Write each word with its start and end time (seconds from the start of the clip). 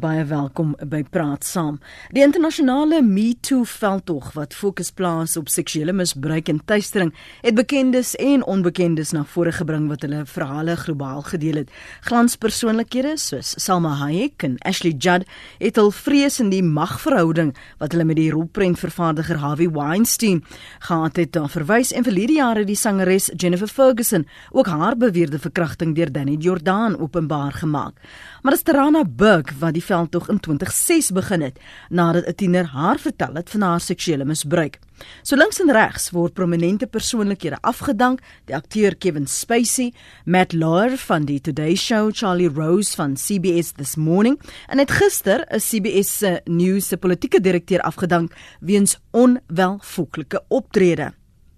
Baie 0.00 0.22
welkom 0.24 0.70
by 0.88 1.02
Praat 1.12 1.44
Saam. 1.44 1.74
Die 2.14 2.22
internasionale 2.24 3.02
Me 3.04 3.34
Too 3.44 3.66
veldtog 3.68 4.30
wat 4.32 4.54
fokus 4.56 4.88
plaas 4.96 5.34
op 5.36 5.50
seksuele 5.52 5.92
misbruik 5.92 6.48
en 6.48 6.60
teistering, 6.64 7.10
het 7.42 7.58
bekendes 7.58 8.14
en 8.16 8.40
onbekendes 8.48 9.12
na 9.12 9.26
vore 9.28 9.52
gebring 9.52 9.90
wat 9.90 10.06
hulle 10.06 10.22
verhale 10.30 10.78
globaal 10.80 11.20
gedeel 11.26 11.58
het. 11.60 11.74
Glanspersoonlikhede 12.08 13.12
soos 13.20 13.50
Salma 13.60 13.90
Hayek 13.98 14.46
en 14.46 14.54
Ashley 14.64 14.94
Judd 14.96 15.26
het 15.58 15.76
hul 15.76 15.92
vrees 15.92 16.40
in 16.40 16.48
die 16.54 16.62
magverhouding 16.64 17.52
wat 17.82 17.92
hulle 17.92 18.08
met 18.08 18.16
die 18.22 18.30
rolprentvervaardiger 18.32 19.42
Harvey 19.42 19.68
Weinstein 19.68 20.40
gehad 20.86 21.20
het, 21.20 21.34
daar 21.36 21.52
verwys 21.52 21.92
en 21.92 22.08
verlede 22.08 22.38
jare 22.38 22.64
die 22.64 22.78
sangeres 22.78 23.28
Jennifer 23.36 23.68
Ferguson 23.68 24.24
ook 24.48 24.72
haar 24.72 24.96
beweerde 24.96 25.42
verkrachting 25.42 25.92
deur 25.98 26.08
Danny 26.14 26.38
Jordan 26.40 26.96
openbaar 26.96 27.60
gemaak. 27.60 28.00
Maar 28.40 28.56
dit 28.56 28.62
is 28.62 28.72
Tarana 28.72 29.04
Burke 29.04 29.60
wat 29.60 29.76
veldtog 29.90 30.28
in 30.30 30.38
2006 30.40 31.10
begin 31.10 31.42
het 31.42 31.58
nadat 31.88 32.26
'n 32.26 32.34
tiener 32.34 32.66
haar 32.66 32.98
vertel 32.98 33.34
het 33.34 33.50
van 33.50 33.60
haar 33.60 33.80
seksuele 33.80 34.24
misbruik. 34.24 34.78
So 35.22 35.36
links 35.36 35.60
en 35.60 35.72
regs 35.72 36.10
word 36.10 36.32
prominente 36.32 36.86
persoonlikhede 36.86 37.58
afgedank, 37.60 38.20
die 38.44 38.54
akteur 38.54 38.96
Kevin 38.96 39.26
Spacey, 39.26 39.92
Matt 40.24 40.52
Lauer 40.52 40.96
van 40.96 41.24
die 41.24 41.40
Today 41.40 41.74
Show, 41.74 42.10
Charlie 42.12 42.48
Rose 42.48 42.94
van 42.94 43.14
CBS 43.14 43.72
This 43.72 43.96
Morning 43.96 44.40
en 44.68 44.78
het 44.78 44.90
gister 44.90 45.46
'n 45.50 45.58
CBS 45.58 46.18
se 46.18 46.40
nuus 46.44 46.88
se 46.88 46.96
politieke 46.96 47.40
direkteur 47.40 47.80
afgedank 47.80 48.32
weens 48.60 48.98
onwelvoeglike 49.10 50.44
optrede. 50.48 51.12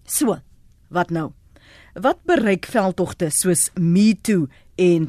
So, 0.05 0.39
wat 0.89 1.11
nou? 1.11 1.33
Wat 1.93 2.19
bereik 2.25 2.67
veldtogte 2.67 3.31
soos 3.31 3.71
Me 3.75 4.15
Too 4.21 4.47
en 4.75 5.09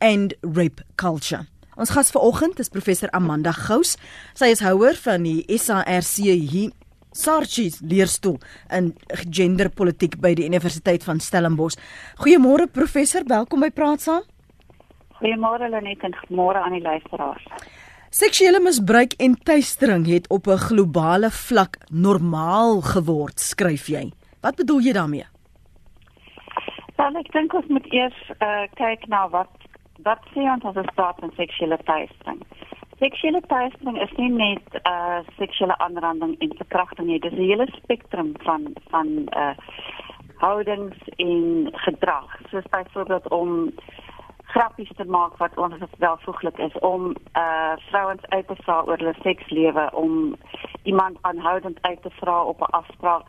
and 0.00 0.34
rape 0.42 0.82
culture. 0.96 1.46
Ons 1.80 1.94
gas 1.96 2.10
vanoggend 2.12 2.58
is 2.60 2.68
professor 2.68 3.08
Amanda 3.16 3.54
Gous. 3.56 3.94
Sy 4.36 4.50
is 4.52 4.60
houer 4.60 4.98
van 5.00 5.22
die 5.24 5.38
SARC 5.56 6.10
hier 6.20 6.74
Sarchis 7.16 7.78
leerstoel 7.80 8.36
in 8.76 8.90
genderpolitiek 9.08 10.18
by 10.20 10.34
die 10.36 10.44
Universiteit 10.44 11.06
van 11.08 11.22
Stellenbosch. 11.24 11.78
Goeiemôre 12.20 12.68
professor, 12.68 13.24
welkom 13.24 13.64
by 13.64 13.70
Praat 13.72 14.04
saam. 14.04 14.26
Goeiemôre 15.22 15.70
Lenet 15.72 16.04
en 16.04 16.18
môre 16.28 16.60
aan 16.60 16.76
die 16.76 16.84
luisteraars. 16.84 17.48
Seksuele 18.12 18.60
misbruik 18.60 19.16
en 19.16 19.38
teistering 19.40 20.04
het 20.06 20.28
op 20.28 20.52
'n 20.52 20.60
globale 20.68 21.30
vlak 21.30 21.78
normaal 21.88 22.82
geword, 22.82 23.40
skryf 23.40 23.88
jy. 23.88 24.12
Wat 24.42 24.56
bedoel 24.56 24.80
jy 24.80 24.92
daarmee? 24.92 25.26
Wel, 26.96 27.16
ek 27.16 27.32
dink 27.32 27.54
ons 27.54 27.66
moet 27.66 27.86
eers 27.92 28.20
uh, 28.38 28.68
kyk 28.76 29.08
na 29.08 29.28
wat 29.28 29.48
wat 30.02 30.22
sê 30.34 30.44
ons 30.54 30.64
as 30.64 30.76
ons 30.82 30.94
praat 30.94 31.18
van 31.20 31.32
seksuele 31.36 31.78
teistering? 31.84 32.42
Seksuele 33.00 33.40
teistering 33.48 33.96
is 34.04 34.12
nie 34.16 34.30
net 34.32 34.80
uh 34.84 35.20
seksuele 35.38 35.76
aanranding 35.78 36.36
en 36.38 36.56
verkrachting 36.56 37.08
nie, 37.08 37.20
dis 37.20 37.32
'n 37.32 37.48
hele 37.52 37.66
spektrum 37.76 38.34
van 38.44 38.72
van 38.90 39.08
uh 39.36 39.54
houdings 40.40 40.98
en 41.16 41.68
gedrag. 41.72 42.40
Soos 42.50 42.68
byvoorbeeld 42.70 43.28
om 43.28 43.72
grappies 44.42 44.90
te 44.96 45.04
maak 45.04 45.36
wat 45.36 45.56
ons 45.56 45.74
welvoeglik 45.98 46.58
is 46.58 46.78
om 46.78 47.16
uh 47.36 47.72
vrouens 47.90 48.24
uit 48.28 48.46
te 48.46 48.56
vra 48.62 48.82
oor 48.86 48.96
hulle 48.96 49.14
sekslewe, 49.22 49.90
om 49.94 50.34
iemand 50.82 51.18
aanhoudend 51.20 51.78
uit 51.80 52.02
te 52.02 52.10
vra 52.10 52.44
op 52.44 52.60
'n 52.60 52.72
afspraak 52.80 53.26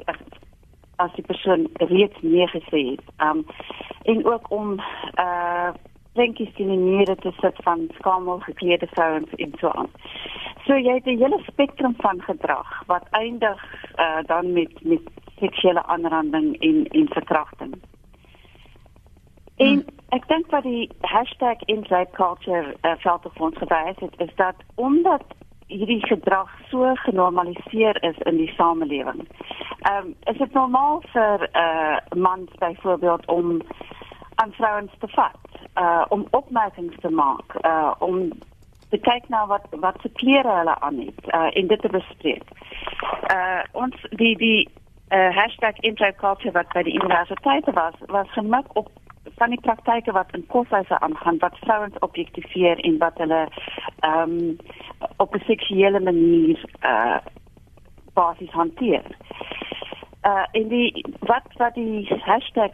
as 0.96 1.14
die 1.14 1.26
persoon 1.26 1.70
reeds 1.74 2.22
nee 2.22 2.48
gesê 2.48 2.82
het. 2.92 3.06
Um 3.28 3.46
en 4.04 4.26
ook 4.26 4.52
om 4.52 4.80
uh 5.20 5.72
prentjies 6.14 6.56
in 6.56 6.68
die 6.68 6.78
mure 6.78 7.16
te 7.16 7.32
sit 7.40 7.56
van 7.64 7.88
skamel 7.98 8.40
geklede 8.40 8.88
vrouens 8.92 9.36
en 9.36 9.54
so 9.60 9.70
aan. 9.70 9.90
So 10.66 10.78
jy 10.78 10.94
het 10.94 11.06
'n 11.06 11.22
hele 11.24 11.40
spektrum 11.48 11.96
van 11.98 12.22
gedrag 12.22 12.84
wat 12.86 13.08
eindig 13.10 13.60
uh, 13.96 14.24
dan 14.26 14.54
met 14.54 14.84
met 14.84 15.02
seksuele 15.40 15.84
aanranding 15.84 16.60
en 16.60 16.86
en 16.88 17.08
verkrachting. 17.08 17.74
En 19.56 19.68
hmm. 19.68 19.86
ek 20.10 20.28
dink 20.28 20.52
wat 20.52 20.64
die 20.64 20.90
#insideculture 21.66 22.76
uh, 22.82 22.92
veld 22.98 23.26
op 23.26 23.40
ons 23.40 23.58
gewys 23.58 24.00
het 24.00 24.16
is 24.18 24.36
dat 24.36 24.56
omdat 24.76 25.24
hierdie 25.68 26.06
gedrag 26.06 26.50
so 26.70 26.94
genormaliseer 26.94 28.04
is 28.04 28.18
in 28.18 28.38
die 28.38 28.54
samelewing. 28.58 29.28
Ehm 29.80 30.06
um, 30.06 30.16
is 30.24 30.38
dit 30.38 30.54
normaal 30.54 31.04
vir 31.14 31.50
'n 31.52 31.58
uh, 31.58 32.22
man 32.22 32.48
byvoorbeeld 32.60 33.26
om 33.28 33.62
aan 34.36 34.52
vrouens 34.52 34.92
te 35.00 35.08
vat? 35.08 35.52
uh 35.76 36.06
om 36.10 36.28
opmerkings 36.32 36.96
te 37.00 37.10
maak, 37.10 37.56
uh 37.66 37.92
om 38.00 38.32
te 38.90 38.98
kyk 38.98 39.30
na 39.30 39.46
wat 39.48 39.68
wat 39.70 39.98
se 40.02 40.10
klere 40.10 40.52
hulle 40.58 40.80
aan 40.80 40.98
het 41.00 41.34
uh 41.34 41.50
en 41.58 41.68
dit 41.68 41.82
te 41.82 41.90
bespreek. 41.90 42.44
Uh 43.34 43.62
ons 43.72 43.96
die 44.10 44.38
die 44.38 44.70
uh 45.10 45.48
#intraculture 45.80 46.52
wat 46.52 46.74
by 46.74 46.84
die 46.84 47.00
universiteit 47.02 47.74
was 47.74 47.94
was 48.08 48.28
gemik 48.32 48.66
op 48.74 48.90
van 49.38 49.50
die 49.50 49.62
praktyke 49.62 50.12
wat 50.12 50.32
in 50.32 50.48
koshuise 50.48 51.00
aangaan 51.00 51.38
wat 51.38 51.58
vrouens 51.58 52.00
objektiveer 52.00 52.80
en 52.80 52.98
wat 52.98 53.18
hulle 53.18 53.48
ehm 54.00 54.22
um, 54.22 54.58
op 55.18 55.36
'n 55.36 55.44
seksuele 55.46 56.00
manier 56.00 56.60
uh 56.84 57.18
basies 58.14 58.52
hanteer. 58.52 59.04
Uh 60.22 60.44
en 60.52 60.68
die 60.68 61.06
wat 61.20 61.48
wat 61.58 61.74
die 61.74 62.08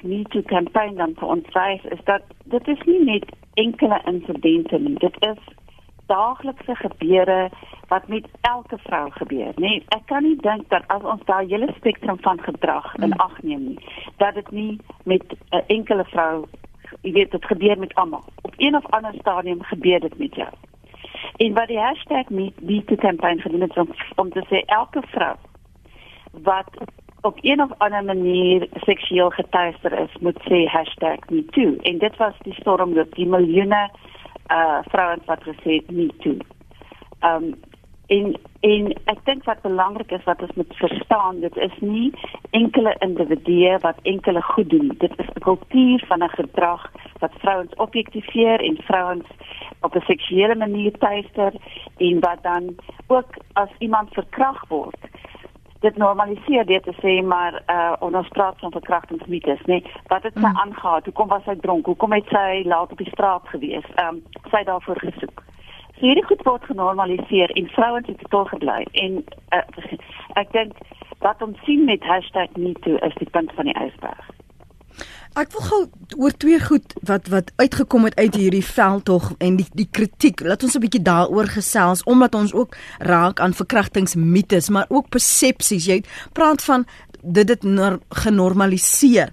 #MeTooCampaign 0.02 0.96
dan 0.96 1.14
vir 1.16 1.28
ons 1.28 1.48
wys 1.54 1.84
is 1.84 2.04
dat 2.04 2.22
dit 2.44 2.68
is 2.68 2.82
nie 2.86 3.04
net 3.04 3.26
enkele 3.54 4.02
insidente 4.06 4.80
nie. 4.80 4.96
Dit 5.00 5.16
is 5.20 5.40
daaglikse 6.06 6.76
gebeure 6.76 7.50
wat 7.88 8.08
met 8.08 8.28
elke 8.42 8.78
vrou 8.78 9.12
gebeur, 9.12 9.54
nê? 9.56 9.68
Nee, 9.68 9.86
ek 9.88 10.06
kan 10.06 10.24
nie 10.24 10.36
dink 10.36 10.70
dat 10.70 10.84
as 10.88 11.02
ons 11.02 11.24
daai 11.26 11.48
hele 11.48 11.72
spektrum 11.76 12.20
van 12.22 12.42
gedrag 12.44 12.96
in 12.96 13.12
hmm. 13.12 13.20
ag 13.20 13.42
neem 13.42 13.64
nie, 13.68 13.80
dat 14.18 14.34
dit 14.34 14.52
nie 14.52 14.80
met 15.04 15.24
'n 15.50 15.64
enkele 15.68 16.04
vrou, 16.04 16.46
jy 17.02 17.12
weet, 17.12 17.32
dit 17.32 17.46
gebeur 17.46 17.80
met 17.80 17.96
almal. 17.96 18.24
Op 18.42 18.54
een 18.58 18.76
of 18.76 18.86
ander 18.86 19.14
stadium 19.20 19.64
gebeur 19.64 20.00
dit 20.00 20.18
met 20.18 20.36
jou. 20.36 20.50
En 21.38 21.54
wat 21.54 21.68
die 21.68 21.80
#MeTooCampaign 22.60 23.40
gedoen 23.40 23.62
het 23.62 23.78
om, 23.78 23.90
om 24.16 24.30
te 24.30 24.44
sê 24.50 24.66
elke 24.66 25.02
vrou 25.08 25.36
wat 26.32 26.70
op 27.28 27.38
een 27.42 27.62
of 27.62 27.72
ander 27.78 28.04
manier 28.04 28.68
seksueel 28.74 29.30
getuister 29.30 30.00
is, 30.00 30.14
moet 30.20 30.40
sê 30.50 30.60
#metoo. 31.30 31.76
En 31.82 31.98
dit 31.98 32.16
was 32.18 32.34
die 32.42 32.54
storm 32.54 32.94
dat 32.94 33.12
die 33.12 33.28
miljoene 33.28 33.90
uh 34.52 34.80
vrouens 34.92 35.26
wat 35.26 35.44
gesê 35.44 35.72
het 35.80 35.92
metoo. 35.92 36.38
Um 37.22 37.54
en 38.08 38.38
en 38.60 38.94
ek 39.06 39.20
dink 39.24 39.44
wat 39.44 39.62
belangrik 39.62 40.12
is 40.12 40.24
wat 40.24 40.42
ons 40.42 40.56
moet 40.56 40.76
verstaan, 40.76 41.40
dit 41.40 41.58
is 41.58 41.76
nie 41.80 42.14
enkele 42.50 42.96
individue 43.00 43.78
wat 43.80 44.00
enkele 44.02 44.42
goed 44.42 44.70
doen. 44.70 44.96
Dit 44.98 45.20
is 45.20 45.30
'n 45.36 45.40
kultuur 45.40 46.04
van 46.08 46.24
'n 46.24 46.30
gedrag 46.30 46.92
wat 47.20 47.34
vrouens 47.38 47.76
objektiveer 47.76 48.60
en 48.60 48.78
vrouens 48.84 49.28
op 49.82 49.96
'n 49.96 50.08
seksuele 50.08 50.56
manier 50.56 50.92
tuister 50.98 51.52
en 51.98 52.20
wat 52.20 52.40
dan 52.42 52.76
ook 53.08 53.32
as 53.54 53.70
iemand 53.78 54.14
verkragt 54.14 54.68
word 54.68 54.98
dit 55.80 55.98
normaliseer 55.98 56.66
dit 56.66 56.84
te 56.84 56.94
sê 57.02 57.26
maar 57.26 57.62
uh 57.70 57.94
ons 58.00 58.28
praat 58.28 58.60
van 58.60 58.72
verkrachtingsmites 58.72 59.62
nê. 59.66 59.80
Nee, 59.82 59.94
wat 60.08 60.24
het 60.24 60.34
sy 60.34 60.48
mm. 60.48 60.58
aangegaan 60.64 61.02
hoekom 61.10 61.28
was 61.28 61.44
sy 61.44 61.56
dronk? 61.62 61.86
Hoekom 61.86 62.14
het 62.14 62.32
sy 62.34 62.64
laat 62.66 62.92
op 62.92 62.98
die 62.98 63.12
straat 63.12 63.48
gewees? 63.54 63.86
Ehm 63.96 64.16
um, 64.16 64.24
sy 64.52 64.64
daarvoor 64.64 65.00
gesoek. 65.00 65.44
So 65.98 66.06
hierdie 66.06 66.26
goed 66.26 66.44
word 66.46 66.66
genormaliseer 66.66 67.50
en 67.50 67.70
vrouens 67.76 68.08
het 68.08 68.20
totaal 68.26 68.46
gebly 68.46 68.82
en 69.04 69.24
uh, 69.58 69.94
ek 70.42 70.52
dink 70.52 70.74
wat 71.26 71.42
ons 71.42 71.58
sien 71.66 71.86
met 71.86 72.04
#metoo 72.56 72.98
is 72.98 73.16
die 73.22 73.30
punt 73.30 73.52
van 73.54 73.66
die 73.66 73.78
ysberg 73.86 74.38
Ek 75.38 75.52
wil 75.54 75.66
gou 75.70 75.80
oor 76.18 76.34
twee 76.34 76.58
goed 76.58 76.96
wat 77.06 77.28
wat 77.30 77.52
uitgekom 77.62 78.08
het 78.08 78.16
uit 78.18 78.36
hierdie 78.40 78.64
veldtog 78.66 79.28
en 79.38 79.60
die 79.60 79.68
die 79.78 79.86
kritiek. 79.94 80.42
Laat 80.42 80.64
ons 80.66 80.76
'n 80.76 80.82
bietjie 80.82 81.02
daaroor 81.06 81.46
gesels 81.54 82.04
omdat 82.04 82.36
ons 82.36 82.54
ook 82.54 82.74
raak 82.98 83.40
aan 83.40 83.54
verkrachtingsmites, 83.54 84.70
maar 84.70 84.86
ook 84.90 85.10
persepsies. 85.10 85.86
Jy 85.86 86.04
praat 86.34 86.64
van 86.64 86.88
dit 87.22 87.48
dit 87.48 87.64
genormaliseer. 88.10 89.32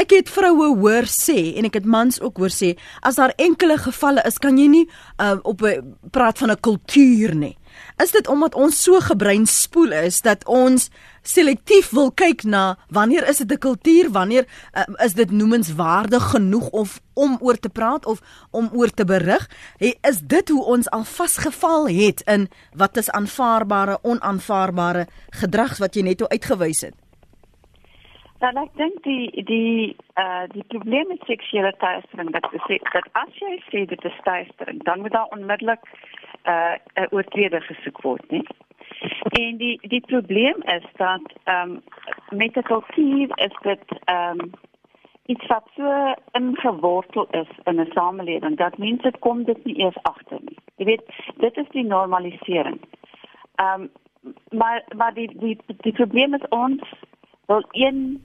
Ek 0.00 0.14
het 0.16 0.30
vroue 0.32 0.70
hoor 0.80 1.04
sê 1.12 1.50
en 1.60 1.66
ek 1.68 1.74
het 1.76 1.86
mans 1.88 2.16
ook 2.24 2.38
hoor 2.40 2.52
sê 2.54 2.70
as 3.04 3.18
daar 3.20 3.34
enkele 3.36 3.76
gevalle 3.76 4.22
is, 4.24 4.38
kan 4.40 4.56
jy 4.56 4.68
nie 4.72 4.86
uh, 5.20 5.36
op 5.44 5.60
'n 5.60 5.96
praat 6.10 6.38
van 6.40 6.50
'n 6.50 6.60
kultuur 6.60 7.34
nie. 7.34 7.56
Is 8.02 8.10
dit 8.10 8.26
omdat 8.28 8.54
ons 8.54 8.82
so 8.82 9.00
gebreinspoel 9.00 9.92
is 9.92 10.20
dat 10.20 10.46
ons 10.46 10.88
selektief 11.22 11.90
wil 11.90 12.10
kyk 12.12 12.44
na 12.44 12.78
wanneer 12.88 13.28
is 13.28 13.38
dit 13.38 13.52
'n 13.52 13.58
kultuur, 13.58 14.10
wanneer 14.10 14.46
uh, 14.72 15.04
is 15.04 15.12
dit 15.12 15.30
noemenswaardig 15.30 16.30
genoeg 16.30 16.68
of 16.70 17.00
om 17.14 17.36
oor 17.40 17.58
te 17.58 17.68
praat 17.68 18.06
of 18.06 18.20
om 18.50 18.70
oor 18.72 18.90
te 18.90 19.04
berig? 19.04 19.50
Hey, 19.76 19.98
is 20.00 20.20
dit 20.22 20.48
hoe 20.48 20.64
ons 20.64 20.90
al 20.90 21.04
vasgeval 21.04 21.88
het 21.88 22.22
in 22.24 22.48
wat 22.72 22.96
is 22.96 23.10
aanvaarbare, 23.10 23.98
onaanvaarbare 24.02 25.06
gedrag 25.30 25.78
wat 25.78 25.94
jy 25.94 26.02
net 26.02 26.28
uitgewys 26.28 26.80
het? 26.80 26.94
Dan 28.40 28.56
ek 28.56 28.70
dink 28.80 29.02
die 29.04 29.44
die 29.44 29.96
uh 30.20 30.46
die 30.52 30.64
probleem 30.72 31.08
met 31.12 31.26
seksuele 31.28 31.72
teistering 31.82 32.30
dat 32.32 32.46
sê 32.66 32.78
dat 32.92 33.08
as 33.12 33.36
jy 33.36 33.58
sê 33.68 33.84
dit 33.90 34.04
is 34.10 34.20
teistering, 34.24 34.80
dan 34.88 35.04
moet 35.04 35.12
daar 35.12 35.34
onmiddellik 35.36 35.84
uh 36.48 36.76
'n 36.96 37.10
oortreder 37.10 37.62
gesoek 37.62 38.00
word, 38.02 38.24
né? 38.30 38.40
En 39.40 39.56
die 39.56 39.76
die 39.88 40.00
probleem 40.00 40.62
is 40.76 40.86
dat 40.96 41.26
ehm 41.44 41.70
um, 41.70 41.82
met 42.38 42.54
die 42.54 42.62
kultuur 42.62 43.28
is 43.46 43.56
dit 43.62 43.84
ehm 44.04 44.40
um, 44.40 44.50
iets 45.26 45.46
wat 45.46 45.66
so 45.76 46.14
ingewortel 46.32 47.26
is 47.30 47.52
in 47.64 47.80
'n 47.80 47.90
samelewing 47.92 48.56
dat 48.56 48.78
mense 48.78 49.12
kom 49.18 49.44
dit 49.44 49.64
nie 49.64 49.78
eers 49.78 50.02
agter 50.02 50.40
nie. 50.40 50.58
Jy 50.76 50.84
weet, 50.84 51.04
dit 51.36 51.56
is 51.56 51.68
die 51.70 51.84
normalisering. 51.84 52.80
Ehm 53.54 53.80
um, 53.80 53.90
maar 54.58 54.84
maar 54.96 55.14
die 55.14 55.30
die 55.38 55.58
die 55.66 55.92
probleem 55.92 56.34
is 56.34 56.48
ons 56.48 56.82
wil 57.50 57.64
een 57.70 58.22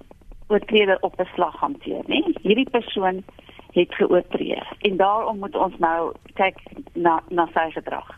oortreder 0.48 0.98
op 1.02 1.14
beslag 1.18 1.56
hanteer, 1.60 2.04
né? 2.06 2.22
Hierdie 2.42 2.70
persoon 2.70 3.24
het 3.72 3.96
geoortree 3.96 4.62
en 4.80 4.98
daarom 4.98 5.40
moet 5.40 5.56
ons 5.56 5.78
nou 5.78 6.12
kyk 6.34 6.60
na 6.94 7.16
na 7.30 7.48
sy 7.54 7.66
gedrag. 7.74 8.12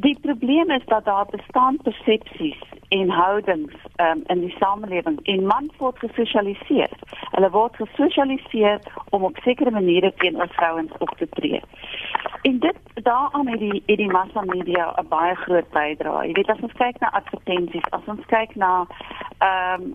Die 0.00 0.18
probleem 0.20 0.70
is 0.70 0.84
dat 0.84 1.04
daar 1.04 1.26
bestaan 1.30 1.78
persepsies 1.82 2.62
en 2.88 3.10
houdings 3.10 3.74
um, 3.96 4.22
in 4.26 4.40
die 4.40 4.54
samelewing 4.58 5.18
en 5.22 5.46
mans 5.46 5.72
word 5.76 5.98
gesosialiseer. 5.98 6.92
Hulle 7.30 7.50
word 7.50 7.74
gesosialiseer 7.76 8.78
om 9.10 9.24
op 9.24 9.36
sekere 9.42 9.70
maniere 9.70 10.12
teenoor 10.16 10.48
vrouens 10.50 10.92
op 10.98 11.10
te 11.16 11.28
tree. 11.28 11.60
En 12.42 12.58
dit 12.58 12.78
daaraan 12.94 13.46
het 13.46 13.58
die 13.58 13.82
het 13.86 13.98
die 13.98 14.10
massa 14.10 14.42
media 14.46 14.94
'n 15.02 15.08
baie 15.08 15.34
groot 15.34 15.70
bydrae. 15.70 16.26
Jy 16.26 16.32
weet 16.32 16.50
as 16.50 16.60
ons 16.60 16.78
kyk 16.78 17.00
na 17.00 17.10
advertensies, 17.10 17.90
as 17.90 18.06
ons 18.06 18.26
kyk 18.26 18.54
na 18.54 18.86
ehm 19.38 19.82
um, 19.82 19.94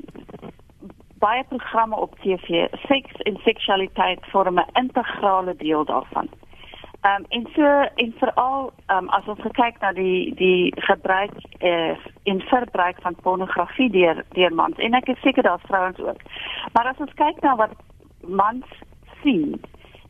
baie 1.20 1.44
programme 1.44 1.96
op 1.96 2.20
TV, 2.20 2.68
seks 2.88 3.22
en 3.22 3.38
seksualiteit 3.44 4.20
vorm 4.32 4.60
'n 4.60 4.72
integrale 4.74 5.56
deel 5.56 5.86
daarvan. 5.86 6.28
Ehm 7.04 7.16
um, 7.20 7.26
en 7.30 7.48
so 7.56 7.64
en 7.96 8.14
veral 8.18 8.72
ehm 8.86 8.98
um, 8.98 9.10
as 9.10 9.26
ons 9.28 9.40
kyk 9.52 9.80
na 9.80 9.92
die 9.92 10.36
die 10.36 10.74
gebruik 10.76 11.34
eh 11.60 11.98
in 12.24 12.40
verbruik 12.42 13.02
van 13.02 13.16
pornografie 13.16 13.90
deur 13.92 14.24
deur 14.30 14.54
mans 14.54 14.78
en 14.78 14.94
ek 14.94 15.08
is 15.08 15.20
seker 15.22 15.44
daar's 15.44 15.68
vrouens 15.68 16.00
ook. 16.00 16.22
Maar 16.74 16.88
as 16.88 17.02
ons 17.06 17.14
kyk 17.14 17.42
na 17.42 17.56
wat 17.56 17.76
mans 18.22 18.66
sien, 19.22 19.60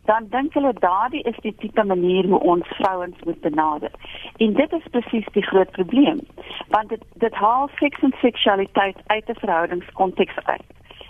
dan 0.05 0.27
dink 0.29 0.53
hulle 0.53 0.73
daardie 0.73 1.23
is 1.23 1.39
die 1.41 1.55
tipe 1.55 1.83
manier 1.83 2.29
hoe 2.29 2.39
ons 2.39 2.67
vrouens 2.67 3.17
moet 3.23 3.41
benader. 3.41 3.91
En 4.37 4.53
dit 4.53 4.71
is 4.73 4.87
presies 4.91 5.27
die 5.31 5.47
groot 5.49 5.71
probleem. 5.71 6.19
Want 6.69 6.89
dit 6.89 7.03
dit 7.13 7.33
haal 7.33 7.69
seks 7.79 8.01
en 8.01 8.13
seksualiteit 8.21 8.97
uit 9.05 9.29
'n 9.29 9.39
verhoudingskonteks 9.39 10.37
uit. 10.43 10.67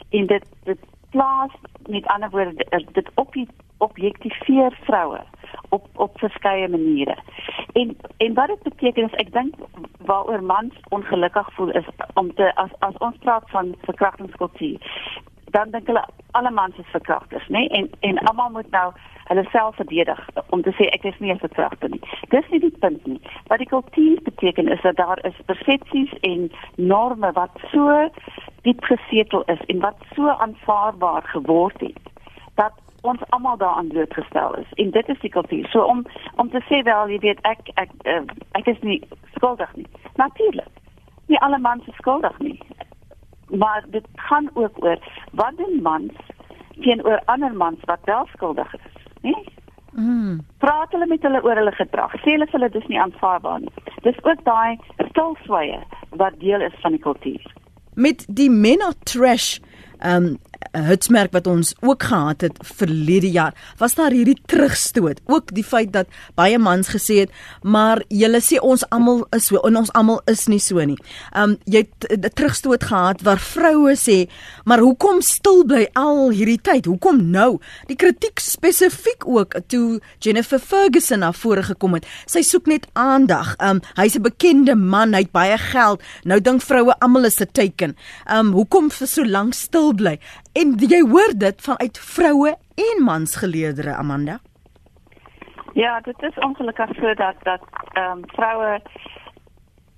En 0.09 0.25
dit 0.25 0.45
dit 0.63 0.79
plaas 1.13 1.53
met 1.89 2.05
ander 2.05 2.29
woorde 2.29 2.85
dit 2.91 3.09
op 3.15 3.35
objektiveer 3.77 4.77
vroue 4.81 5.21
op 5.69 5.87
op 5.95 6.19
verskeie 6.19 6.67
maniere. 6.67 7.17
En 7.73 7.97
en 8.17 8.33
wat 8.33 8.47
dit 8.47 8.63
beteken 8.63 9.03
is 9.03 9.19
ek 9.23 9.31
dink 9.33 9.55
waaroor 9.97 10.43
mans 10.43 10.73
ongelukkig 10.89 11.53
voel 11.53 11.71
is 11.71 11.87
om 12.13 12.33
te 12.33 12.55
as 12.55 12.73
as 12.79 12.97
ons 12.97 13.17
praat 13.17 13.49
van 13.49 13.75
verkrachtingskultuur 13.81 14.79
dan 15.55 15.69
dink 15.71 15.87
hulle 15.87 16.05
alle 16.31 16.51
mans 16.51 16.77
is 16.77 16.93
verkrachters, 16.97 17.47
né? 17.47 17.57
Nee? 17.57 17.69
En 17.69 17.89
en 17.99 18.17
almal 18.17 18.49
moet 18.49 18.69
nou 18.69 18.93
hulle 19.23 19.43
self 19.51 19.75
verdedig 19.75 20.29
om 20.49 20.61
te 20.61 20.71
sê 20.77 20.87
ek 20.91 21.03
is 21.03 21.19
nie 21.19 21.31
'n 21.33 21.39
verkragter 21.39 21.89
nie. 21.89 22.01
Dis 22.29 22.49
nie 22.49 22.59
die 22.59 22.77
punt 22.79 23.05
nie. 23.05 23.21
Wat 23.47 23.57
die 23.57 23.67
kultuur 23.67 24.21
beteken 24.23 24.67
is 24.67 24.81
dat 24.81 24.95
daar 24.95 25.25
is 25.25 25.45
persepsies 25.45 26.13
en 26.21 26.51
norme 26.75 27.31
wat 27.31 27.51
so 27.71 28.09
diep 28.61 28.83
gesetel 28.83 29.43
is 29.45 29.59
en 29.67 29.79
wat 29.79 29.95
so 30.15 30.27
aanvaarbaar 30.27 31.23
geword 31.23 31.79
het 31.79 31.99
dat 32.55 32.73
ons 33.01 33.19
almal 33.29 33.57
daaraan 33.57 33.87
blootgestel 33.87 34.55
is 34.55 34.73
en 34.73 34.91
dit 34.91 35.09
is 35.09 35.19
die 35.19 35.29
kultuur. 35.29 35.67
So 35.67 35.83
om 35.83 36.05
om 36.35 36.49
te 36.49 36.61
sê 36.69 36.83
wel 36.83 37.09
jy 37.09 37.19
weet 37.19 37.39
ek 37.41 37.59
ek 37.73 37.89
uh, 38.03 38.21
ek 38.51 38.67
is 38.67 38.79
nie 38.81 39.01
skuldig 39.35 39.75
nie. 39.75 39.87
Natuurlik. 40.15 40.71
Nie 41.27 41.39
alle 41.39 41.57
mans 41.57 41.87
is 41.87 41.95
skuldig 41.95 42.39
nie. 42.39 42.59
Maar 43.47 43.83
dit 43.87 44.05
gaan 44.15 44.49
ook 44.53 44.83
oor 44.83 44.97
wat 45.31 45.57
doen 45.57 45.81
mans 45.81 46.13
teenoor 46.81 47.21
ander 47.25 47.53
mans 47.53 47.79
wat 47.85 47.99
wel 48.03 48.27
skuldig 48.33 48.73
is, 48.73 48.92
né? 49.23 49.33
Mm. 49.93 50.39
Praat 50.63 50.93
hulle 50.95 51.07
met 51.07 51.21
hulle 51.25 51.41
oor 51.45 51.59
hulle 51.61 51.73
gedrag. 51.77 52.15
Sê 52.23 52.33
hulle 52.35 52.47
hulle 52.51 52.69
dis 52.73 52.87
nie 52.89 53.01
aanvaarbaar 53.01 53.61
nie. 53.65 53.73
Dis 54.05 54.17
ook 54.25 54.41
daai 54.47 54.79
stilswye 55.09 55.81
wat 56.21 56.39
deel 56.41 56.65
is 56.65 56.79
van 56.81 56.97
die 56.97 57.03
kultuur. 57.03 57.45
Met 57.93 58.25
die 58.27 58.49
men 58.49 58.81
of 58.87 58.97
trash 59.05 59.59
um 60.01 60.33
hitsmerk 60.71 61.31
wat 61.31 61.47
ons 61.47 61.73
ook 61.81 62.03
gehad 62.03 62.41
het 62.41 62.57
verlede 62.61 63.31
jaar, 63.31 63.53
was 63.77 63.95
daar 63.95 64.11
hierdie 64.11 64.37
terugstoot. 64.45 65.21
Ook 65.25 65.53
die 65.55 65.63
feit 65.63 65.91
dat 65.93 66.07
baie 66.35 66.59
mans 66.59 66.89
gesê 66.93 67.23
het, 67.23 67.31
maar 67.61 68.01
julle 68.09 68.41
sê 68.41 68.59
ons 68.61 68.85
almal 68.89 69.25
is 69.35 69.47
so 69.49 69.61
en 69.67 69.77
ons 69.77 69.91
almal 69.93 70.21
is 70.31 70.47
nie 70.47 70.61
so 70.63 70.83
nie. 70.85 70.97
Um 71.35 71.57
jy 71.65 71.85
het 71.85 72.11
'n 72.11 72.33
terugstoot 72.33 72.83
gehad 72.83 73.21
waar 73.21 73.39
vroue 73.39 73.95
sê, 73.95 74.29
maar 74.65 74.79
hoekom 74.79 75.21
stil 75.21 75.63
bly 75.65 75.87
al 75.93 76.29
hierdie 76.29 76.61
tyd? 76.61 76.85
Hoekom 76.85 77.31
nou? 77.31 77.59
Die 77.87 77.95
kritiek 77.95 78.39
spesifiek 78.39 79.27
ook 79.27 79.55
toe 79.67 80.01
Jennifer 80.19 80.59
Ferguson 80.59 81.19
na 81.19 81.31
vore 81.31 81.63
gekom 81.63 81.93
het. 81.93 82.05
Sy 82.25 82.41
soek 82.41 82.65
net 82.65 82.87
aandag. 82.93 83.55
Um 83.59 83.81
hy's 83.95 84.15
'n 84.15 84.21
bekende 84.21 84.75
man, 84.75 85.13
hy 85.13 85.21
het 85.21 85.31
baie 85.31 85.57
geld. 85.57 86.01
Nou 86.23 86.39
dink 86.41 86.61
vroue 86.61 86.93
almal 86.99 87.25
is 87.25 87.41
'n 87.41 87.47
teken. 87.51 87.95
Um 88.29 88.51
hoekom 88.51 88.91
vir 88.91 89.07
so 89.07 89.23
lank 89.23 89.53
stil 89.53 89.93
bly? 89.93 90.19
En 90.53 90.75
jy 90.77 91.01
hoor 91.09 91.31
dit 91.37 91.61
vanuit 91.61 91.99
vroue 91.99 92.51
en 92.75 93.03
mans 93.03 93.35
geleerdere 93.35 93.95
Amanda? 93.95 94.39
Ja, 95.73 95.99
dit 95.99 96.21
is 96.21 96.35
ongelukkig 96.37 96.95
so 96.95 97.13
dat 97.13 97.35
dat 97.43 97.63
ehm 97.93 98.17
um, 98.17 98.21
vroue 98.25 98.81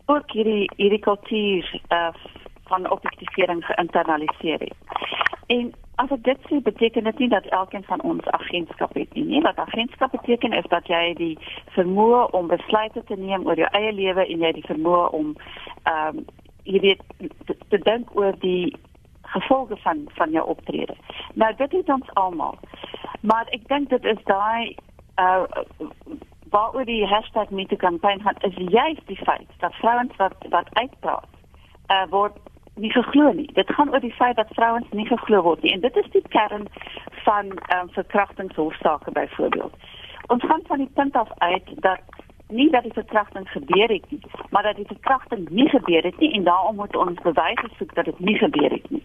ook 0.05 0.31
hierdie 0.31 0.71
hierdie 0.75 0.99
kultuur 0.99 1.81
uh, 1.89 2.07
van 2.63 2.89
objektivering 2.91 3.65
geïnternaliseer 3.65 4.59
het. 4.59 4.73
En 5.47 5.73
as 5.95 6.09
dit 6.21 6.37
sê 6.47 6.61
beteken 6.61 7.03
dit 7.03 7.17
nie 7.17 7.29
dat 7.29 7.45
elkeen 7.45 7.83
van 7.83 8.01
ons 8.01 8.25
agentskap 8.25 8.93
het 8.93 9.13
nie. 9.13 9.25
nie. 9.25 9.41
Wat 9.41 9.57
agentskap 9.57 10.11
beteken 10.11 10.51
is 10.51 10.65
dat 10.67 10.87
jy 10.87 11.13
die 11.13 11.37
vermoë 11.75 12.29
om 12.31 12.47
besluite 12.47 13.03
te 13.03 13.15
neem 13.15 13.45
oor 13.45 13.57
jou 13.57 13.69
eie 13.71 13.93
lewe 13.93 14.25
en 14.25 14.39
jy 14.39 14.51
die 14.51 14.67
vermoë 14.71 15.09
om 15.09 15.35
ehm 15.83 16.17
um, 16.17 16.25
jy 16.63 16.79
weet 16.79 17.01
te, 17.45 17.55
te 17.69 17.77
dink 17.77 18.15
oor 18.15 18.33
die 18.39 18.73
gevolge 19.37 19.77
van 19.77 20.05
van 20.07 20.31
jou 20.31 20.45
optrede. 20.47 20.95
Nou 21.33 21.55
dit 21.55 21.73
is 21.73 21.93
ons 21.97 22.13
almal. 22.13 22.57
Maar 23.21 23.45
ek 23.57 23.67
dink 23.67 23.89
dit 23.89 24.05
is 24.15 24.23
daai 24.23 24.75
uh 25.19 25.43
waaroor 26.55 26.85
die 26.85 27.05
hashtag 27.07 27.49
met 27.49 27.69
die 27.69 27.77
kampanje 27.77 28.23
gaan 28.23 28.43
is 28.47 28.57
juist 28.71 29.07
die 29.07 29.17
feit 29.17 29.49
dat 29.63 29.73
vrouens 29.73 30.15
wat 30.15 30.35
wat 30.49 30.69
uitpraat 30.73 31.31
uh 31.95 32.05
word 32.09 32.37
nie 32.75 32.91
geglo 32.91 33.31
nie. 33.31 33.49
Dit 33.53 33.71
gaan 33.73 33.91
oor 33.93 34.03
die 34.03 34.13
feit 34.13 34.35
dat 34.35 34.53
vrouens 34.59 34.87
nie 34.91 35.07
geglo 35.07 35.41
word 35.41 35.61
nie 35.63 35.73
en 35.73 35.83
dit 35.87 35.95
is 35.95 36.09
die 36.11 36.23
kern 36.37 36.67
van 37.27 37.51
um, 37.75 37.89
verkrachtingshofsaake 37.97 39.11
byvoorbeeld. 39.11 39.73
Ons 40.27 40.43
gaan 40.43 40.63
van 40.67 40.77
die 40.77 40.91
punt 40.93 41.15
af 41.15 41.29
uit 41.37 41.71
dat 41.75 41.99
nie 42.47 42.69
dat 42.69 42.83
die 42.83 42.93
verkrachting 42.93 43.49
gebeur 43.49 43.87
het 43.87 44.11
nie, 44.11 44.21
maar 44.49 44.63
dat 44.63 44.75
die 44.75 44.87
verkrachting 44.87 45.49
nie 45.49 45.69
gebeur 45.69 46.03
het 46.03 46.19
nie 46.19 46.31
en 46.33 46.43
daarom 46.43 46.75
moet 46.75 46.95
ons 46.95 47.21
bewyse 47.21 47.69
soek 47.77 47.95
dat 47.95 48.05
dit 48.05 48.19
nie 48.19 48.37
gebeur 48.37 48.71
het 48.71 48.89
nie. 48.89 49.03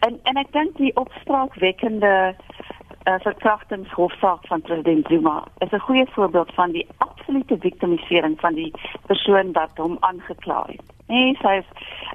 En 0.00 0.20
en 0.22 0.36
ek 0.36 0.52
dink 0.52 0.76
die 0.76 0.96
opspraakwekkende 0.96 2.34
uh, 2.34 3.14
verkrachtingshofsaak 3.20 4.46
van 4.46 4.62
president 4.62 5.06
Zuma 5.06 5.44
is 5.58 5.70
'n 5.70 5.86
goeie 5.88 6.06
voorbeeld 6.10 6.54
van 6.54 6.70
die 6.70 6.86
absolute 6.96 7.56
victimisering 7.58 8.40
van 8.40 8.54
die 8.54 8.72
persoon 9.06 9.52
wat 9.52 9.70
hom 9.76 9.96
aangekla 10.00 10.64
het. 10.66 10.82
Nee, 11.06 11.36
sy 11.42 11.60
is 11.60 11.68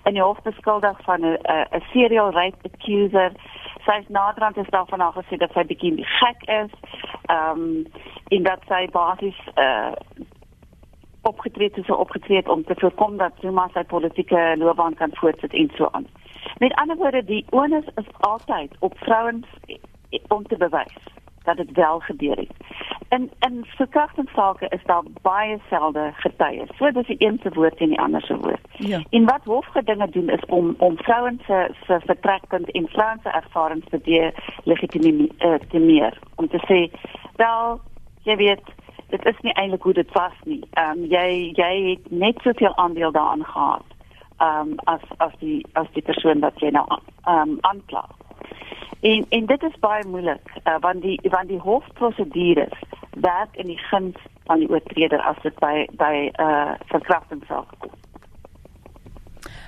in 0.04 0.14
die 0.14 0.24
hof 0.24 0.42
beskuldig 0.42 0.98
van 1.04 1.22
'n 1.22 1.38
'n 1.72 1.84
serial 1.92 2.32
rape 2.32 2.70
accuser 2.72 3.32
sy 3.88 4.00
is 4.02 4.08
naderhand 4.08 4.58
is 4.58 4.70
daarvan 4.70 5.14
gesê 5.16 5.38
dat 5.40 5.54
sy 5.56 5.64
bietjie 5.68 6.06
gek 6.20 6.44
is. 6.62 6.74
Ehm 7.26 7.62
um, 7.62 7.86
en 8.36 8.44
dat 8.44 8.64
sy 8.68 8.88
basies 8.92 9.40
uh 9.56 9.96
opgetree 11.28 11.72
het, 11.74 11.86
so 11.86 11.94
opgetree 11.94 12.38
het 12.38 12.50
om 12.50 12.64
te 12.64 12.76
voorkom 12.78 13.18
dat 13.18 13.32
Zuma 13.42 13.68
sy 13.74 13.84
politieke 13.84 14.56
loopbaan 14.58 14.94
kan 14.94 15.10
voortsit 15.14 15.54
en 15.54 15.72
so 15.76 15.88
aan. 15.92 16.08
Met 16.58 16.74
ander 16.74 16.98
woorde, 16.98 17.24
die 17.24 17.46
onus 17.50 17.86
is 17.96 18.10
altyd 18.20 18.76
op 18.80 18.98
vrouens 18.98 19.48
om 20.28 20.48
te 20.48 20.58
bewys 20.58 20.98
dat 21.48 21.58
dit 21.58 21.72
wel 21.72 22.00
gebeur 22.00 22.36
het. 22.36 22.52
In 23.10 23.32
in 23.40 23.66
verkrachtingsake 23.66 24.68
is 24.70 24.84
daar 24.86 25.04
baie 25.22 25.60
selde 25.70 26.12
getuies. 26.14 26.70
So 26.78 26.92
dis 26.92 27.08
die 27.08 27.16
een 27.20 27.40
se 27.44 27.50
woord 27.50 27.80
en 27.80 27.88
die 27.90 28.00
ander 28.00 28.22
se 28.22 28.38
woord. 28.38 28.66
Ja. 28.72 29.02
En 29.10 29.26
wat 29.26 29.44
hofgedinge 29.44 30.10
doen 30.10 30.30
is 30.30 30.46
om 30.46 30.76
om 30.78 30.98
vrouens 30.98 31.46
se 31.46 31.70
se 31.86 32.00
vertrekpunt 32.06 32.72
en 32.72 32.88
vrouens 32.88 33.22
se 33.22 33.30
ervarings 33.30 33.86
te 33.90 34.32
legitimeer 34.64 36.14
uh, 36.14 36.30
om 36.36 36.48
te 36.48 36.60
sê 36.68 36.80
wel 37.36 37.80
jy 38.24 38.36
weet 38.36 38.64
dit 39.10 39.26
is 39.26 39.40
nie 39.42 39.54
eintlik 39.54 39.84
hoe 39.84 39.94
dit 39.94 40.12
was 40.12 40.38
nie. 40.44 40.64
Ehm 40.74 41.04
um, 41.04 41.06
jy 41.06 41.52
jy 41.56 41.74
het 41.90 42.12
net 42.12 42.42
soveel 42.44 42.76
aandeel 42.76 43.12
daaraan 43.12 43.46
gehad 43.46 43.86
ehm 44.38 44.60
um, 44.60 44.80
as 44.84 45.02
as 45.18 45.34
die 45.40 45.66
as 45.74 45.88
die 45.94 46.02
persoon 46.02 46.40
wat 46.40 46.60
jy 46.62 46.70
nou 46.70 46.86
ehm 46.92 47.50
um, 47.50 47.58
aankla. 47.62 48.06
En 49.00 49.26
en 49.30 49.46
dit 49.46 49.64
is 49.64 49.80
baie 49.80 50.06
moeilik 50.08 50.52
uh, 50.64 50.78
want 50.80 51.02
die 51.02 51.20
want 51.30 51.48
die 51.48 51.60
hofprosedures 51.60 52.80
werk 53.12 53.56
in 53.56 53.66
die 53.66 53.82
guns 53.90 54.18
van 54.46 54.60
die 54.60 54.70
oortreder 54.70 55.22
as 55.22 55.42
dit 55.44 55.60
by 55.60 55.88
by 55.98 56.14
'n 56.30 56.44
uh, 56.44 56.74
verkrachting 56.94 57.44
sal 57.48 57.66
kom. 57.80 57.92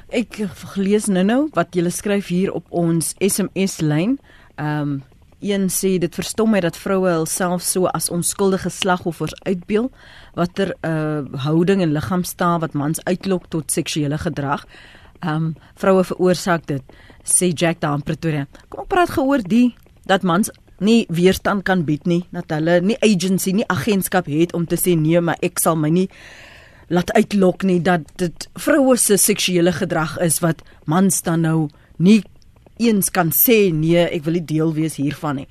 Ek 0.10 0.38
lees 0.75 1.05
nou-nou 1.05 1.50
wat 1.53 1.75
jy 1.75 1.89
skryf 1.89 2.27
hier 2.27 2.53
op 2.53 2.65
ons 2.69 3.15
SMS 3.17 3.79
lyn. 3.81 4.19
Ehm 4.55 4.81
um, 4.81 5.03
een 5.39 5.69
sê 5.72 5.98
dit 5.98 6.15
verstom 6.15 6.51
my 6.51 6.60
dat 6.60 6.77
vroue 6.77 7.10
hulself 7.10 7.63
so 7.63 7.88
as 7.88 8.10
onskuldige 8.10 8.69
slagoffers 8.69 9.36
uitbeel 9.48 9.89
watter 10.36 10.75
'n 10.81 10.88
uh, 10.88 11.39
houding 11.46 11.81
en 11.81 11.91
liggaamstaal 11.91 12.60
wat 12.60 12.74
mans 12.74 13.03
uitlok 13.03 13.46
tot 13.48 13.72
seksuele 13.72 14.17
gedrag. 14.17 14.65
Um, 15.19 15.55
vroue 15.75 16.03
veroorsaak 16.03 16.67
dit 16.67 16.84
sê 17.24 17.51
Jack 17.53 17.79
daar 17.79 17.96
in 17.96 18.03
Pretoria. 18.03 18.48
Kom 18.69 18.81
ek 18.81 18.88
praat 18.88 19.10
gehoor 19.10 19.41
die 19.43 19.75
dat 20.05 20.24
mans 20.24 20.50
nie 20.79 21.05
weerstand 21.10 21.63
kan 21.63 21.84
bied 21.84 22.05
nie, 22.05 22.24
dat 22.31 22.50
hulle 22.50 22.79
nie 22.81 22.98
agency 23.03 23.51
nie 23.51 23.67
agentskap 23.67 24.25
het 24.25 24.53
om 24.53 24.65
te 24.65 24.77
sê 24.79 24.96
nee, 24.96 25.19
maar 25.22 25.38
ek 25.41 25.60
sal 25.60 25.75
my 25.75 25.89
nie 25.89 26.10
laat 26.89 27.12
uitlok 27.13 27.63
nie 27.63 27.79
dat 27.86 28.01
dit 28.17 28.48
vroue 28.58 28.98
se 28.98 29.17
seksuele 29.17 29.72
gedrag 29.75 30.17
is 30.25 30.39
wat 30.41 30.63
mans 30.89 31.22
dan 31.22 31.46
nou 31.46 31.69
nie 31.98 32.24
eens 32.80 33.12
kan 33.12 33.32
sê 33.36 33.70
nee, 33.76 34.08
ek 34.08 34.24
wil 34.24 34.40
nie 34.40 34.46
deel 34.46 34.74
wees 34.74 34.98
hiervan 35.02 35.42
nie. 35.44 35.48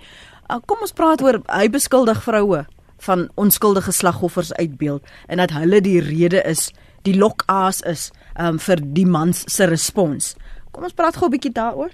Uh, 0.49 0.59
kom 0.67 0.81
ons 0.81 0.97
praat 0.97 1.23
oor 1.23 1.43
hy 1.53 1.69
beskuldig 1.69 2.23
vroue 2.25 2.65
van 3.05 3.29
onskuldige 3.39 3.93
slagoffers 3.93 4.53
uitbeeld 4.59 5.07
en 5.29 5.37
dat 5.43 5.53
hulle 5.55 5.81
die 5.85 6.01
rede 6.03 6.43
is, 6.43 6.73
die 7.07 7.15
lokaas 7.17 7.83
is 7.87 8.09
um, 8.41 8.59
vir 8.59 8.83
die 8.97 9.07
mans 9.07 9.45
se 9.47 9.69
respons. 9.69 10.35
Kom 10.73 10.89
ons 10.89 10.97
praat 10.97 11.17
gou 11.17 11.29
'n 11.29 11.37
bietjie 11.37 11.53
daaroor. 11.53 11.93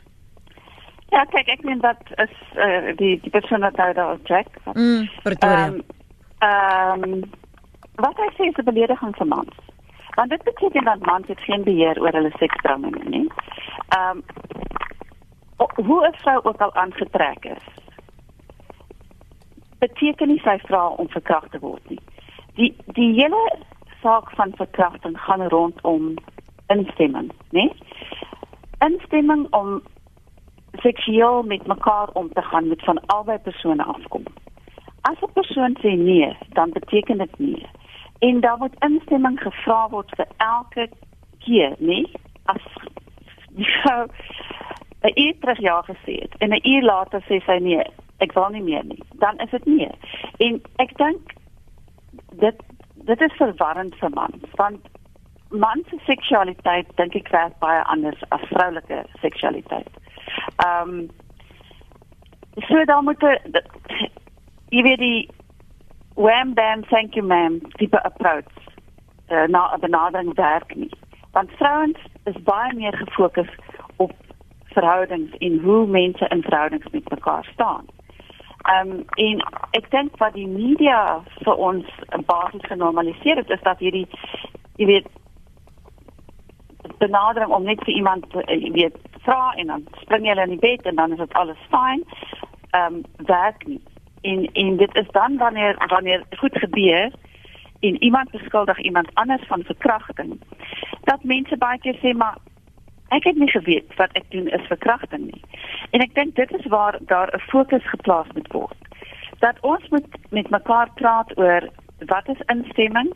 Ja, 1.14 1.24
kyk, 1.30 1.48
ek 1.48 1.62
meen 1.62 1.80
dat 1.80 2.00
is 2.16 2.34
uh, 2.56 2.96
die 2.96 3.20
die 3.22 3.30
persoon 3.30 3.60
wat 3.60 3.76
daar 3.76 3.94
daar 3.94 4.18
check. 4.24 4.48
Mm, 4.74 5.08
Pretoria. 5.22 5.66
Ehm 6.38 7.04
um, 7.04 7.12
um, 7.12 7.22
wat 8.02 8.16
hy 8.18 8.28
sê 8.34 8.48
is 8.50 8.58
'n 8.58 8.64
belediging 8.64 9.14
vir 9.16 9.26
mans. 9.26 9.54
Want 10.14 10.30
dit 10.30 10.42
beteken 10.42 10.84
dat 10.84 11.06
mans 11.06 11.26
het 11.26 11.40
geen 11.40 11.62
beheer 11.62 12.00
oor 12.00 12.12
hulle 12.12 12.32
seksdrang 12.38 12.86
nie. 13.04 13.28
Ehm 13.88 14.16
um, 14.16 14.22
hoe 15.56 16.06
'n 16.06 16.14
vrou 16.22 16.40
ook 16.42 16.60
al 16.60 16.74
aangetrek 16.74 17.44
is 17.44 17.84
beteken 19.84 20.28
nie 20.28 20.40
sy 20.44 20.58
vra 20.68 20.86
om 21.02 21.08
verkragt 21.12 21.52
te 21.52 21.60
word 21.62 21.92
nie. 21.92 22.00
Die 22.58 22.70
die 22.98 23.10
hele 23.18 23.40
saak 24.02 24.30
van 24.38 24.54
verkrachting 24.60 25.16
gaan 25.26 25.44
rondom 25.54 26.14
instemming, 26.72 27.32
né? 27.56 27.68
Instemming 28.86 29.46
om 29.58 29.82
seksueel 30.84 31.42
met 31.42 31.66
mekaar 31.66 32.12
om 32.20 32.32
te 32.32 32.42
gaan 32.42 32.68
met 32.68 32.84
van 32.88 33.00
albei 33.16 33.38
persone 33.38 33.84
afkom. 33.84 34.24
As 35.10 35.20
'n 35.20 35.32
persoon 35.32 35.76
sê 35.82 35.96
nee, 35.96 36.36
dan 36.58 36.70
beteken 36.70 37.18
dit 37.18 37.38
nee. 37.38 37.66
En 38.18 38.40
dan 38.40 38.58
moet 38.58 38.84
instemming 38.88 39.40
gevra 39.40 39.88
word 39.88 40.10
vir 40.16 40.26
elke 40.36 40.88
keer, 41.38 41.76
né? 41.78 42.04
As 42.44 42.62
die 43.48 43.70
vrou 43.80 44.06
'n 45.04 45.20
uur 45.20 45.34
terug 45.40 45.60
ja 45.60 45.82
gesê 45.82 46.14
het 46.20 46.34
en 46.38 46.50
'n 46.50 46.68
uur 46.72 46.82
later 46.82 47.20
sê 47.28 47.40
sy 47.44 47.58
nee, 47.60 47.84
ek 48.18 48.32
wil 48.32 48.48
nie 48.48 48.62
meer 48.62 48.84
nie, 48.84 49.02
dan 49.12 49.38
is 49.38 49.50
dit 49.50 49.64
nee. 49.64 49.90
En 50.38 50.62
ek 50.76 50.96
dink 50.96 51.34
dit 52.30 52.62
dit 52.94 53.20
is 53.20 53.36
verwarrend 53.36 53.94
vir 54.00 54.10
mans 54.10 54.54
want 54.56 54.80
mans 55.48 55.88
se 55.88 55.98
seksualiteit 56.04 56.96
dink 56.96 57.14
ek 57.14 57.28
werk 57.28 57.58
baie 57.58 57.82
anders 57.82 58.22
as 58.28 58.48
vroulike 58.50 59.04
seksualiteit. 59.20 59.92
Ehm 60.64 60.88
um, 60.88 61.08
so 62.68 62.84
dan 62.84 63.04
moet 63.04 63.22
jy 64.70 64.82
weet 64.82 64.98
die 64.98 65.28
wham 66.14 66.54
bam 66.54 66.82
thank 66.82 67.14
you 67.14 67.26
ma'am 67.26 67.60
tipe 67.78 68.02
approach 68.02 68.52
uh, 69.30 69.46
na 69.46 69.74
'n 69.74 69.80
benadering 69.80 70.34
werk 70.34 70.74
nie. 70.74 70.90
Want 71.32 71.50
vrouens 71.50 71.98
is 72.24 72.42
baie 72.42 72.74
meer 72.74 72.96
gefokus 72.96 73.50
verhoudings 74.74 75.36
en 75.38 75.58
hoe 75.62 75.86
mense 75.86 76.28
in 76.28 76.42
verhoudings 76.42 76.90
met 76.90 77.10
mekaar 77.10 77.48
staan. 77.52 77.84
Ehm 78.62 78.90
um, 78.90 79.04
en 79.14 79.42
ek 79.70 79.90
dink 79.90 80.16
wat 80.22 80.34
die 80.34 80.48
media 80.48 81.20
vir 81.44 81.54
ons 81.54 81.86
basies 82.26 82.64
genormaliseer 82.70 83.36
het 83.36 83.50
is 83.50 83.62
dat 83.62 83.78
hierdie 83.78 84.06
jy 84.76 84.86
weet 84.86 85.10
benadering 86.98 87.52
om 87.52 87.66
net 87.68 87.82
vir 87.84 87.94
iemand 87.94 88.24
eh, 88.44 88.60
jy 88.62 88.70
weet 88.72 88.96
vra 89.26 89.52
en 89.56 89.72
dan 89.72 89.84
spring 90.00 90.24
jy 90.28 90.36
in 90.46 90.56
die 90.56 90.64
bed 90.64 90.86
en 90.88 90.96
dan 91.00 91.12
is 91.12 91.20
dit 91.24 91.36
alles 91.42 91.68
fyn. 91.74 92.06
Ehm 92.70 92.94
um, 92.94 93.26
werk 93.28 93.66
nie. 93.66 93.82
En 94.22 94.48
en 94.52 94.76
dit 94.76 94.96
is 95.02 95.12
dan 95.12 95.36
wanneer 95.36 95.76
wanneer 95.88 96.24
goed 96.40 96.58
gebeur 96.58 97.12
en 97.80 98.02
iemand 98.02 98.30
beskuldig 98.30 98.78
iemand 98.78 99.14
anders 99.14 99.46
van 99.46 99.62
verkrachting 99.62 100.38
dat 101.04 101.24
mense 101.24 101.56
baie 101.56 101.78
keer 101.78 101.98
sê 102.00 102.16
maar 102.16 102.36
ek 103.16 103.28
het 103.28 103.38
nie 103.40 103.50
geweet 103.50 103.94
wat 104.00 104.12
ek 104.18 104.26
doen 104.34 104.48
is 104.48 104.66
verkrachting 104.70 105.28
nie. 105.30 105.42
En 105.90 106.02
ek 106.04 106.14
dink 106.14 106.34
dit 106.36 106.50
is 106.58 106.66
waar 106.72 106.98
daar 107.12 107.30
'n 107.34 107.46
fokus 107.50 107.86
geplaas 107.94 108.30
moet 108.34 108.52
word. 108.52 108.80
Dat 109.38 109.60
ons 109.60 109.88
moet 109.88 110.08
met 110.30 110.50
mekaar 110.50 110.90
praat 110.94 111.38
oor 111.38 111.68
wat 112.06 112.28
is 112.28 112.46
instemming? 112.46 113.12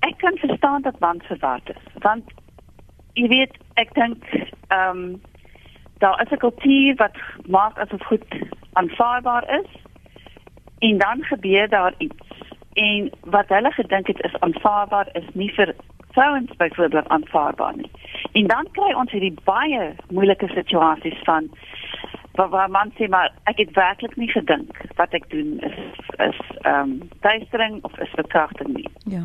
Ek 0.00 0.18
kan 0.18 0.36
verstaan 0.36 0.82
dat 0.82 0.98
mans 0.98 1.26
verward 1.26 1.68
is, 1.68 1.84
want 2.02 2.24
jy 3.14 3.28
weet, 3.28 3.56
ek 3.74 3.94
dink 3.94 4.24
ehm 4.68 4.88
um, 4.88 5.20
daar 6.02 6.22
is 6.22 6.30
'n 6.30 6.36
kultuur 6.36 6.94
wat 6.96 7.16
maak 7.46 7.78
asof 7.78 8.02
goed 8.06 8.26
aanvaarbaar 8.72 9.44
is 9.60 9.70
en 10.78 10.98
dan 10.98 11.22
gebeur 11.22 11.68
daar 11.68 11.94
iets. 11.98 12.26
En 12.72 13.10
wat 13.20 13.48
hulle 13.48 13.70
gedink 13.70 14.06
het 14.06 14.24
is 14.24 14.40
aanvaarbaar 14.40 15.08
is 15.12 15.28
nie 15.32 15.52
vir 15.54 15.74
vrouens 16.12 16.56
byvoorbeeld 16.56 17.08
aanvaarbaar 17.08 17.76
nie. 17.76 17.90
En 18.32 18.46
dan 18.46 18.68
kry 18.72 18.92
ons 18.92 19.10
hierdie 19.10 19.34
baie 19.44 19.94
moeilike 20.10 20.48
situasies 20.54 21.20
van 21.24 21.50
waar, 22.32 22.48
waar 22.48 22.70
man 22.70 22.92
sê 22.96 23.08
maar 23.08 23.32
ek 23.44 23.58
het 23.58 23.74
werklik 23.76 24.16
nie 24.16 24.30
gedink 24.30 24.84
wat 24.96 25.12
ek 25.12 25.30
doen 25.30 25.58
is 25.60 25.78
is 26.18 26.40
ehm 26.62 26.80
um, 26.80 27.08
duistering 27.20 27.84
of 27.84 27.98
is 27.98 28.12
verkrachting 28.16 28.76
nie. 28.76 28.88
Ja. 29.04 29.24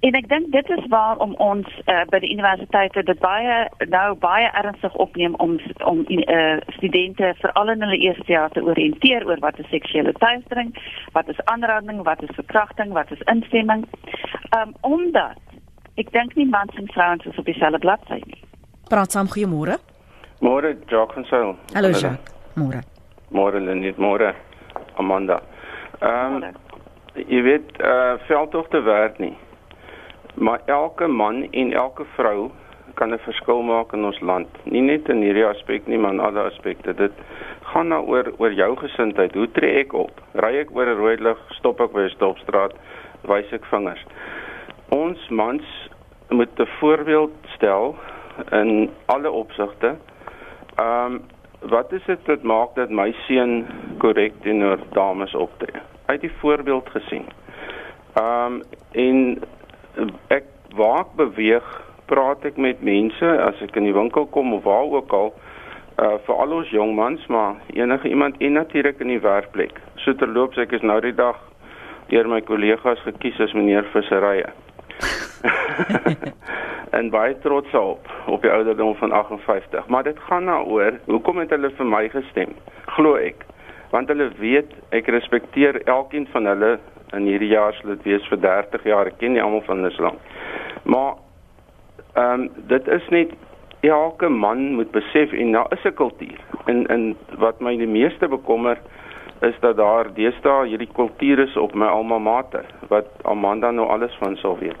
En 0.00 0.14
ek 0.14 0.28
dink 0.30 0.52
dit 0.54 0.68
is 0.70 0.84
waarom 0.92 1.32
ons 1.42 1.66
uh, 1.90 2.04
by 2.10 2.20
die 2.22 2.30
universiteite 2.30 3.02
dit 3.02 3.18
baie 3.18 3.56
nou 3.90 4.14
baie 4.22 4.50
ernstig 4.60 4.94
opneem 4.94 5.34
om 5.42 5.56
om 5.84 6.04
uh, 6.06 6.58
studente 6.76 7.32
veral 7.40 7.74
in 7.74 7.82
hulle 7.82 7.98
eerste 7.98 8.32
jaar 8.32 8.54
te 8.54 8.62
oriënteer 8.62 9.26
oor 9.26 9.42
wat 9.42 9.58
is 9.58 9.70
seksuele 9.74 10.14
teistering, 10.22 10.70
wat 11.18 11.28
is 11.28 11.42
aanranding, 11.50 12.04
wat 12.06 12.22
is 12.22 12.34
verkrachting, 12.38 12.94
wat 12.94 13.10
is 13.10 13.26
instemming. 13.34 13.86
Ehm 14.50 14.68
um, 14.68 14.74
omdat 14.80 15.47
Ek 15.98 16.12
dink 16.14 16.36
nie 16.38 16.46
mans 16.46 16.74
en 16.78 16.86
vrouens 16.94 17.24
is 17.26 17.38
op 17.40 17.46
dieselfde 17.48 17.80
bladsy 17.82 18.20
nie. 18.22 18.38
Praat 18.86 19.10
saam 19.10 19.26
goeiemôre. 19.26 19.80
Môre 20.46 20.76
Jacques 20.86 21.18
en 21.18 21.24
Saul. 21.26 21.56
Hallo 21.74 21.90
Jacques. 21.90 22.30
Môre. 22.54 22.84
Môre 23.34 23.58
Lenet, 23.58 23.98
môre 23.98 24.30
Amanda. 25.02 25.40
Ehm 25.98 26.38
um, 26.38 26.54
jy 27.18 27.40
weet 27.42 27.74
eh 27.82 27.90
uh, 27.90 28.20
veldtogte 28.28 28.82
werk 28.86 29.18
nie. 29.18 29.34
Maar 30.34 30.62
elke 30.66 31.08
man 31.10 31.42
en 31.50 31.72
elke 31.72 32.06
vrou 32.14 32.50
kan 32.94 33.10
'n 33.10 33.18
verskil 33.18 33.62
maak 33.62 33.92
in 33.92 34.04
ons 34.04 34.20
land. 34.20 34.48
Nie 34.64 34.80
net 34.80 35.08
in 35.08 35.22
hierdie 35.22 35.46
aspek 35.46 35.86
nie, 35.86 35.98
maar 35.98 36.12
in 36.12 36.20
alle 36.20 36.46
aspekte. 36.46 36.94
Dit 36.94 37.12
gaan 37.62 37.88
nou 37.88 38.06
oor 38.06 38.32
oor 38.38 38.52
jou 38.52 38.76
gesindheid. 38.76 39.34
Hoe 39.34 39.50
tree 39.50 39.80
ek 39.80 39.92
op? 39.92 40.22
Ry 40.34 40.56
ek 40.58 40.70
oor 40.70 40.86
'n 40.86 40.96
rooi 40.96 41.16
lig? 41.16 41.38
Stop 41.50 41.80
ek 41.80 41.92
by 41.92 42.00
'n 42.00 42.10
stopstraat? 42.10 42.72
Wys 43.22 43.52
ek 43.52 43.64
vingers? 43.64 44.04
Ons 44.88 45.28
mans 45.28 45.87
moet 46.28 46.58
'n 46.58 46.68
voorbeeld 46.78 47.30
stel 47.46 47.96
in 48.50 48.90
alle 49.06 49.30
opsigte. 49.30 49.96
Ehm 50.76 51.12
um, 51.12 51.20
wat 51.60 51.92
is 51.92 52.04
dit 52.04 52.26
wat 52.26 52.42
maak 52.42 52.74
dat 52.74 52.90
my 52.90 53.14
seun 53.26 53.66
korrek 53.98 54.32
teenoor 54.40 54.78
dames 54.92 55.34
optree? 55.34 55.80
Het 56.06 56.20
die 56.20 56.32
voorbeeld 56.40 56.88
gesien. 56.90 57.24
Ehm 58.14 58.52
um, 58.52 58.62
en 58.92 59.38
ek 60.26 60.44
waak 60.76 61.14
beweeg, 61.16 61.66
praat 62.06 62.44
ek 62.44 62.56
met 62.56 62.82
mense 62.82 63.28
as 63.42 63.60
ek 63.64 63.76
in 63.76 63.88
die 63.88 63.96
winkel 63.96 64.26
kom 64.26 64.52
of 64.52 64.62
waar 64.62 64.86
ook 65.00 65.12
al 65.12 65.34
uh 65.98 66.14
vir 66.26 66.34
al 66.34 66.52
ons 66.60 66.70
jong 66.70 66.94
mans 66.94 67.26
maar 67.26 67.56
enige 67.74 68.08
iemand 68.08 68.36
en 68.38 68.52
natuurlik 68.52 69.00
in 69.00 69.08
die 69.08 69.20
werkplek. 69.20 69.80
So 70.04 70.14
terloops 70.14 70.56
ek 70.56 70.72
is 70.72 70.82
nou 70.86 71.00
die 71.00 71.14
dag 71.14 71.40
deur 72.08 72.28
my 72.28 72.40
kollegas 72.40 73.02
gekies 73.04 73.40
as 73.40 73.52
meneer 73.52 73.88
visserye. 73.92 74.46
en 76.98 77.10
baie 77.10 77.38
trots 77.38 77.74
op 77.74 78.08
op 78.26 78.42
die 78.42 78.50
ouderdom 78.50 78.94
van 78.96 79.12
58. 79.12 79.86
Maar 79.86 80.02
dit 80.02 80.18
gaan 80.28 80.46
daaroor, 80.46 80.98
nou 81.06 81.18
hoekom 81.18 81.38
het 81.38 81.50
hulle 81.50 81.70
vir 81.70 81.86
my 81.86 82.08
gestem? 82.08 82.54
Glo 82.96 83.14
ek. 83.14 83.44
Want 83.90 84.08
hulle 84.08 84.30
weet 84.38 84.72
ek 84.90 85.06
respekteer 85.08 85.82
elkeen 85.84 86.26
van 86.32 86.46
hulle 86.46 86.78
in 87.16 87.24
hierdie 87.24 87.54
jaar 87.54 87.72
sal 87.78 87.94
dit 87.96 88.02
wees 88.02 88.28
vir 88.28 88.40
30 88.40 88.84
jaar. 88.84 89.06
Ek 89.06 89.18
ken 89.18 89.32
nie 89.32 89.42
almal 89.42 89.64
van 89.64 89.82
hulle 89.84 90.04
lank. 90.10 90.20
Maar 90.84 91.16
Ehm 92.18 92.40
um, 92.40 92.50
dit 92.66 92.88
is 92.88 93.08
net 93.08 93.30
elke 93.80 94.28
man 94.28 94.72
moet 94.74 94.90
besef 94.90 95.32
en 95.32 95.52
daar 95.52 95.72
is 95.72 95.84
'n 95.84 95.94
kultuur. 95.94 96.40
En 96.64 96.86
en 96.86 97.16
wat 97.36 97.60
my 97.60 97.76
die 97.76 97.86
meeste 97.86 98.28
bekommer 98.28 98.78
is 99.40 99.58
dat 99.60 99.76
daar 99.76 100.08
deesdae 100.14 100.66
hierdie 100.66 100.90
kultuur 100.92 101.38
is 101.38 101.56
op 101.56 101.74
my 101.74 101.86
alma 101.86 102.18
mater 102.18 102.64
wat 102.88 103.06
Amanda 103.22 103.70
nou 103.70 103.88
alles 103.88 104.16
van 104.18 104.36
sal 104.36 104.58
weet. 104.58 104.80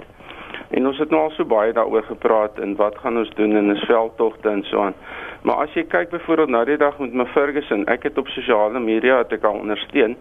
En 0.70 0.86
ons 0.86 0.98
het 0.98 1.10
nou 1.10 1.22
al 1.22 1.30
so 1.36 1.44
baie 1.48 1.72
daaroor 1.72 2.02
gepraat 2.02 2.58
en 2.58 2.74
wat 2.76 2.98
gaan 2.98 3.18
ons 3.18 3.30
doen 3.34 3.56
in 3.56 3.70
'n 3.72 3.86
veldtogte 3.86 4.48
en 4.48 4.62
so 4.62 4.80
aan. 4.80 4.94
Maar 5.42 5.54
as 5.54 5.74
jy 5.74 5.84
kyk 5.84 6.10
byvoorbeeld 6.10 6.48
na 6.48 6.64
die 6.64 6.76
dag 6.76 6.98
met 6.98 7.12
my 7.12 7.26
Ferguson, 7.26 7.86
ek 7.86 8.02
het 8.02 8.18
op 8.18 8.28
sosiale 8.28 8.80
media 8.80 9.18
het 9.18 9.32
ek 9.32 9.44
al 9.44 9.58
ondersteun. 9.58 10.16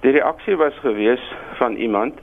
Die 0.00 0.10
reaksie 0.12 0.56
was 0.56 0.74
gewees 0.78 1.34
van 1.54 1.74
iemand, 1.76 2.14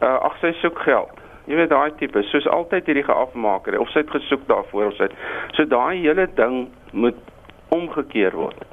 uh, 0.00 0.14
ag 0.14 0.36
sy 0.40 0.52
soek 0.52 0.78
geld. 0.78 1.20
Jy 1.44 1.54
weet 1.54 1.68
daai 1.68 1.92
tipe, 1.96 2.22
soos 2.22 2.48
altyd 2.48 2.86
hierdie 2.86 3.04
geafmaker 3.04 3.80
of 3.80 3.88
sy 3.88 3.98
het 3.98 4.10
gesoek 4.10 4.46
daarvoor 4.46 4.86
of 4.86 4.94
sy 4.94 5.02
het. 5.02 5.12
So 5.52 5.64
daai 5.64 5.98
hele 6.00 6.28
ding 6.34 6.68
moet 6.92 7.16
omgekeer 7.68 8.32
word 8.32 8.64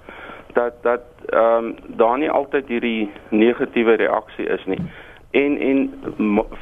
dat 0.55 0.83
dat 0.83 1.03
ehm 1.25 1.65
um, 1.65 1.75
daar 1.87 2.17
nie 2.17 2.31
altyd 2.31 2.67
hierdie 2.67 3.11
negatiewe 3.29 3.95
reaksie 3.95 4.45
is 4.45 4.65
nie. 4.65 4.79
En 5.31 5.57
en 5.59 5.93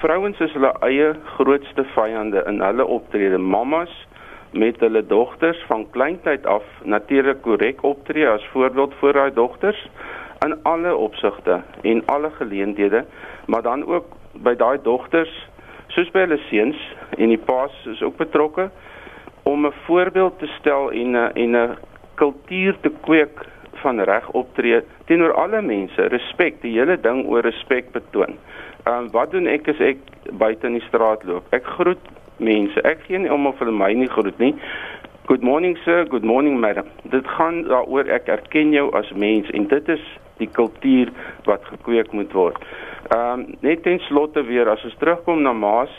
vrouens 0.02 0.40
is 0.40 0.54
hulle 0.54 0.74
eie 0.80 1.14
grootste 1.36 1.84
vyande 1.94 2.44
in 2.48 2.62
hulle 2.62 2.86
optrede. 2.86 3.38
Mammas 3.38 3.94
met 4.52 4.80
hulle 4.80 5.06
dogters 5.06 5.64
van 5.68 5.86
kleintyd 5.90 6.46
af 6.46 6.64
natuurlik 6.84 7.42
korrek 7.42 7.84
optree 7.84 8.28
as 8.30 8.50
voorbeeld 8.54 8.94
vir 9.02 9.14
daai 9.14 9.34
dogters 9.34 9.88
in 10.46 10.58
alle 10.64 10.96
opsigte 10.96 11.62
en 11.82 12.06
alle 12.06 12.30
geleenthede, 12.40 13.06
maar 13.46 13.62
dan 13.62 13.86
ook 13.86 14.06
by 14.32 14.56
daai 14.56 14.78
dogters 14.82 15.34
soos 15.88 16.12
by 16.12 16.26
hulle 16.26 16.42
seuns 16.50 16.78
en 17.18 17.30
die 17.30 17.42
paas 17.46 17.74
is 17.94 18.02
ook 18.02 18.18
betrokke 18.18 18.70
om 19.44 19.66
'n 19.66 19.74
voorbeeld 19.86 20.40
te 20.40 20.48
stel 20.60 20.92
en 20.92 21.12
'n 21.12 21.32
en 21.34 21.56
'n 21.56 21.78
kultuur 22.16 22.78
te 22.82 22.92
kweek 23.02 23.53
van 23.84 24.02
reg 24.08 24.30
optree 24.40 24.82
teenoor 25.10 25.36
alle 25.40 25.62
mense, 25.62 26.08
respek, 26.14 26.62
die 26.64 26.74
hele 26.78 26.98
ding 27.02 27.26
oor 27.28 27.46
respek 27.46 27.92
betoon. 27.96 28.38
Ehm 28.84 29.06
um, 29.06 29.12
wat 29.16 29.32
doen 29.32 29.48
ek 29.48 29.70
as 29.72 29.80
ek 29.84 30.02
buite 30.40 30.68
in 30.68 30.80
die 30.80 30.88
straat 30.88 31.24
loop? 31.28 31.48
Ek 31.56 31.68
groet 31.78 32.12
mense. 32.44 32.82
Ek 32.88 33.06
gee 33.08 33.20
nie 33.22 33.32
om 33.32 33.48
of 33.48 33.60
hulle 33.64 33.76
my 33.76 33.94
nie 33.96 34.10
groet 34.12 34.40
nie. 34.44 34.54
Good 35.30 35.46
morning 35.48 35.78
sir, 35.86 36.04
good 36.12 36.26
morning 36.28 36.60
madam. 36.60 36.90
Dit 37.14 37.28
gaan 37.38 37.62
daaroor 37.70 38.10
ek 38.12 38.28
erken 38.28 38.74
jou 38.76 38.90
as 39.00 39.12
mens 39.16 39.48
en 39.56 39.70
dit 39.72 39.94
is 39.96 40.04
die 40.42 40.50
kultuur 40.52 41.14
wat 41.48 41.64
gekweek 41.72 42.12
moet 42.12 42.34
word. 42.36 42.60
Ehm 43.12 43.46
um, 43.46 43.46
net 43.62 43.86
ten 43.88 44.02
slotte 44.10 44.44
weer 44.50 44.70
as 44.70 44.84
ons 44.84 45.00
terugkom 45.00 45.46
na 45.46 45.54
maas, 45.54 45.94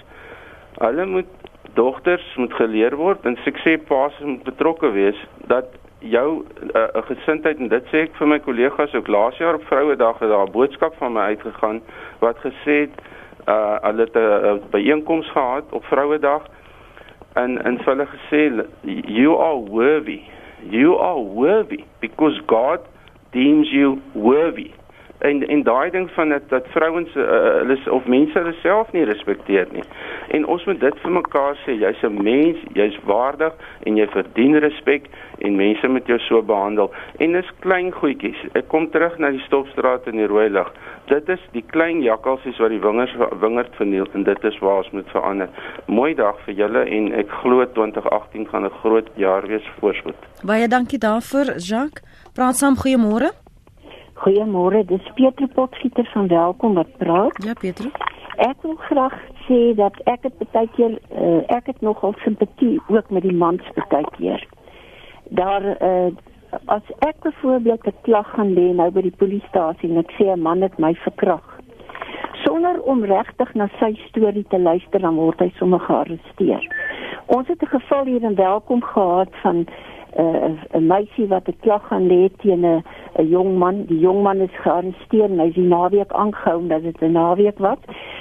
hulle 0.83 1.07
moet 1.07 1.33
dogters 1.75 2.27
moet 2.37 2.53
geleer 2.55 2.97
word 2.97 3.25
en 3.27 3.39
sukses 3.45 3.81
paas 3.89 4.15
moet 4.21 4.45
betrokke 4.47 4.91
wees 4.95 5.19
dat 5.51 5.73
jou 6.11 6.45
uh, 6.45 6.83
uh, 6.83 7.03
gesindheid 7.09 7.59
en 7.59 7.69
dit 7.69 7.91
sê 7.93 8.05
ek 8.07 8.17
vir 8.19 8.29
my 8.29 8.39
kollegas 8.45 8.95
ook 8.95 9.09
laas 9.09 9.39
jaar 9.41 9.59
op 9.59 9.65
Vrouedag 9.71 10.19
het 10.19 10.29
daar 10.29 10.47
'n 10.47 10.53
boodskap 10.53 10.95
van 10.99 11.13
my 11.13 11.21
uitgegaan 11.33 11.81
wat 12.21 12.39
gesê 12.45 12.77
het 12.87 12.97
uh 13.49 13.77
hulle 13.83 14.05
het 14.07 14.17
'n 14.17 14.63
byeenkoms 14.71 15.31
gehad 15.31 15.65
op 15.71 15.85
Vrouedag 15.85 16.43
en 17.35 17.65
en 17.65 17.79
hulle 17.85 18.07
gesê 18.07 18.65
you 19.07 19.41
are 19.41 19.61
worthy. 19.71 20.21
You 20.71 20.99
are 21.01 21.21
worthy 21.21 21.85
because 22.01 22.41
God 22.47 22.81
deems 23.31 23.71
you 23.71 24.01
worthy 24.13 24.71
en 25.25 25.47
en 25.49 25.63
daai 25.63 25.91
ding 25.91 26.11
van 26.11 26.29
dat 26.29 26.49
dat 26.49 26.67
vrouens 26.69 27.15
uh, 27.15 27.25
hulle 27.61 27.79
uh, 27.87 27.93
of 27.93 28.07
mense 28.07 28.39
hulle 28.39 28.55
self 28.63 28.93
nie 28.93 29.05
respekteer 29.05 29.67
nie. 29.73 29.85
En 30.37 30.47
ons 30.47 30.65
moet 30.65 30.81
dit 30.81 30.99
vir 31.03 31.13
mekaar 31.17 31.57
sê, 31.65 31.77
jy's 31.81 32.03
'n 32.03 32.23
mens, 32.23 32.59
jy's 32.75 32.99
waardig 33.09 33.53
en 33.87 33.97
jy 33.97 34.07
verdien 34.13 34.59
respek 34.59 35.09
en 35.39 35.57
mense 35.57 35.89
moet 35.89 36.07
jou 36.07 36.19
so 36.19 36.43
behandel. 36.43 36.91
En 37.19 37.33
dis 37.33 37.53
klein 37.61 37.93
goedjies. 37.93 38.41
Ek 38.53 38.69
kom 38.69 38.91
terug 38.91 39.19
na 39.19 39.31
die 39.31 39.45
stopstraat 39.47 40.07
in 40.07 40.17
die 40.17 40.27
rooi 40.27 40.49
lig. 40.49 40.73
Dit 41.07 41.29
is 41.29 41.41
die 41.53 41.65
klein 41.67 42.03
jakkalsies 42.03 42.59
wat 42.59 42.71
die 42.71 42.81
wingers 42.81 43.15
wingerd 43.41 43.75
verniel 43.77 44.09
en 44.13 44.23
dit 44.23 44.45
is 44.45 44.59
waar 44.59 44.77
ons 44.77 44.91
moet 44.91 45.09
verander. 45.13 45.49
Mooi 45.87 46.15
dag 46.15 46.37
vir 46.45 46.55
julle 46.55 46.85
en 46.85 47.13
ek 47.13 47.31
glo 47.43 47.65
2018 47.65 48.49
gaan 48.49 48.65
'n 48.65 48.79
groot 48.83 49.09
jaar 49.17 49.47
wees 49.47 49.69
voorspoed. 49.81 50.17
Baie 50.43 50.69
dankie 50.69 50.99
daarvoor, 50.99 51.57
Jacques. 51.57 52.03
Praat 52.35 52.57
saam 52.57 52.77
goeiemôre. 52.77 53.44
Goeiemôre, 54.15 54.85
dis 54.87 55.13
Pietro 55.15 55.47
Potgieter 55.47 56.07
van 56.13 56.29
Welkom 56.29 56.75
wat 56.75 56.97
praat. 56.97 57.45
Ja, 57.45 57.53
Pietro. 57.59 57.91
Ek 58.37 58.63
wil 58.63 58.77
graag 58.87 59.15
sê 59.47 59.75
dat 59.75 59.97
ek 60.11 60.29
het 60.29 60.45
baie 60.53 60.71
keer 60.77 60.95
uh, 61.11 61.43
ek 61.55 61.67
het 61.73 61.81
nogal 61.83 62.15
simpatie 62.23 62.79
ook 62.87 63.11
met 63.11 63.27
die 63.27 63.35
mans 63.35 63.63
baie 63.91 64.07
keer. 64.17 64.47
Daar 65.35 65.67
uh, 65.67 66.15
as 66.71 66.87
ek 66.99 67.21
byvoorbeeld 67.27 67.87
'n 67.87 67.97
klag 68.07 68.31
gaan 68.35 68.55
lê 68.55 68.71
nou 68.75 68.91
by 68.91 69.03
die 69.03 69.19
polisiestasie 69.19 69.91
en 69.91 69.99
ek 69.99 70.15
sê 70.19 70.31
'n 70.31 70.43
man 70.43 70.63
het 70.63 70.79
my 70.79 70.95
verkrag. 70.95 71.59
Sonder 72.45 72.83
om 72.83 73.05
regtig 73.05 73.55
na 73.55 73.69
sy 73.79 73.95
storie 74.09 74.47
te 74.49 74.59
luister 74.59 75.01
dan 75.01 75.15
word 75.15 75.41
hy 75.41 75.51
sommer 75.59 75.81
gearresteer. 75.81 76.63
Ons 77.27 77.49
het 77.49 77.63
'n 77.63 77.67
geval 77.79 78.05
hier 78.05 78.23
in 78.23 78.35
Welkom 78.35 78.83
gehad 78.83 79.31
van 79.43 79.67
uh, 80.19 80.51
'n 80.73 80.87
meisie 80.87 81.27
wat 81.27 81.49
'n 81.49 81.59
klag 81.61 81.87
gaan 81.87 82.07
lê 82.07 82.31
teen 82.39 82.65
'n 82.65 82.85
'n 83.19 83.29
jong 83.29 83.59
man. 83.59 83.85
Die 83.87 83.99
jong 83.99 84.23
man 84.23 84.41
is 84.41 84.61
gearresteer 84.63 85.31
en 85.31 85.39
hy 85.39 85.49
is 85.49 85.55
die 85.55 85.69
naweek 85.69 86.13
aangehou 86.13 86.59
omdat 86.59 86.83
dit 86.83 87.01
'n 87.01 87.13
naweek 87.13 87.59
was. 87.59 87.79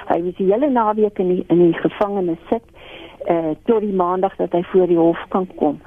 Hy 0.07 0.21
was 0.23 0.35
die 0.35 0.51
hele 0.51 0.69
naweek 0.69 1.19
in 1.19 1.27
die, 1.27 1.43
in 1.47 1.59
die 1.59 1.73
gevangenis 1.73 2.41
sit 2.49 2.63
uh 3.29 3.55
tot 3.65 3.81
die 3.81 3.93
maandag 3.93 4.35
dat 4.35 4.51
hy 4.51 4.63
voor 4.63 4.87
die 4.87 4.97
hof 4.97 5.25
kan 5.29 5.47
kom. 5.55 5.79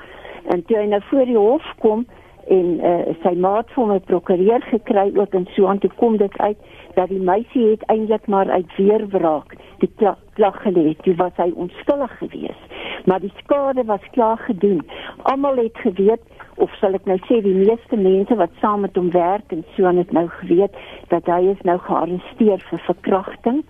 En 0.48 0.64
toe 0.64 0.76
hy 0.76 0.86
nou 0.86 1.02
voor 1.10 1.24
die 1.24 1.36
hof 1.36 1.74
kom 1.78 2.06
en 2.48 2.66
uh 2.80 3.14
sy 3.22 3.34
maat 3.34 3.70
vir 3.74 3.86
my 3.86 3.98
prokureur 3.98 4.62
gekry 4.70 5.12
ook 5.14 5.34
en 5.34 5.46
so 5.54 5.66
aan 5.66 5.78
toe 5.78 5.90
kom 5.96 6.16
dit 6.16 6.38
uit 6.38 6.58
dat 6.94 7.08
die 7.08 7.20
meisie 7.20 7.70
het 7.70 7.82
eintlik 7.92 8.26
maar 8.26 8.50
uit 8.50 8.76
weerwraak 8.76 9.56
die 9.78 9.90
klag 10.34 10.62
gelê. 10.62 10.96
Dit 11.02 11.16
was 11.16 11.32
hy 11.36 11.50
onskuldig 11.54 12.18
geweest. 12.18 12.64
Maar 13.04 13.20
die 13.20 13.32
skade 13.36 13.84
was 13.84 14.00
klaar 14.10 14.38
gedoen. 14.38 14.80
Almal 15.22 15.56
het 15.56 15.76
geweet 15.84 16.22
of 16.56 16.72
sal 16.80 16.94
ek 16.98 17.06
nou 17.08 17.16
sê 17.26 17.40
die 17.44 17.54
meeste 17.54 17.96
mense 18.00 18.36
wat 18.40 18.52
saam 18.60 18.84
met 18.86 18.96
hom 18.96 19.10
werk 19.14 19.52
en 19.54 19.64
so 19.76 19.86
aan 19.88 20.00
het 20.00 20.12
nou 20.16 20.26
geweet 20.38 20.76
dat 21.12 21.28
hy 21.30 21.52
is 21.52 21.62
nou 21.68 21.78
gearresteer 21.88 22.62
vir 22.70 22.84
verkrachting. 22.88 23.62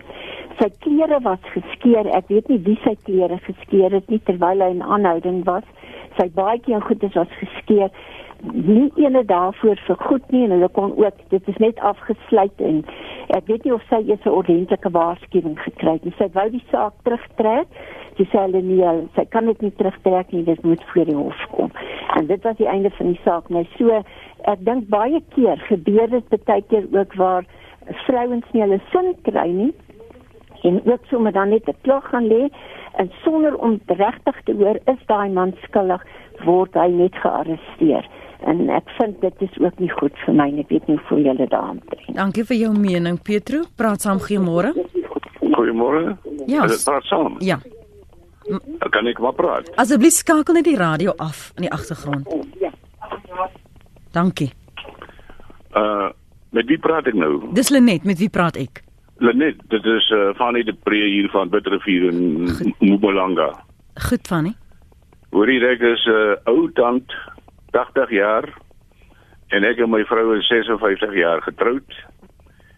Sy 0.60 0.70
klere 0.84 1.20
was 1.24 1.42
geskeur. 1.54 2.08
Ek 2.16 2.30
weet 2.32 2.48
nie 2.52 2.60
wie 2.68 2.78
sy 2.84 2.94
klere 3.08 3.40
geskeur 3.48 3.92
het 3.98 4.08
nie 4.12 4.22
terwyl 4.28 4.62
hy 4.64 4.70
in 4.76 4.84
aanhouding 4.84 5.42
was. 5.48 5.66
Sy 6.16 6.30
baadjie 6.36 6.76
en 6.78 6.86
goedes 6.86 7.18
was 7.18 7.32
geskeur 7.40 7.90
nie 8.52 8.90
ene 9.00 9.24
daarvoor 9.24 9.78
vir 9.86 9.96
goed 10.08 10.30
nie 10.30 10.44
en 10.44 10.54
hulle 10.54 10.68
kon 10.76 10.92
ook 11.00 11.20
dit 11.32 11.48
is 11.48 11.60
net 11.62 11.78
afgesluit 11.90 12.60
en 12.68 12.82
ek 13.36 13.48
weet 13.50 13.64
nie 13.64 13.74
of 13.74 13.84
sy 13.90 14.02
eers 14.04 14.24
'n 14.24 14.36
ordentlike 14.40 14.90
waarskuwing 14.90 15.58
gekry 15.58 15.98
het. 16.02 16.14
Sy 16.18 16.28
wou 16.32 16.48
die 16.50 16.64
saak 16.70 16.94
terugtrek. 17.02 17.66
Sy 18.16 18.24
sê 18.32 18.38
hulle 18.46 18.62
nie 18.64 18.80
sy 19.14 19.24
kan 19.28 19.46
dit 19.46 19.60
nie 19.60 19.72
terugtrek 19.76 20.32
nie, 20.32 20.44
dit 20.44 20.62
moet 20.64 20.82
voor 20.92 21.04
die 21.04 21.16
hof 21.16 21.42
kom. 21.52 21.72
En 22.16 22.26
dit 22.26 22.42
was 22.42 22.56
die 22.56 22.68
einde 22.68 22.90
van 22.96 23.12
die 23.12 23.20
saak. 23.24 23.50
Nou 23.52 23.64
so 23.76 24.02
ek 24.48 24.62
dink 24.64 24.88
baie 24.88 25.20
keer 25.34 25.60
gebeur 25.68 26.08
dit 26.08 26.44
baie 26.48 26.64
keer 26.70 26.86
ook 26.96 27.14
waar 27.20 27.44
vrouens 28.06 28.46
nie 28.52 28.62
hulle 28.64 28.80
sin 28.92 29.12
kry 29.28 29.48
nie 29.52 29.72
en 30.66 30.80
ook 30.84 31.04
sommer 31.10 31.32
dan 31.32 31.48
net 31.48 31.68
'n 31.68 31.76
klag 31.82 32.08
gaan 32.10 32.26
lê 32.26 32.48
en 32.96 33.10
sonder 33.24 33.54
om 33.56 33.80
regtig 33.86 34.36
te 34.44 34.52
hoor 34.52 34.78
is 34.84 35.02
daai 35.06 35.30
man 35.30 35.54
skuldig 35.62 36.02
word 36.44 36.74
hy 36.74 36.88
net 36.88 37.14
gearresteer. 37.14 38.08
En 38.40 38.68
ek 38.70 38.88
vind 38.98 39.20
dit 39.20 39.42
is 39.42 39.58
ook 39.58 39.78
nie 39.78 39.90
goed 39.90 40.12
vir 40.24 40.34
my 40.34 40.48
ek 40.58 40.68
weet 40.68 40.86
nie 40.86 40.98
hoe 41.08 41.22
julle 41.22 41.46
daaraan 41.46 41.80
tree 41.88 42.14
Dankie 42.14 42.44
vir 42.44 42.56
jou 42.56 42.72
mening 42.78 43.22
Petro 43.22 43.64
praat 43.76 44.00
saam 44.00 44.18
goeiemôre. 44.18 44.72
Goeiemôre. 45.40 46.16
Ja. 46.46 46.66
Praat 46.84 47.04
saam? 47.04 47.36
Ja 47.38 47.58
Kan 48.90 49.06
ek 49.06 49.18
maar 49.20 49.34
praat. 49.34 49.70
Asseblief 49.80 50.12
skakel 50.12 50.54
net 50.54 50.64
die 50.64 50.76
radio 50.78 51.14
af 51.16 51.50
in 51.56 51.66
die 51.66 51.72
agtergrond. 51.72 52.26
Ja. 52.60 52.70
Dankie. 54.12 54.52
Uh 55.74 56.10
met 56.56 56.68
wie 56.70 56.78
praat 56.80 57.08
ek 57.10 57.16
nou? 57.18 57.52
Dis 57.52 57.68
Lenet 57.68 58.06
met 58.08 58.16
wie 58.18 58.30
praat 58.32 58.56
ek? 58.56 58.80
Lenet 59.20 59.58
dit 59.68 59.84
is 59.84 60.06
uh, 60.14 60.30
Fanny 60.38 60.62
de 60.64 60.72
Pre 60.72 60.96
hier 60.96 61.28
van 61.34 61.50
Bitterrivier 61.52 62.06
in 62.08 62.48
Mpumalanga. 62.80 63.50
Goed 64.08 64.24
Fanny 64.26 64.54
Hoorie 65.34 65.60
ek 65.68 65.82
is 65.84 66.06
'n 66.06 66.16
uh, 66.16 66.36
ou 66.48 66.70
tant 66.72 67.12
80 67.76 68.10
jaar 68.10 68.48
en 69.52 69.64
ek 69.64 69.78
en 69.84 69.90
my 69.90 70.04
vrou 70.08 70.36
is 70.38 70.48
56 70.48 71.12
jaar 71.14 71.42
getroud. 71.42 71.98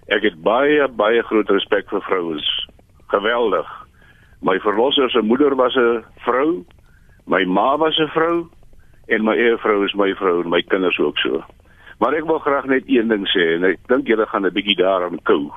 Ek 0.09 0.23
het 0.23 0.43
baie 0.43 0.89
baie 0.89 1.23
groot 1.23 1.51
respek 1.51 1.89
vir 1.93 2.03
vrouens. 2.03 2.49
Geweldig. 3.15 3.69
My 4.41 4.59
verlosser 4.59 5.11
se 5.11 5.21
moeder 5.21 5.57
was 5.57 5.75
'n 5.75 6.05
vrou, 6.25 6.65
my 7.27 7.45
ma 7.45 7.77
was 7.77 7.99
'n 7.99 8.09
vrou 8.09 8.49
en 9.09 9.25
my 9.25 9.35
eie 9.37 9.57
vrou 9.57 9.85
is 9.85 9.95
my 9.95 10.15
vrou 10.15 10.43
en 10.43 10.49
my 10.49 10.63
kinders 10.63 10.99
ook 10.99 11.19
so. 11.19 11.45
Maar 11.99 12.15
ek 12.15 12.27
wil 12.27 12.39
graag 12.39 12.65
net 12.65 12.85
een 12.87 13.09
ding 13.09 13.27
sê 13.29 13.55
en 13.57 13.65
ek 13.65 13.79
dink 13.91 14.07
julle 14.07 14.27
gaan 14.27 14.47
'n 14.47 14.55
bietjie 14.55 14.77
daaraan 14.77 15.19
kou. 15.23 15.51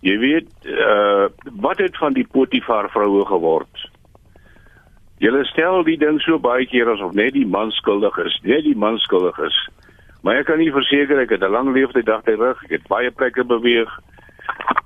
Jy 0.00 0.18
weet, 0.18 0.50
uh 0.66 1.28
wat 1.60 1.78
het 1.78 1.96
van 1.96 2.12
die 2.12 2.26
Potifar 2.26 2.90
vroue 2.90 3.26
geword? 3.26 3.90
Julle 5.18 5.44
stel 5.44 5.84
die 5.84 5.98
ding 5.98 6.20
so 6.20 6.38
baie 6.38 6.66
keer 6.66 6.88
asof 6.90 7.12
net 7.14 7.32
die 7.32 7.46
man 7.46 7.70
skuldig 7.70 8.16
is, 8.18 8.40
net 8.42 8.64
die 8.64 8.76
man 8.76 8.98
skuldig 8.98 9.38
is. 9.38 9.68
Maar 10.22 10.36
ek 10.40 10.46
kan 10.46 10.58
nie 10.58 10.72
verseker 10.74 11.18
ek 11.22 11.30
het 11.30 11.42
'n 11.42 11.50
lang 11.50 11.72
lewe 11.74 12.02
dag 12.02 12.22
terug, 12.22 12.64
ek 12.64 12.70
het 12.70 12.88
baie 12.88 13.10
plekke 13.10 13.44
beweeg. 13.44 13.90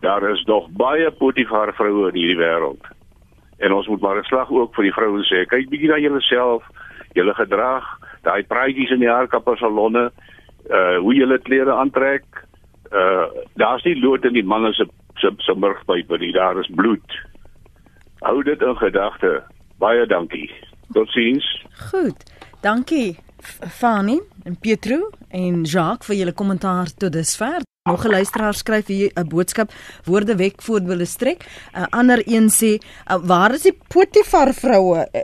Daar 0.01 0.31
is 0.31 0.45
nog 0.45 0.69
baie 0.71 1.11
Potifar 1.11 1.73
vroue 1.75 2.09
in 2.09 2.19
hierdie 2.21 2.38
wêreld. 2.38 2.85
En 3.59 3.73
ons 3.73 3.87
moet 3.87 4.01
maar 4.01 4.19
'n 4.19 4.29
slag 4.29 4.51
ook 4.51 4.75
vir 4.75 4.85
die 4.85 4.92
vrouens 4.92 5.33
sê, 5.33 5.47
kyk 5.47 5.69
bietjie 5.71 5.88
na 5.88 5.99
julleself, 5.99 6.62
julle 7.12 7.35
gedrag, 7.35 7.85
daai 8.23 8.42
praatjies 8.42 8.90
in 8.90 9.01
die 9.01 9.11
haarkapper 9.11 9.57
salonne, 9.57 10.11
uh 10.71 10.99
hoe 10.99 11.14
julle 11.14 11.38
klere 11.38 11.73
aantrek. 11.73 12.25
Uh 12.92 13.27
daar's 13.55 13.85
nie 13.85 14.01
lood 14.01 14.25
in 14.25 14.33
die 14.33 14.45
manne 14.45 14.73
se 14.73 14.87
se 15.14 15.33
se 15.38 15.55
murgpype 15.55 16.19
nie, 16.19 16.33
daar 16.33 16.59
is 16.59 16.71
bloed. 16.75 17.21
Hou 18.21 18.42
dit 18.42 18.62
in 18.62 18.77
gedagte. 18.77 19.42
Baie 19.79 20.07
dankie. 20.07 20.51
Totsiens. 20.92 21.64
Goed. 21.90 22.25
Dankie 22.61 23.16
Fani 23.79 24.21
en 24.45 24.57
Pietro 24.61 25.11
en 25.29 25.64
Jacques 25.64 26.07
vir 26.07 26.16
julle 26.16 26.33
kommentaar 26.33 26.92
tot 26.97 27.12
dusver. 27.12 27.61
Nog 27.87 28.05
'n 28.05 28.11
luisteraar 28.11 28.55
skryf 28.55 28.87
hier 28.87 29.11
'n 29.14 29.29
boodskap 29.29 29.70
woorde 30.05 30.37
wek 30.37 30.62
voor 30.62 30.81
hulle 30.81 31.05
strek. 31.05 31.44
'n 31.72 31.79
uh, 31.79 31.87
Ander 31.90 32.22
een 32.25 32.49
sê, 32.51 32.83
uh, 33.11 33.16
"Waar 33.22 33.53
is 33.55 33.62
die 33.62 33.79
Potifar 33.88 34.55
vroue?" 34.55 35.09
Uh, 35.12 35.20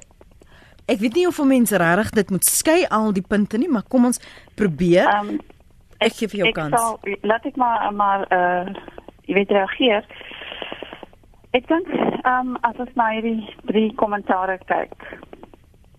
ek 0.86 0.98
weet 0.98 1.14
nie 1.14 1.26
of 1.26 1.44
mense 1.44 1.76
regtig 1.76 2.10
dit 2.10 2.30
moet 2.30 2.44
skei 2.44 2.86
al 2.88 3.12
die 3.12 3.24
punte 3.28 3.58
nie, 3.58 3.68
maar 3.68 3.82
kom 3.88 4.04
ons 4.04 4.20
probeer. 4.54 5.06
Um, 5.14 5.40
ek 5.98 6.12
gee 6.12 6.28
vir 6.28 6.38
jou 6.38 6.48
ek 6.48 6.54
kans. 6.54 6.80
Sal, 6.80 6.98
laat 7.22 7.44
ek 7.44 7.56
maar 7.56 7.92
maar 7.92 8.20
uh 8.30 8.74
jy 9.26 9.34
weet 9.34 9.50
reageer. 9.50 10.06
Ek 11.50 11.68
dink 11.68 11.88
ehm 11.88 12.48
um, 12.48 12.56
as 12.60 12.76
ons 12.78 12.94
na 12.94 13.10
hierdie 13.10 13.54
drie 13.64 13.94
kommentare 13.94 14.58
kyk, 14.66 14.94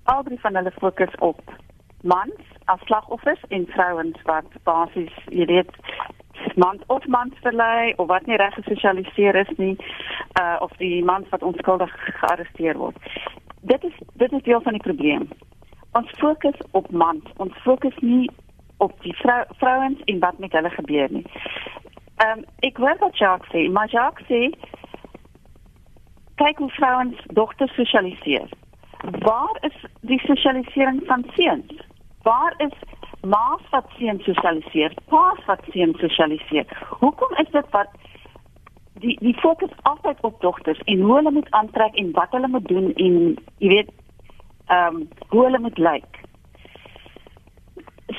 al 0.03 0.23
drie 0.23 0.39
van 0.39 0.55
hulle 0.55 0.71
fokus 0.79 1.15
op 1.19 1.41
mans 2.01 2.41
as 2.65 2.79
slagoffers 2.87 3.43
en 3.49 3.65
vrouens 3.75 4.19
wat 4.23 4.45
basies, 4.63 5.15
jy 5.31 5.45
weet, 5.45 5.71
mans 6.55 6.81
of 6.87 7.05
mans 7.07 7.33
verlei 7.41 7.93
of 7.97 8.07
wat 8.07 8.25
nie 8.25 8.37
reg 8.37 8.53
gesosialiseer 8.53 9.35
is 9.35 9.51
nie, 9.57 9.75
uh 10.41 10.57
of 10.59 10.71
die 10.77 11.03
mans 11.03 11.29
wat 11.29 11.43
onskuldig 11.43 11.93
gearresteer 12.19 12.77
word. 12.77 12.97
Dit 13.61 13.83
is 13.83 13.97
dit 14.13 14.31
is 14.31 14.43
deel 14.43 14.61
van 14.61 14.77
die 14.77 14.81
probleem. 14.81 15.27
Ons 15.91 16.09
fokus 16.17 16.59
op 16.71 16.91
mans, 16.91 17.23
ons 17.37 17.57
fokus 17.63 17.97
nie 17.99 18.29
op 18.77 18.93
die 19.01 19.15
vrou, 19.15 19.43
vrouens 19.57 20.01
en 20.05 20.19
wat 20.19 20.37
met 20.37 20.51
hulle 20.51 20.69
gebeur 20.69 21.11
nie. 21.11 21.25
Ehm 22.15 22.39
um, 22.39 22.45
ek 22.59 22.77
hoor 22.77 22.97
wat 22.99 23.17
Jacques 23.17 23.51
sê, 23.51 23.69
maar 23.71 23.89
Jacques 23.89 24.27
sê 24.27 24.49
kyk 26.41 26.57
hoe 26.57 26.69
vrouens 26.69 27.25
dogters 27.37 27.75
sosialiseer. 27.75 28.49
Waar 29.19 29.57
is 29.61 29.75
die 30.01 30.19
sosialisering 30.25 31.01
van 31.05 31.25
seuns? 31.35 31.81
Waar 32.23 32.53
is 32.57 32.73
ma's 33.27 33.61
wat 33.71 33.89
seuns 33.97 34.23
sosialiseer? 34.23 34.93
Pa's 35.11 35.39
wat 35.45 35.63
seuns 35.71 35.99
sosialiseer? 35.99 36.65
Hoekom 36.99 37.37
is 37.43 37.51
dit 37.51 37.69
wat 37.71 37.91
die 39.03 39.15
die 39.19 39.35
fokus 39.39 39.71
altyd 39.89 40.19
op 40.21 40.41
dogters 40.41 40.81
en 40.85 41.01
hoe 41.01 41.15
hulle 41.15 41.31
moet 41.31 41.51
aantrek 41.51 41.95
en 41.95 42.11
wat 42.11 42.35
hulle 42.35 42.47
moet 42.47 42.67
doen 42.67 42.91
en 42.93 43.15
jy 43.57 43.71
weet 43.75 43.93
ehm 44.67 44.95
um, 44.95 45.07
hoe 45.29 45.43
hulle 45.43 45.59
moet 45.59 45.77
lyk. 45.77 46.19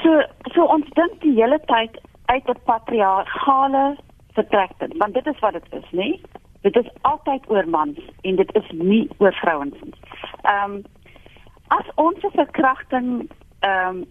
So 0.02 0.22
so 0.56 0.64
ons 0.76 0.88
dink 0.98 1.20
die 1.20 1.36
hele 1.36 1.60
tyd 1.68 2.00
uit 2.32 2.48
'n 2.48 2.64
patriargale 2.64 3.96
vertrekpunt, 4.32 4.96
want 4.96 5.14
dit 5.14 5.26
is 5.26 5.38
wat 5.38 5.52
dit 5.52 5.66
is? 5.70 5.90
Nee? 5.90 6.20
Dit 6.60 6.76
is 6.76 6.88
altyd 7.00 7.50
oor 7.50 7.68
mans 7.68 7.98
en 8.22 8.36
dit 8.36 8.54
is 8.54 8.70
nie 8.70 9.08
oor 9.18 9.32
vrouens 9.32 9.80
nie. 9.80 9.94
Ehm 10.42 10.72
um, 10.72 10.82
as 11.68 11.86
ons 11.94 12.22
'n 12.24 12.30
verkrachting 12.40 13.30
ehm 13.60 13.88
um, 13.88 14.04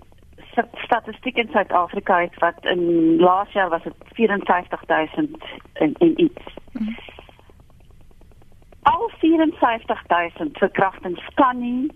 statistiek 0.73 1.37
in 1.37 1.49
Suid-Afrika 1.51 2.19
het 2.19 2.39
wat 2.39 2.65
in 2.65 3.15
laas 3.19 3.51
jaar 3.51 3.69
was 3.69 3.83
dit 3.83 3.93
54000 4.13 5.43
in 5.73 5.95
in 5.97 6.21
iets. 6.21 6.43
Mm. 6.71 6.95
Al 8.81 9.11
54000 9.19 10.57
verkrachtings 10.57 11.27
kan 11.33 11.59
nie 11.59 11.91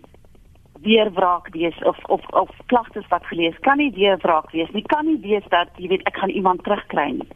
weer 0.82 1.14
wraak 1.14 1.48
wees 1.52 1.84
of 1.84 1.98
of 2.06 2.28
of 2.28 2.50
klagtes 2.66 3.08
wat 3.08 3.26
gelees 3.26 3.60
kan 3.60 3.78
nie 3.78 3.92
weer 3.92 4.18
wraak 4.18 4.52
wees 4.52 4.70
nie. 4.72 4.84
Kan 4.86 5.06
nie 5.06 5.20
wees 5.22 5.44
dat 5.50 5.70
jy 5.76 5.88
weet 5.88 6.08
ek 6.08 6.18
gaan 6.18 6.30
iemand 6.30 6.64
terugkry 6.64 7.10
nie. 7.10 7.28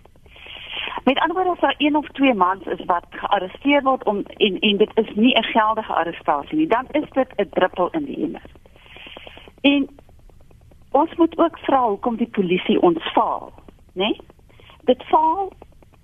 Met 1.03 1.19
ander 1.19 1.35
woorde, 1.35 1.51
as 1.51 1.59
daar 1.59 1.75
een 1.77 1.95
of 1.95 2.07
twee 2.07 2.33
mans 2.33 2.63
is 2.65 2.85
wat 2.85 3.05
gearresteer 3.09 3.83
word 3.83 4.03
om 4.03 4.23
en 4.37 4.59
en 4.59 4.77
dit 4.77 4.91
is 4.93 5.13
nie 5.15 5.37
'n 5.37 5.43
geldige 5.43 5.93
arrestasie 5.93 6.57
nie, 6.57 6.67
dan 6.67 6.85
is 6.91 7.09
dit 7.09 7.27
'n 7.35 7.49
druppel 7.49 7.89
in 7.89 8.05
die 8.05 8.23
emmer. 8.23 8.41
En 9.61 9.89
ons 10.91 11.15
moet 11.15 11.37
ook 11.37 11.59
vra 11.59 11.81
hoekom 11.87 12.15
die 12.15 12.29
polisie 12.29 12.81
ons 12.81 13.11
faal, 13.15 13.51
né? 13.93 14.11
Nee? 14.11 14.21
Dit 14.89 15.03
faal 15.03 15.51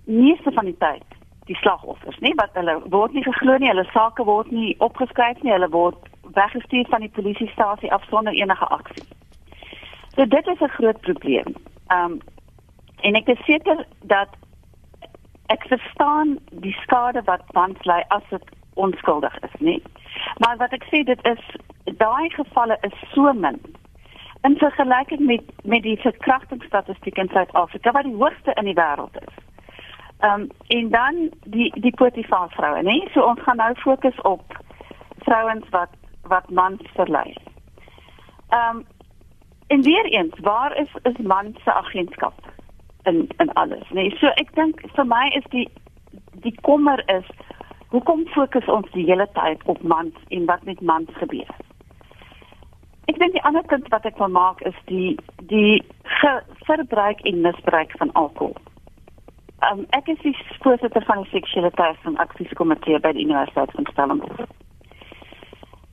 meeste 0.06 0.52
van 0.52 0.66
die 0.66 0.78
tyd 0.78 1.04
die 1.48 1.56
slagoffers, 1.56 2.20
né? 2.20 2.34
Wat 2.36 2.56
hulle 2.60 2.80
word 2.92 3.14
nie 3.16 3.24
geglo 3.24 3.58
nie, 3.58 3.70
hulle 3.72 3.88
sake 3.94 4.24
word 4.28 4.52
nie 4.52 4.76
opgeskryf 4.84 5.42
nie, 5.44 5.54
hulle 5.56 5.70
word 5.72 6.10
weggestuur 6.36 6.88
van 6.92 7.06
die 7.06 7.14
polisiestasie 7.16 7.92
af 7.94 8.04
sonder 8.12 8.36
enige 8.36 8.68
aksie. 8.78 9.06
So 10.16 10.26
dit 10.26 10.48
is 10.48 10.60
'n 10.60 10.76
groot 10.78 11.00
probleem. 11.02 11.56
Um 11.94 12.20
en 13.02 13.16
ek 13.16 13.28
is 13.28 13.46
seker 13.46 13.86
dat 14.02 14.30
ek 15.48 15.64
verstaan 15.68 16.40
die 16.52 16.76
skade 16.84 17.22
wat 17.24 17.54
mans 17.54 17.84
ly 17.86 18.04
as 18.08 18.24
dit 18.30 18.44
onskuldig 18.74 19.36
is, 19.44 19.60
nie. 19.60 19.82
Maar 20.38 20.58
wat 20.58 20.72
ek 20.72 20.84
sê 20.84 21.04
dit 21.04 21.26
is 21.26 21.44
daai 21.98 22.30
gevalle 22.30 22.78
is 22.82 22.98
so 23.14 23.34
min 23.34 23.60
in 24.42 24.58
vergelyking 24.58 25.26
met 25.26 25.42
met 25.64 25.84
die 25.84 25.98
verkrachtingsstatistiek 25.98 27.18
in 27.18 27.30
Suid-Afrika 27.34 27.92
wat 27.92 28.04
die 28.04 28.16
hoogste 28.16 28.54
in 28.54 28.66
die 28.66 28.78
wêreld 28.78 29.16
is. 29.22 29.34
Ehm 30.20 30.42
um, 30.42 30.50
en 30.68 30.90
dan 30.90 31.30
die 31.46 31.72
die 31.80 31.94
Potifar 31.96 32.50
vroue, 32.50 32.84
nê? 32.84 33.00
So 33.14 33.26
ons 33.26 33.42
gaan 33.42 33.58
nou 33.58 33.74
fokus 33.76 34.22
op 34.22 34.58
vrouens 35.18 35.70
wat 35.70 35.90
wat 36.22 36.50
mans 36.50 36.82
verlei. 36.94 37.34
Ehm 38.50 38.78
um, 38.78 38.86
en 39.68 39.82
weer 39.82 40.06
eens, 40.06 40.40
waar 40.40 40.78
is 40.78 40.90
is 41.04 41.18
man 41.18 41.56
se 41.64 41.74
agentskap? 41.74 42.56
in 43.08 43.30
in 43.38 43.54
alles, 43.54 43.90
nee. 43.90 44.16
So 44.20 44.32
ek 44.42 44.52
dink 44.56 44.82
vir 44.96 45.08
my 45.08 45.24
is 45.40 45.48
die 45.54 45.68
die 46.44 46.54
kommer 46.68 47.04
is 47.14 47.28
hoekom 47.94 48.26
fokus 48.36 48.68
ons 48.72 48.90
die 48.96 49.06
hele 49.08 49.28
tyd 49.38 49.64
op 49.74 49.82
mans 49.94 50.28
en 50.38 50.46
wat 50.52 50.64
met 50.70 50.84
mans 50.92 51.12
gebeur? 51.22 51.54
Ek 53.08 53.20
dink 53.20 53.34
die 53.34 53.44
ander 53.48 53.64
punt 53.64 53.88
wat 53.94 54.06
ek 54.06 54.18
wil 54.20 54.32
maak 54.36 54.62
is 54.68 54.76
die 54.92 55.16
die 55.52 55.84
verbruik 56.68 57.22
en 57.30 57.42
misbruik 57.42 57.94
van 57.98 58.12
alkohol. 58.12 58.56
Um, 59.66 59.86
ek 59.98 60.10
is 60.12 60.20
die 60.22 60.36
voorsitter 60.62 61.04
van 61.08 61.24
die 61.24 61.32
seksuele 61.32 61.72
teëstaan 61.80 62.20
aksiekomitee 62.22 63.00
by 63.02 63.14
die 63.16 63.26
Universiteit 63.26 63.72
van 63.74 63.88
Stellenbosch. 63.92 64.44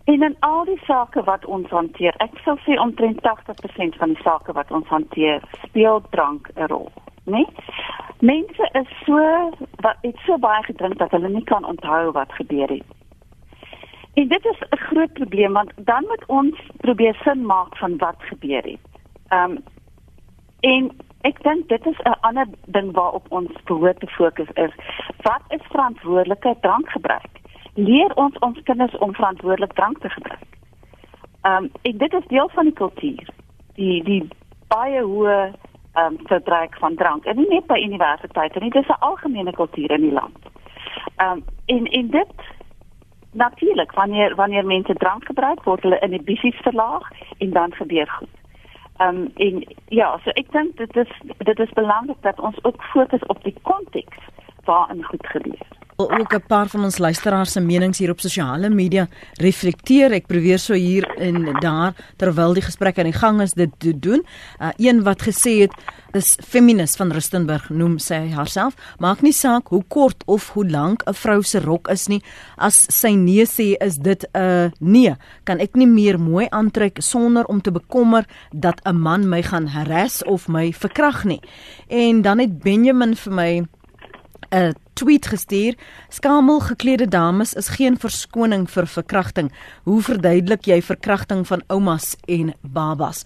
En 0.04 0.22
in 0.22 0.36
al 0.44 0.64
die 0.68 0.80
sake 0.84 1.22
wat 1.24 1.46
ons 1.48 1.70
hanteer, 1.72 2.12
ek 2.20 2.34
sal 2.44 2.58
sê 2.66 2.76
omtrent 2.82 3.22
80% 3.24 3.96
van 4.02 4.12
die 4.12 4.22
sake 4.22 4.52
wat 4.52 4.74
ons 4.74 4.90
hanteer, 4.92 5.40
speel 5.62 6.02
drank 6.12 6.50
'n 6.56 6.68
rol, 6.68 6.90
né? 7.24 7.40
Nee? 7.40 7.46
Mense 8.20 8.68
is 8.80 8.90
so 9.06 9.20
wat 9.80 9.96
het 10.02 10.18
so 10.26 10.38
baie 10.38 10.62
gedrink 10.62 10.98
dat 10.98 11.10
hulle 11.10 11.28
nie 11.28 11.44
kan 11.44 11.64
onthou 11.64 12.12
wat 12.12 12.32
gebeur 12.32 12.68
het. 12.68 12.84
En 14.14 14.28
dit 14.28 14.44
is 14.44 14.58
'n 14.70 14.76
groot 14.76 15.12
probleem 15.12 15.52
want 15.52 15.72
dan 15.76 16.04
moet 16.08 16.24
ons 16.26 16.60
probeer 16.76 17.14
sin 17.14 17.46
maak 17.46 17.76
van 17.76 17.96
wat 17.98 18.16
gebeur 18.18 18.62
het. 18.62 18.84
Ehm 19.28 19.50
um, 19.50 19.64
en 20.60 20.90
ek 21.20 21.42
dink 21.42 21.68
dit 21.68 21.86
is 21.86 21.98
'n 21.98 22.20
ander 22.20 22.46
ding 22.66 22.92
waarop 22.92 23.26
ons 23.28 23.52
behoort 23.64 24.00
te 24.00 24.06
fokus 24.06 24.48
is. 24.54 24.74
Wat 25.22 25.42
is 25.48 25.66
verantwoordelike 25.70 26.56
drankgebruik? 26.60 27.34
leer 27.74 28.14
ons 28.14 28.38
ons 28.38 28.62
kinders 28.62 28.96
om 28.98 29.14
verantwoordelik 29.14 29.72
drank 29.72 29.98
te 29.98 30.08
gebruik. 30.08 30.58
Ehm 31.42 31.64
um, 31.64 31.70
en 31.82 31.98
dit 31.98 32.12
is 32.12 32.26
deel 32.26 32.48
van 32.48 32.64
die 32.64 32.72
kultuur. 32.72 33.28
Die 33.74 34.02
die 34.02 34.28
baie 34.68 35.02
hoë 35.02 35.38
ehm 35.42 36.06
um, 36.06 36.18
verbruik 36.26 36.76
van 36.78 36.94
drank 36.96 37.24
en 37.24 37.36
nie 37.36 37.48
net 37.48 37.66
by 37.66 37.78
universiteite 37.78 38.60
nie, 38.60 38.70
dis 38.70 38.88
'n 38.88 39.00
algemene 39.00 39.52
kultuur 39.52 39.90
in 39.90 40.00
die 40.00 40.12
land. 40.12 40.38
Ehm 41.16 41.30
um, 41.30 41.44
en 41.66 41.86
en 41.86 42.10
dit 42.10 42.32
natuurlik 43.34 43.92
wanneer 43.92 44.34
wanneer 44.34 44.66
mense 44.66 44.94
drank 44.94 45.24
gebruik 45.24 45.62
word 45.64 45.82
hulle 45.82 45.98
inhibisies 45.98 46.56
verlaag 46.62 47.08
en 47.38 47.50
dan 47.50 47.72
gebeur 47.74 48.08
goed. 48.18 48.34
Ehm 48.96 49.16
um, 49.16 49.30
en 49.34 49.64
ja, 49.88 50.18
so 50.24 50.30
ek 50.30 50.52
dink 50.52 50.76
dit 50.76 50.96
is 50.96 51.10
dit 51.38 51.58
is 51.58 51.72
belangrik 51.78 52.22
dat 52.22 52.40
ons 52.40 52.64
ook 52.64 52.82
fokus 52.82 53.26
op 53.26 53.42
die 53.42 53.56
konteks 53.62 54.18
waarin 54.64 55.04
goed 55.04 55.26
gebeur. 55.26 55.66
ook 55.96 56.34
'n 56.34 56.46
paar 56.46 56.66
van 56.66 56.84
ons 56.84 56.98
luisteraars 56.98 57.52
se 57.52 57.60
menings 57.60 57.98
hier 57.98 58.10
op 58.10 58.20
sosiale 58.20 58.70
media 58.70 59.06
reflekteer. 59.32 60.12
Ek 60.12 60.26
probeer 60.26 60.58
so 60.58 60.74
hier 60.74 61.04
en 61.16 61.56
daar 61.60 61.94
terwyl 62.16 62.52
die 62.52 62.62
gesprek 62.62 62.98
aan 62.98 63.04
die 63.04 63.12
gang 63.12 63.40
is 63.40 63.52
dit 63.52 64.02
doen. 64.02 64.26
Uh, 64.60 64.68
een 64.76 65.02
wat 65.02 65.22
gesê 65.22 65.60
het 65.60 65.74
is 66.12 66.38
feminist 66.46 66.96
van 66.96 67.12
Rustenburg 67.12 67.68
noem 67.68 67.98
sy 67.98 68.30
haarself. 68.30 68.74
Maak 68.98 69.20
nie 69.20 69.32
saak 69.32 69.68
hoe 69.68 69.84
kort 69.88 70.22
of 70.26 70.50
hoe 70.52 70.70
lank 70.70 71.02
'n 71.06 71.14
vrou 71.14 71.42
se 71.42 71.60
rok 71.60 71.88
is 71.88 72.06
nie. 72.06 72.22
As 72.56 72.86
sy 72.88 73.14
nee 73.14 73.46
sê 73.46 73.84
is 73.84 73.96
dit 73.96 74.28
'n 74.32 74.38
uh, 74.38 74.70
nee. 74.80 75.16
Kan 75.44 75.58
ek 75.58 75.74
nie 75.74 75.86
meer 75.88 76.20
mooi 76.20 76.46
aantrek 76.50 76.96
sonder 76.98 77.44
om 77.44 77.60
te 77.60 77.70
bekommer 77.70 78.24
dat 78.50 78.80
'n 78.84 78.96
man 78.96 79.28
my 79.28 79.42
gaan 79.42 79.66
harass 79.66 80.24
of 80.24 80.48
my 80.48 80.72
verkrag 80.72 81.24
nie. 81.24 81.40
En 81.88 82.22
dan 82.22 82.38
het 82.38 82.58
Benjamin 82.58 83.16
vir 83.16 83.32
my 83.32 83.64
'n 84.54 84.74
tweet 84.92 85.26
gestuur. 85.26 85.74
Skamel 86.08 86.60
geklede 86.60 87.08
dames 87.08 87.54
is 87.54 87.68
geen 87.68 87.98
verskoning 87.98 88.70
vir 88.70 88.86
verkrachting. 88.86 89.52
Hoe 89.82 90.02
verduidelik 90.02 90.64
jy 90.64 90.82
verkrachting 90.82 91.46
van 91.46 91.62
oumas 91.66 92.16
en 92.26 92.54
babas? 92.62 93.24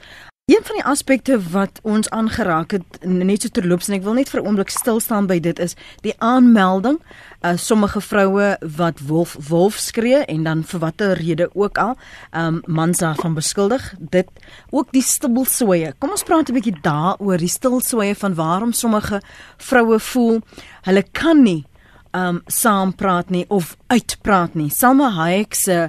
Een 0.48 0.64
van 0.64 0.74
die 0.74 0.84
aspekte 0.84 1.36
wat 1.50 1.78
ons 1.82 2.08
aangeraak 2.08 2.70
het 2.72 3.02
net 3.04 3.42
so 3.44 3.52
terloops 3.52 3.90
en 3.90 3.98
ek 3.98 4.04
wil 4.06 4.14
net 4.16 4.30
vir 4.32 4.40
'n 4.40 4.46
oomblik 4.46 4.70
stil 4.72 4.96
staan 5.00 5.26
by 5.28 5.36
dit 5.44 5.58
is 5.58 5.76
die 6.00 6.14
aanmelding. 6.24 6.96
Uh 7.44 7.52
sommige 7.56 8.00
vroue 8.00 8.56
wat 8.76 9.00
wolf 9.00 9.36
wolf 9.48 9.76
skree 9.76 10.24
en 10.24 10.42
dan 10.48 10.64
vir 10.64 10.80
watter 10.80 11.12
rede 11.20 11.50
ook 11.54 11.78
al, 11.78 11.96
um 12.32 12.62
mans 12.66 12.98
daarvan 12.98 13.34
beskuldig. 13.34 13.94
Dit 13.98 14.28
ook 14.70 14.92
die 14.92 15.02
stilswye. 15.02 15.92
Kom 15.98 16.10
ons 16.10 16.22
praat 16.22 16.48
'n 16.48 16.54
bietjie 16.54 16.80
daaroor, 16.80 17.36
die 17.36 17.48
stilswye 17.48 18.14
van 18.14 18.34
waarom 18.34 18.72
sommige 18.72 19.20
vroue 19.56 19.98
voel 20.00 20.40
hulle 20.82 21.04
kan 21.12 21.42
nie 21.42 21.66
um 22.12 22.40
saam 22.46 22.94
praat 22.94 23.30
nie 23.30 23.44
of 23.48 23.76
uitpraat 23.86 24.54
nie. 24.54 24.70
Salma 24.70 25.10
Hayek 25.10 25.54
se 25.54 25.72
uh, 25.72 25.88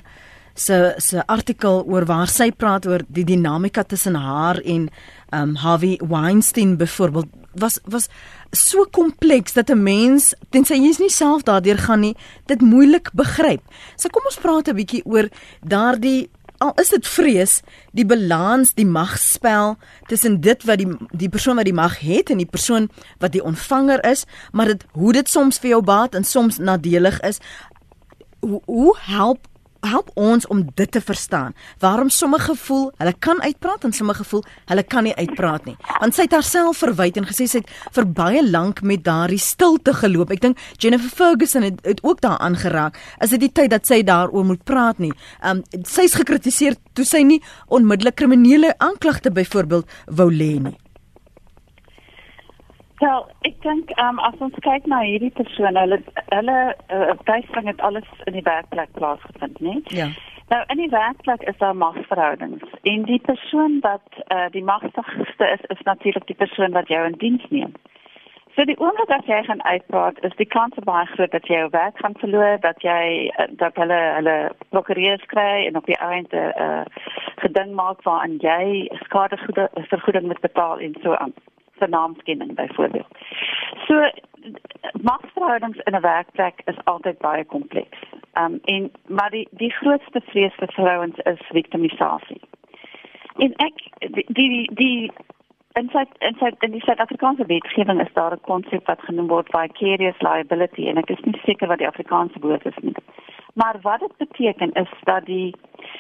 se 0.59 0.93
se 0.97 1.23
artikel 1.27 1.83
oor 1.87 2.05
waar 2.05 2.27
sy 2.27 2.49
praat 2.51 2.87
oor 2.89 3.03
die 3.07 3.23
dinamika 3.23 3.83
tussen 3.83 4.15
haar 4.19 4.59
en 4.59 4.89
um 5.35 5.55
Harvey 5.55 5.99
Weinstein 6.03 6.77
byvoorbeeld 6.77 7.29
was 7.53 7.79
was 7.85 8.09
so 8.51 8.85
kompleks 8.91 9.53
dat 9.53 9.69
'n 9.69 9.83
mens 9.83 10.33
tensy 10.49 10.73
jy 10.73 10.89
is 10.89 10.99
nie 10.99 11.09
self 11.09 11.43
daardeur 11.43 11.77
gaan 11.77 11.99
nie 11.99 12.15
dit 12.45 12.61
moeilik 12.61 13.09
begryp. 13.13 13.61
So 13.95 14.09
kom 14.09 14.25
ons 14.25 14.37
praat 14.41 14.67
'n 14.67 14.75
bietjie 14.75 15.05
oor 15.05 15.29
daardie 15.61 16.29
al 16.57 16.73
is 16.75 16.89
dit 16.89 17.07
vrees 17.07 17.61
die 17.95 18.05
balans 18.05 18.73
die 18.73 18.85
magspel 18.85 19.77
tussen 20.07 20.41
dit 20.41 20.63
wat 20.67 20.77
die 20.77 20.87
die 21.11 21.29
persoon 21.29 21.55
wat 21.55 21.65
die 21.65 21.73
mag 21.73 21.99
het 21.99 22.29
en 22.29 22.37
die 22.37 22.49
persoon 22.49 22.89
wat 23.19 23.31
die 23.31 23.43
ontvanger 23.43 24.03
is 24.05 24.25
maar 24.51 24.65
dit 24.65 24.85
hoe 24.91 25.13
dit 25.13 25.29
soms 25.29 25.59
vir 25.59 25.69
jou 25.69 25.81
baat 25.81 26.15
en 26.15 26.23
soms 26.23 26.57
nadelig 26.57 27.19
is 27.19 27.39
hoe, 28.39 28.61
hoe 28.65 28.95
help 28.99 29.47
help 29.85 30.11
ons 30.19 30.47
om 30.47 30.63
dit 30.75 30.91
te 30.91 31.01
verstaan. 31.01 31.53
Waarom 31.79 32.09
sommige 32.09 32.55
voel 32.55 32.91
hulle 32.97 33.13
kan 33.19 33.41
uitpraat 33.41 33.83
en 33.83 33.93
sommige 33.93 34.23
voel 34.23 34.43
hulle 34.65 34.83
kan 34.83 35.03
nie 35.03 35.15
uitpraat 35.15 35.65
nie. 35.65 35.75
Want 35.99 36.15
sy 36.15 36.27
het 36.27 36.35
haarself 36.37 36.81
verwyd 36.83 37.19
en 37.19 37.27
gesê 37.29 37.47
sy 37.49 37.61
het 37.63 37.71
vir 37.95 38.09
baie 38.19 38.43
lank 38.49 38.81
met 38.81 39.03
daardie 39.05 39.39
stilte 39.41 39.93
geloop. 40.01 40.33
Ek 40.35 40.43
dink 40.43 40.59
Jennifer 40.77 41.09
Ferguson 41.09 41.67
het, 41.67 41.79
het 41.87 42.03
ook 42.03 42.21
daaraan 42.25 42.57
geraak. 42.59 42.99
Is 43.23 43.35
dit 43.35 43.47
die 43.47 43.53
tyd 43.61 43.73
dat 43.75 43.87
sy 43.87 44.01
daaroor 44.03 44.45
moet 44.45 44.63
praat 44.63 44.99
nie? 44.99 45.13
Ehm 45.41 45.63
um, 45.63 45.85
sy's 45.85 46.15
gekritiseer 46.17 46.77
toe 46.93 47.05
sy 47.05 47.23
nie 47.23 47.41
onmiddellik 47.67 48.17
kriminele 48.19 48.75
aanklagte 48.77 49.31
byvoorbeeld 49.31 49.99
wou 50.07 50.31
lê 50.33 50.55
nie. 50.59 50.77
Wel, 52.99 53.27
ek 53.47 53.61
dink 53.63 53.91
um, 54.03 54.17
as 54.19 54.35
ons 54.43 54.55
kyk 54.65 54.87
na 54.91 54.97
hierdie 55.07 55.31
persone, 55.31 55.79
hulle 55.79 55.99
hulle 56.33 56.55
uh, 56.91 57.13
tuisvang 57.29 57.69
het 57.71 57.83
alles 57.87 58.07
in 58.27 58.35
die 58.35 58.43
werkplek 58.43 58.91
plaasgevind, 58.97 59.59
né? 59.63 59.77
Ja. 59.95 60.09
Nou 60.49 60.59
in 60.73 60.81
die 60.81 60.89
werkplek 60.91 61.45
is 61.47 61.57
daar 61.61 61.77
magsverhoudings 61.77 62.65
en 62.91 63.05
die 63.07 63.21
persoon 63.23 63.77
wat 63.85 64.19
uh, 64.25 64.49
die 64.51 64.63
magtigste 64.63 65.47
is, 65.47 65.63
is 65.75 65.85
natuurlik 65.87 66.25
die 66.27 66.35
persoon 66.35 66.75
wat 66.75 66.91
jou 66.91 66.99
in 67.05 67.15
diens 67.21 67.45
neem. 67.49 67.71
So 68.57 68.65
die 68.67 68.75
oomblik 68.81 69.13
as 69.15 69.29
jy 69.29 69.37
gaan 69.47 69.61
uitpraat, 69.63 70.19
is 70.27 70.35
die 70.41 70.47
kans 70.49 70.75
baie 70.83 71.05
groot 71.13 71.31
dat 71.31 71.47
jy 71.47 71.61
jou 71.61 71.69
werk 71.71 72.01
gaan 72.03 72.17
verloor, 72.19 72.57
dat 72.65 72.81
jy 72.83 73.29
uh, 73.29 73.45
dat 73.61 73.79
hulle 73.79 73.99
hulle 74.17 74.35
prokureurs 74.73 75.23
kry 75.31 75.69
en 75.69 75.79
op 75.79 75.87
die 75.87 75.99
einde 76.03 76.41
'n 76.51 76.67
uh, 76.67 76.83
geding 77.45 77.71
maak 77.79 78.03
waarin 78.03 78.35
jy 78.43 78.91
skadevergoeding 79.05 80.27
moet 80.27 80.43
betaal 80.43 80.83
en 80.83 80.99
so 81.03 81.15
aan 81.15 81.33
vir 81.79 81.89
naamskenning 81.89 82.55
byvoorbeeld. 82.55 83.17
So 83.87 84.09
magsverhoudings 85.01 85.77
in 85.77 85.95
'n 85.95 86.01
werkplek 86.01 86.61
is 86.65 86.83
altyd 86.83 87.17
baie 87.17 87.45
kompleks. 87.45 87.97
Um 88.33 88.59
en 88.63 88.91
maar 89.07 89.29
die 89.29 89.47
die 89.51 89.71
grootste 89.71 90.21
vrees 90.21 90.55
vir 90.55 90.71
vrouens 90.73 91.17
is 91.17 91.41
victimisasie. 91.51 92.41
En 93.37 93.53
ek 93.55 93.75
die 93.97 94.25
die 94.27 94.69
die 94.73 95.11
en 95.73 95.89
en 96.19 96.35
sy 96.39 96.51
in 96.59 96.71
die 96.71 96.83
Suid-Afrikaanse 96.83 97.45
wetgewing 97.45 98.01
is 98.01 98.13
daar 98.13 98.33
'n 98.33 98.41
konsep 98.41 98.85
wat 98.85 99.01
genoem 99.01 99.27
word 99.27 99.49
vicarious 99.51 100.21
liability 100.21 100.87
en 100.87 100.97
ek 100.97 101.09
is 101.09 101.23
nie 101.23 101.41
seker 101.45 101.67
wat 101.67 101.77
die 101.77 101.87
Afrikaanse 101.87 102.39
woord 102.39 102.65
is 102.65 102.79
nie. 102.81 102.95
Maar 103.53 103.75
wat 103.81 103.99
dit 103.99 104.17
beteken 104.17 104.71
is 104.71 104.91
dat 105.03 105.25
die 105.25 105.55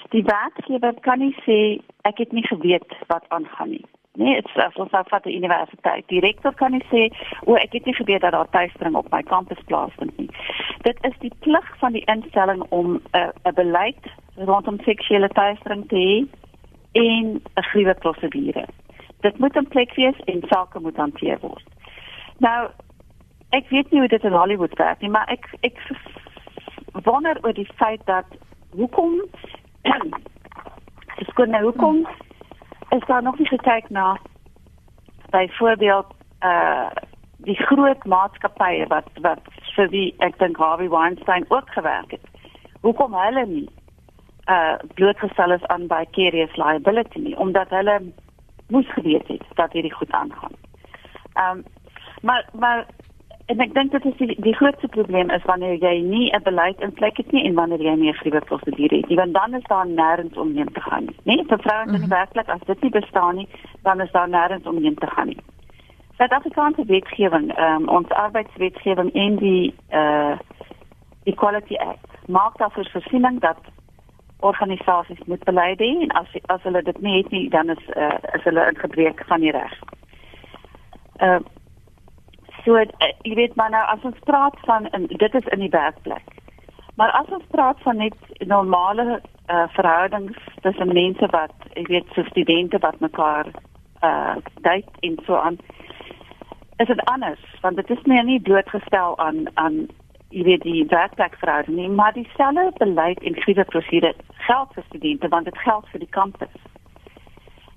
die 0.09 0.23
werkgewer 0.23 0.93
kan 0.99 1.19
nie 1.19 1.35
sê 1.45 1.81
ek 2.01 2.17
het 2.17 2.31
nie 2.31 2.47
geweet 2.47 2.93
wat 3.07 3.25
aangaan 3.27 3.69
nie. 3.69 3.85
Nee, 4.13 4.35
dit 4.35 4.49
is 4.55 4.75
ons 4.75 4.91
af 4.91 5.07
van 5.07 5.19
die 5.23 5.35
universiteit. 5.35 6.07
Die 6.07 6.19
rektor 6.19 6.53
kan 6.53 6.71
nie 6.71 6.83
sê, 6.83 7.17
"O, 7.45 7.53
ek 7.53 7.73
het 7.73 7.85
nie 7.85 7.93
geweet 7.93 8.21
dat 8.21 8.31
daar 8.31 8.49
tuistering 8.49 8.95
op 8.95 9.09
my 9.11 9.23
kampus 9.23 9.57
plaasvind 9.65 10.17
nie." 10.17 10.29
Dit 10.81 10.97
is 11.01 11.17
die 11.19 11.31
plig 11.39 11.77
van 11.77 11.91
die 11.91 12.05
instelling 12.05 12.61
om 12.69 12.93
'n 12.93 13.01
uh, 13.17 13.29
'n 13.43 13.53
beleid 13.53 14.05
rondom 14.35 14.79
seksuele 14.79 15.27
tuistering 15.27 15.87
te 15.87 15.95
hê 15.95 16.27
en 16.91 17.41
'n 17.55 17.63
gruwe 17.63 17.93
prosedure. 17.93 18.65
Dit 19.19 19.37
moet 19.37 19.55
in 19.55 19.67
plek 19.67 19.95
wees 19.95 20.19
en 20.25 20.43
sake 20.47 20.79
moet 20.79 20.95
hanteer 20.95 21.37
word. 21.39 21.65
Nou, 22.37 22.69
ek 23.49 23.69
weet 23.69 23.91
nie 23.91 23.99
hoe 23.99 24.09
dit 24.09 24.23
in 24.23 24.33
Hollywood 24.33 24.77
werk 24.77 24.99
nie, 25.01 25.09
maar 25.09 25.27
ek 25.27 25.49
ek 25.59 25.77
wonder 27.03 27.37
oor 27.41 27.53
die 27.53 27.69
feit 27.75 28.05
dat 28.05 28.25
hoekom 28.69 29.21
dis 31.17 31.33
kon 31.33 31.49
nou 31.49 31.63
hoekom 31.63 31.95
hmm 31.95 32.28
is 32.89 33.05
daar 33.05 33.23
nog 33.23 33.37
nie 33.37 33.47
gekyk 33.47 33.89
na 33.89 34.17
byvoorbeeld 35.29 36.13
uh 36.43 36.89
die 37.39 37.55
groot 37.55 38.03
maatskappye 38.03 38.87
wat 38.87 39.07
wat 39.21 39.39
vir 39.75 39.89
wie 39.89 40.07
ek 40.17 40.39
dink 40.39 40.57
Harvey 40.57 40.89
Weinstein 40.89 41.45
ook 41.47 41.69
gewerk 41.71 42.11
het. 42.11 42.25
Hoekom 42.81 43.13
hulle 43.13 43.45
nie 43.45 43.69
uh 44.49 44.75
blootgestel 44.93 45.51
is 45.51 45.65
aan 45.65 45.87
vicarious 45.87 46.55
liability 46.55 47.19
nie 47.19 47.37
omdat 47.37 47.69
hulle 47.69 48.01
moes 48.67 48.91
geweet 48.93 49.27
het 49.27 49.45
dat 49.55 49.71
hierdie 49.71 49.93
goed 49.93 50.11
aangaan. 50.11 50.55
Ehm 51.33 51.57
um, 51.57 51.63
maar 52.21 52.45
maar 52.53 52.85
en 53.49 53.61
ek 53.65 53.73
dink 53.73 53.91
dit 53.91 54.05
is 54.05 54.17
die, 54.19 54.35
die 54.45 54.55
grootste 54.57 54.87
probleem 54.93 55.31
is 55.33 55.45
wanneer 55.49 55.77
jy 55.81 55.93
nie 56.05 56.29
'n 56.33 56.43
beleid 56.43 56.81
in 56.85 56.93
plek 56.93 57.17
het 57.17 57.31
nie 57.31 57.45
en 57.47 57.55
wanneer 57.59 57.81
jy 57.81 57.95
nie 57.95 58.09
'n 58.09 58.21
gruwe 58.21 58.41
prosedure 58.49 58.97
het 58.97 59.09
nie 59.09 59.17
want 59.17 59.33
dan 59.33 59.53
is 59.53 59.69
daar 59.69 59.87
nêrens 59.87 60.37
om 60.37 60.55
heen 60.55 60.71
te 60.73 60.81
gaan 60.81 61.05
nie. 61.05 61.15
Nee, 61.23 61.45
vir 61.45 61.59
vrouens 61.59 61.91
in 61.91 61.99
die 61.99 62.07
mhm. 62.07 62.15
werkplek 62.17 62.49
as 62.49 62.65
dit 62.65 62.81
nie 62.81 62.91
bestaan 62.91 63.35
nie, 63.35 63.47
dan 63.83 64.01
is 64.01 64.11
daar 64.11 64.29
nêrens 64.29 64.67
om 64.67 64.77
heen 64.83 64.95
te 64.95 65.07
gaan 65.07 65.27
nie. 65.27 65.41
Suid-Afrikaanse 66.17 66.85
wetgewing, 66.85 67.59
um, 67.59 67.87
ons 67.87 68.09
arbeidswetgewing 68.09 69.13
en 69.13 69.35
die 69.35 69.73
uh 69.91 70.37
Equality 71.23 71.75
Act 71.75 72.27
maak 72.27 72.57
daarvoor 72.57 72.89
voorsiening 72.91 73.39
dat 73.39 73.57
organisasies 74.39 75.19
moet 75.25 75.43
beleid 75.43 75.79
hê 75.79 75.89
en 76.01 76.11
as 76.11 76.27
as 76.45 76.61
hulle 76.63 76.81
dit 76.81 77.01
nie 77.01 77.17
het 77.17 77.31
nie, 77.31 77.49
dan 77.49 77.69
is 77.69 77.83
uh, 77.95 78.17
is 78.33 78.43
hulle 78.43 78.67
in 78.67 78.77
gebreek 78.77 79.23
van 79.27 79.39
die 79.39 79.51
reg. 79.51 79.73
Uh 81.19 81.39
So 82.65 82.75
uh, 82.75 82.85
jy 83.23 83.35
weet 83.35 83.55
maar 83.55 83.71
nou 83.73 83.85
as 83.93 84.03
ons 84.07 84.19
praat 84.27 84.55
van 84.67 84.87
in, 84.97 85.07
dit 85.07 85.33
is 85.33 85.49
in 85.55 85.59
die 85.59 85.73
werkplek. 85.73 86.35
Maar 86.99 87.11
as 87.11 87.29
ons 87.31 87.45
praat 87.51 87.79
van 87.85 87.97
net 87.97 88.15
normale 88.47 89.21
uh, 89.47 89.67
verhoudings 89.75 90.37
tussen 90.61 90.93
mense 90.93 91.27
wat 91.31 91.53
jy 91.73 91.85
weet 91.87 92.15
so 92.15 92.23
studente 92.31 92.79
wat 92.85 92.99
mekaar 92.99 93.51
uh 94.03 94.35
date 94.63 94.91
en 95.03 95.17
so 95.25 95.35
aan 95.35 95.57
is 96.77 96.87
dit 96.87 97.01
anders 97.11 97.41
want 97.61 97.75
dit 97.75 97.89
is 97.89 98.03
meer 98.07 98.23
nie 98.23 98.39
blootgestel 98.39 99.17
aan 99.19 99.41
aan 99.53 99.79
jy 100.29 100.43
weet 100.43 100.63
die 100.63 100.85
werkplekverhouding 100.87 101.75
nie 101.75 101.89
maar 101.89 102.13
dieselfde 102.13 102.71
beleid 102.77 103.23
en 103.23 103.41
gruwe 103.43 103.65
prosedure 103.73 104.13
geld 104.49 104.73
vir 104.73 104.83
studente 104.87 105.27
want 105.27 105.45
dit 105.45 105.57
geld 105.57 105.89
vir 105.91 105.99
die 105.99 106.13
kampus. 106.19 106.55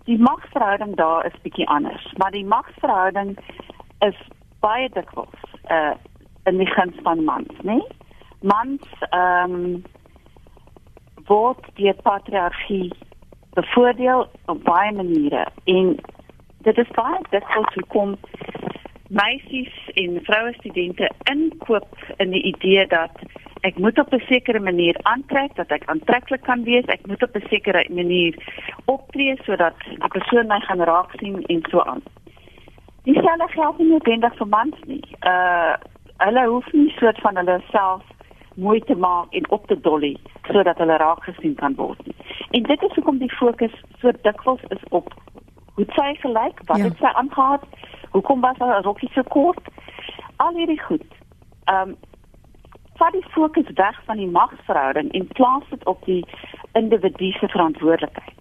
Die 0.05 0.18
magsverhouding 0.18 0.95
daar 0.97 1.27
is 1.27 1.42
bietjie 1.42 1.66
anders, 1.68 2.07
maar 2.18 2.31
die 2.35 2.47
magsverhouding 2.55 3.37
is 4.07 4.18
baie 4.64 4.88
dikwels 4.94 5.59
uh 5.70 5.94
in 6.51 6.59
die 6.59 6.66
guns 6.66 6.96
van 7.07 7.25
mans, 7.25 7.59
né? 7.62 7.79
Nee? 7.79 7.87
Mans 8.40 8.87
ehm 9.11 9.55
um, 9.55 9.83
word 11.31 11.68
die 11.79 11.92
patriargie 12.03 12.90
bevoordeel 13.55 14.27
op 14.46 14.64
baie 14.64 14.92
maniere 14.92 15.46
en 15.64 15.94
dit 16.66 16.79
is 16.79 16.96
baie 16.96 17.20
dikwels 17.31 17.75
hoe 17.75 17.87
kom 17.94 18.16
meisies 19.12 19.75
en 19.94 20.18
vroue 20.25 20.53
studente 20.59 21.11
inkoop 21.31 22.14
in 22.16 22.35
die 22.35 22.42
idee 22.55 22.87
dat 22.87 23.22
ek 23.68 23.79
moet 23.79 23.98
op 23.98 24.14
'n 24.14 24.25
sekere 24.27 24.61
manier 24.61 24.96
aantrek 25.03 25.55
dat 25.55 25.70
ek 25.70 25.85
aantreklik 25.87 26.42
kan 26.42 26.64
wees, 26.64 26.85
ek 26.85 27.07
moet 27.07 27.22
op 27.22 27.37
'n 27.37 27.48
sekere 27.48 27.87
manier 27.90 28.35
optree 28.85 29.37
sodat 29.44 29.75
die 29.85 30.09
persoon 30.09 30.46
my 30.46 30.61
gaan 30.61 30.81
raak 30.81 31.11
sien 31.18 31.44
en 31.46 31.62
so 31.70 31.81
aan. 31.81 32.03
Dieselfde 33.05 33.49
geld 33.49 33.79
nie 33.79 33.88
noodwendig 33.88 34.37
vir 34.38 34.49
mans 34.49 34.85
nie. 34.87 35.03
Uh 35.27 35.75
hulle 36.23 36.43
hoef 36.47 36.67
nie 36.73 36.91
soort 36.99 37.19
van 37.21 37.37
hulle 37.37 37.57
self 37.71 38.03
mooi 38.55 38.81
te 38.81 38.95
maak 38.95 39.33
en 39.35 39.49
op 39.51 39.67
te 39.67 39.81
dolly 39.81 40.17
sodat 40.47 40.79
hulle 40.79 40.97
raak 40.97 41.25
gesien 41.25 41.55
kan 41.55 41.75
word 41.75 42.07
nie. 42.07 42.15
En 42.51 42.62
dit 42.62 42.83
is 42.83 42.95
hoekom 42.95 43.19
die 43.19 43.33
fokus 43.33 43.75
so 43.99 44.12
dikwels 44.23 44.62
is 44.69 44.85
op 44.91 45.11
hoe 45.75 45.87
sy 45.97 46.15
gelyk, 46.21 46.61
wat 46.69 46.79
ja. 46.79 46.85
het 46.85 46.97
sy 47.01 47.11
aangetree, 47.17 47.91
hoekom 48.12 48.41
was 48.41 48.59
haar 48.59 48.83
rokkie 48.83 49.11
so 49.15 49.23
kort? 49.23 49.69
Al 50.37 50.55
hierdie 50.55 50.81
goed. 50.81 51.07
Ehm 51.65 51.95
um, 51.95 51.97
vat 53.01 53.12
die 53.12 53.27
fokus 53.35 53.71
weg 53.75 54.03
van 54.05 54.17
die 54.17 54.31
magsverhouding 54.31 55.12
en 55.12 55.27
plaas 55.27 55.65
dit 55.71 55.87
op 55.87 56.05
die 56.05 56.27
individu 56.73 57.31
se 57.33 57.49
verantwoordelikheid. 57.49 58.41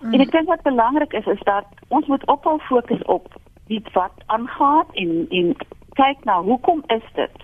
Mm. 0.00 0.12
En 0.12 0.20
ek 0.20 0.32
dink 0.34 0.48
wat 0.48 0.66
belangrik 0.66 1.12
is 1.12 1.26
is 1.26 1.40
dat 1.48 1.64
ons 1.88 2.06
moet 2.06 2.26
ophou 2.26 2.58
fokus 2.66 3.02
op 3.02 3.30
iets 3.70 3.92
wat 3.92 4.12
aangaan 4.26 4.86
en 4.92 5.26
en 5.28 5.56
kyk 5.98 6.24
na 6.24 6.42
hoekom 6.42 6.82
is 6.86 7.06
dit 7.14 7.36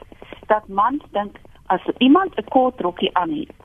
dat 0.47 0.69
mans 0.69 1.03
dink 1.11 1.37
as 1.67 1.83
iemand 1.99 2.35
'n 2.37 2.49
kort 2.49 2.81
rokkie 2.81 3.17
aan 3.17 3.31
het, 3.31 3.61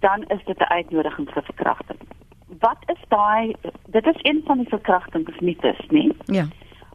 dan 0.00 0.24
is 0.34 0.44
dit 0.44 0.58
'n 0.58 0.72
uitnodiging 0.78 1.30
vir 1.30 1.42
verkrachting. 1.42 1.98
Wat 2.58 2.80
is 2.86 3.02
daai 3.08 3.54
dit 3.86 4.06
is 4.06 4.18
een 4.22 4.42
van 4.44 4.58
die 4.58 4.68
verkrachtingsmites, 4.68 5.86
né? 5.88 6.08
Ja. 6.24 6.44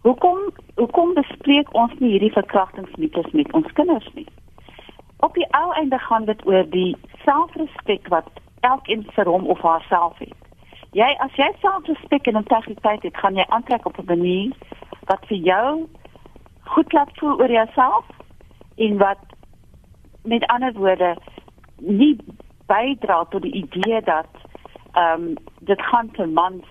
Hoekom 0.01 0.39
hoekom 0.75 1.13
bespreek 1.13 1.73
ons 1.73 1.93
nie 1.99 2.09
hierdie 2.09 2.31
verkrachtingsmites 2.31 3.31
met 3.31 3.53
ons 3.53 3.71
kinders 3.73 4.09
nie? 4.13 4.27
Op 5.19 5.33
die 5.33 5.47
ou 5.51 5.73
einde 5.73 5.97
gaan 5.97 6.25
dit 6.25 6.45
oor 6.47 6.69
die 6.69 6.97
selfrespek 7.23 8.07
wat 8.07 8.29
elkeen 8.59 9.05
vir 9.15 9.25
hom 9.25 9.45
of 9.47 9.61
haarself 9.61 10.17
het. 10.17 10.44
Jy 10.95 11.07
as 11.19 11.33
jy 11.35 11.47
selfrespek 11.59 12.27
en 12.31 12.39
integriteit 12.39 13.03
het, 13.03 13.17
gaan 13.19 13.35
jy 13.35 13.43
aantrek 13.51 13.85
op 13.85 13.97
'n 13.99 14.05
manier 14.07 14.51
wat 15.11 15.25
vir 15.27 15.37
jou 15.37 15.87
goed 16.63 16.93
laat 16.93 17.11
voel 17.19 17.39
oor 17.39 17.51
jouself 17.51 18.05
en 18.75 18.97
wat 18.97 19.19
met 20.23 20.47
ander 20.47 20.73
woorde 20.73 21.17
nie 21.77 22.17
bydra 22.65 23.25
tot 23.25 23.41
die 23.41 23.53
idee 23.63 24.01
dat 24.01 24.31
ehm 24.93 25.21
um, 25.21 25.35
dit 25.59 25.81
gaan 25.81 26.11
te 26.11 26.25
mans 26.25 26.65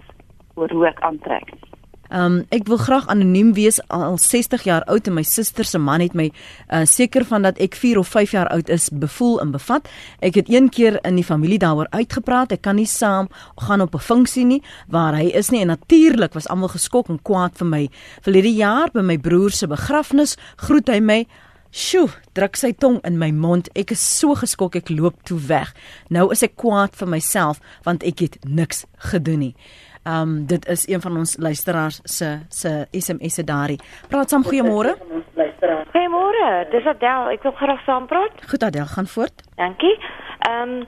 oor 0.55 0.71
hoe 0.71 0.87
ek 0.87 1.01
aantrek. 1.01 1.49
Ehm 1.51 1.74
um, 2.11 2.43
ek 2.55 2.67
wil 2.69 2.81
graag 2.81 3.07
anoniem 3.13 3.53
wees 3.55 3.81
al 3.89 4.19
60 4.19 4.65
jaar 4.67 4.85
oud 4.91 5.07
en 5.07 5.15
my 5.15 5.23
suster 5.23 5.65
se 5.65 5.79
man 5.79 6.01
het 6.01 6.15
my 6.15 6.31
uh, 6.31 6.85
seker 6.85 7.25
van 7.25 7.43
dat 7.43 7.59
ek 7.63 7.77
4 7.79 7.99
of 7.99 8.09
5 8.09 8.35
jaar 8.37 8.49
oud 8.49 8.69
is 8.69 8.89
bevoel 8.93 9.41
en 9.41 9.55
bevat. 9.55 9.89
Ek 10.21 10.35
het 10.35 10.49
een 10.49 10.69
keer 10.69 10.99
in 11.05 11.17
die 11.17 11.25
familie 11.25 11.59
daaroor 11.59 11.89
uitgepraat. 11.91 12.53
Ek 12.53 12.63
kan 12.63 12.77
nie 12.77 12.89
saam 12.89 13.29
gaan 13.57 13.81
op 13.81 13.95
'n 13.95 14.01
funksie 14.01 14.45
nie 14.45 14.63
waar 14.89 15.15
hy 15.15 15.31
is 15.35 15.51
nie 15.51 15.61
en 15.61 15.73
natuurlik 15.73 16.35
was 16.35 16.49
almal 16.49 16.69
geskok 16.69 17.09
en 17.09 17.23
kwaad 17.23 17.57
vir 17.57 17.67
my. 17.67 17.89
Verlede 18.23 18.55
jaar 18.55 18.91
by 18.93 19.01
my 19.01 19.19
broer 19.19 19.51
se 19.51 19.67
begrafnis 19.67 20.37
groet 20.57 20.89
hy 20.89 21.01
my 21.01 21.27
Sjoe, 21.75 22.07
druk 22.39 22.55
sy 22.55 22.69
tong 22.79 23.01
in 23.03 23.17
my 23.19 23.33
mond. 23.35 23.67
Ek 23.75 23.91
is 23.91 23.99
so 23.99 24.37
geskok 24.39 24.77
ek 24.79 24.93
loop 24.95 25.17
toe 25.27 25.41
weg. 25.49 25.73
Nou 26.07 26.29
is 26.31 26.45
ek 26.47 26.55
kwaad 26.55 26.95
vir 26.95 27.09
myself 27.11 27.59
want 27.83 28.07
ek 28.07 28.23
het 28.23 28.37
niks 28.47 28.85
gedoen 29.11 29.43
nie. 29.43 29.55
Um 30.05 30.47
dit 30.47 30.67
is 30.69 30.89
een 30.89 31.01
van 31.01 31.17
ons 31.17 31.37
luisteraars 31.39 32.01
se 32.03 32.39
se 32.49 32.87
SMS 32.91 33.35
se 33.35 33.45
daarin. 33.45 33.81
Praat 34.09 34.29
saam 34.29 34.45
goeiemôre. 34.45 34.97
Goeiemôre. 35.93 36.67
Dis 36.71 36.87
Adel. 36.87 37.31
Ek 37.33 37.43
wil 37.43 37.53
graag 37.53 37.81
saam 37.85 38.07
praat. 38.07 38.45
Goed 38.49 38.63
Adel, 38.63 38.87
gaan 38.87 39.07
voort. 39.07 39.43
Dankie. 39.57 39.97
Ehm 40.45 40.69
um, 40.69 40.87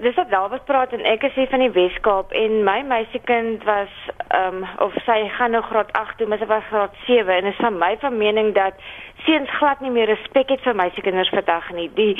dis 0.00 0.14
wat 0.14 0.30
David 0.30 0.64
praat 0.64 0.92
en 0.92 1.04
ek 1.04 1.22
is 1.28 1.34
hier 1.34 1.48
van 1.50 1.60
die 1.60 1.72
Weskaap 1.74 2.32
en 2.32 2.62
my 2.64 2.78
meisiekind 2.88 3.64
was 3.68 3.92
ehm 4.28 4.62
um, 4.62 4.66
of 4.86 4.96
sy 5.04 5.18
gaan 5.36 5.52
nou 5.52 5.62
graad 5.62 5.92
8 5.92 6.16
toe, 6.16 6.28
maar 6.28 6.40
sy 6.40 6.48
was 6.48 6.64
graad 6.70 6.94
7 7.06 7.36
en 7.36 7.50
is 7.50 7.60
van 7.60 7.76
my 7.78 7.96
van 8.00 8.16
mening 8.16 8.54
dat 8.54 8.80
seuns 9.28 9.50
glad 9.58 9.80
nie 9.84 9.92
meer 9.92 10.08
respek 10.08 10.48
het 10.54 10.64
vir 10.64 10.76
meisiekinders 10.78 11.32
vandag 11.34 11.68
nie. 11.76 11.88
Die 11.98 12.14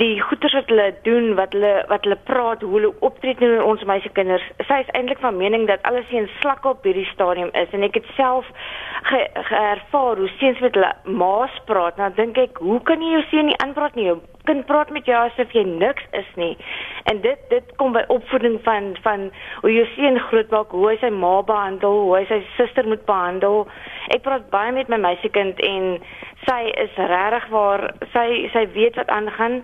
die 0.00 0.16
goeters 0.24 0.54
wat 0.56 0.70
hulle 0.72 0.88
doen, 1.06 1.34
wat 1.38 1.52
hulle 1.54 1.72
wat 1.90 2.06
hulle 2.06 2.18
praat, 2.26 2.62
hoe 2.66 2.74
hulle 2.74 2.92
optree 3.06 3.36
teenoor 3.38 3.68
ons 3.74 3.84
meisiekinders. 3.86 4.44
Sy 4.66 4.80
is 4.82 4.92
eintlik 4.98 5.22
van 5.22 5.38
mening 5.38 5.68
dat 5.70 5.84
alles 5.88 6.08
seuns 6.10 6.32
slak 6.40 6.66
op 6.66 6.82
hierdie 6.88 7.06
stadium 7.12 7.52
is 7.62 7.70
en 7.76 7.86
ek 7.86 8.00
het 8.00 8.08
self 8.16 8.48
geervaar 9.10 10.16
ge 10.16 10.24
hoe 10.24 10.30
seuns 10.38 10.60
met 10.64 10.74
hulle 10.74 10.92
maas 11.22 11.54
praat. 11.70 11.96
Nou 12.00 12.10
dink 12.16 12.40
ek, 12.40 12.58
hoe 12.64 12.80
kan 12.88 13.02
jy 13.02 13.14
jou 13.16 13.24
seun 13.30 13.50
nie 13.50 13.60
aanpraat 13.64 13.94
nie? 13.98 14.08
Jou 14.10 14.18
kind 14.44 14.66
praat 14.66 14.90
met 14.90 15.06
jou 15.06 15.18
asof 15.18 15.52
jy 15.54 15.62
niks 15.68 16.04
is 16.18 16.28
nie. 16.40 16.56
En 17.10 17.20
dit 17.20 17.38
dit 17.50 17.76
kom 17.76 17.94
by 17.96 18.02
opvoeding 18.14 18.58
van 18.66 18.92
van 19.04 19.28
hoe 19.62 19.72
jou 19.72 19.86
seun 19.94 20.18
grootmaak, 20.30 20.74
hoe 20.74 20.88
hy 20.90 20.96
sy 21.02 21.10
ma 21.14 21.34
behandel, 21.46 22.02
hoe 22.06 22.16
hy 22.16 22.24
sy 22.30 22.40
suster 22.56 22.88
moet 22.88 23.04
behandel. 23.06 23.66
Ek 24.14 24.24
praat 24.26 24.50
baie 24.50 24.74
met 24.74 24.90
my 24.92 24.98
meisiekind 25.02 25.62
en 25.66 25.96
sy 26.46 26.60
is 26.84 26.98
regtig 26.98 27.48
waar 27.54 27.88
sy 28.14 28.26
sy 28.54 28.66
weet 28.74 28.98
wat 29.00 29.12
aangaan. 29.14 29.62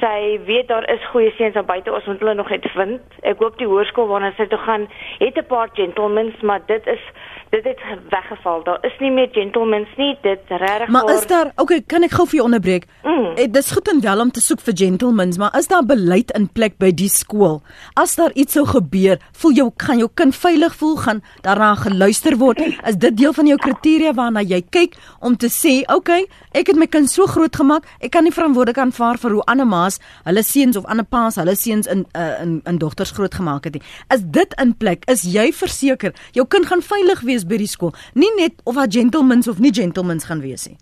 Sy 0.00 0.38
weet 0.46 0.70
daar 0.70 0.86
is 0.88 1.02
goeie 1.12 1.32
seuns 1.36 1.54
daar 1.54 1.66
buite, 1.68 1.92
ons 1.92 2.06
moet 2.08 2.22
hulle 2.22 2.34
nog 2.38 2.48
net 2.48 2.64
vind. 2.72 3.18
Ek 3.28 3.42
hoop 3.42 3.58
die 3.60 3.68
hoërskool 3.68 4.08
waarna 4.08 4.30
sy 4.38 4.46
toe 4.48 4.60
gaan, 4.62 4.86
het 5.18 5.36
'n 5.36 5.50
paar 5.50 5.68
gentlemen's, 5.76 6.40
maar 6.40 6.62
dit 6.66 6.86
is 6.86 7.02
dit 7.50 7.64
het 7.64 7.78
weggeval. 8.08 8.62
Daar 8.64 8.78
is 8.86 8.94
nie 8.98 9.10
meer 9.10 9.28
gentlemen's 9.32 9.90
nie. 9.96 10.18
Dit 10.22 10.40
regtig 10.48 10.88
Maar 10.88 11.10
is 11.14 11.26
daar 11.26 11.52
Okay, 11.56 11.82
kan 11.86 12.04
ek 12.06 12.14
gou 12.14 12.26
vir 12.30 12.38
jou 12.40 12.44
onderbreek? 12.46 12.86
Mm. 13.02 13.34
Dit 13.34 13.56
is 13.56 13.70
goed 13.74 13.88
en 13.90 14.00
wel 14.00 14.20
om 14.20 14.30
te 14.30 14.40
soek 14.40 14.60
vir 14.64 14.76
gentlemen's, 14.76 15.38
maar 15.38 15.56
is 15.58 15.66
daar 15.68 15.84
beleid 15.86 16.30
in 16.38 16.46
plek 16.48 16.78
by 16.78 16.92
die 16.94 17.08
skool? 17.10 17.60
As 17.98 18.14
daar 18.16 18.32
iets 18.38 18.54
sou 18.56 18.64
gebeur, 18.68 19.18
voel 19.42 19.56
jou 19.58 19.66
gaan 19.82 19.98
jou 19.98 20.08
kind 20.14 20.36
veilig 20.36 20.76
voel, 20.78 20.96
gaan 20.96 21.22
daarna 21.44 21.74
geluister 21.74 22.36
word? 22.40 22.62
Is 22.88 22.96
dit 23.02 23.16
deel 23.16 23.34
van 23.36 23.50
jou 23.50 23.58
kriteria 23.60 24.14
waarna 24.16 24.44
jy 24.46 24.62
kyk 24.70 24.96
om 25.20 25.36
te 25.36 25.50
sê, 25.50 25.82
"Okay, 25.90 26.26
ek 26.52 26.66
het 26.66 26.76
my 26.76 26.86
kind 26.86 27.10
so 27.10 27.26
groot 27.26 27.56
gemaak, 27.56 27.84
ek 28.00 28.10
kan 28.10 28.24
nie 28.24 28.32
verantwoordelik 28.32 28.78
aanvaar 28.78 29.18
vir 29.18 29.30
hoe 29.30 29.42
ander 29.46 29.66
ma's 29.66 29.98
hulle 30.24 30.42
seuns 30.42 30.76
of 30.76 30.84
ander 30.84 31.04
pa's 31.04 31.36
hulle 31.36 31.56
seuns 31.56 31.86
in 31.86 32.06
uh, 32.16 32.40
in 32.42 32.62
in 32.64 32.78
dogters 32.78 33.10
groot 33.10 33.34
gemaak 33.34 33.64
het 33.64 33.74
nie." 33.74 33.82
Is 34.14 34.22
dit 34.24 34.54
in 34.60 34.76
plek? 34.76 35.04
Is 35.10 35.22
jy 35.22 35.52
verseker 35.52 36.12
jou 36.32 36.46
kind 36.46 36.66
gaan 36.66 36.82
veilig 36.82 37.20
wees 37.20 37.39
by 37.48 37.60
die 37.60 37.70
skool? 37.70 37.92
Nie 38.14 38.32
net 38.36 38.60
of 38.64 38.74
wat 38.74 38.92
gentlemen's 38.92 39.48
of 39.48 39.58
nie 39.58 39.72
gentlemen's 39.74 40.28
gaan 40.28 40.40
wees 40.40 40.68
nie. 40.68 40.78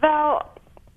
Wel, 0.00 0.42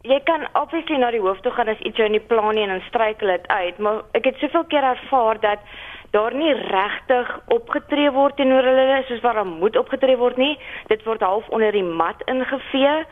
jy 0.01 0.19
kan 0.25 0.47
obviously 0.53 0.97
na 0.97 1.11
die 1.11 1.21
hoof 1.21 1.41
toe 1.41 1.51
gaan 1.51 1.69
as 1.69 1.79
iets 1.85 1.97
jou 1.97 2.05
in 2.05 2.17
die 2.17 2.27
plan 2.27 2.53
nie 2.55 2.63
en 2.63 2.75
dan 2.75 2.83
struikel 2.87 3.27
dit 3.27 3.47
uit, 3.47 3.79
maar 3.79 4.03
ek 4.17 4.29
het 4.29 4.37
soveel 4.41 4.65
keer 4.69 4.83
ervaar 4.83 5.41
dat 5.41 5.65
daar 6.11 6.33
nie 6.35 6.53
regtig 6.53 7.29
opgetree 7.47 8.11
word 8.11 8.35
teenoor 8.35 8.65
hulle 8.67 9.03
soos 9.07 9.21
wat 9.23 9.37
daar 9.39 9.47
moet 9.47 9.77
opgetree 9.79 10.17
word 10.19 10.37
nie. 10.37 10.57
Dit 10.91 11.05
word 11.07 11.23
half 11.23 11.47
onder 11.55 11.71
die 11.71 11.85
mat 11.85 12.23
ingevee. 12.31 13.05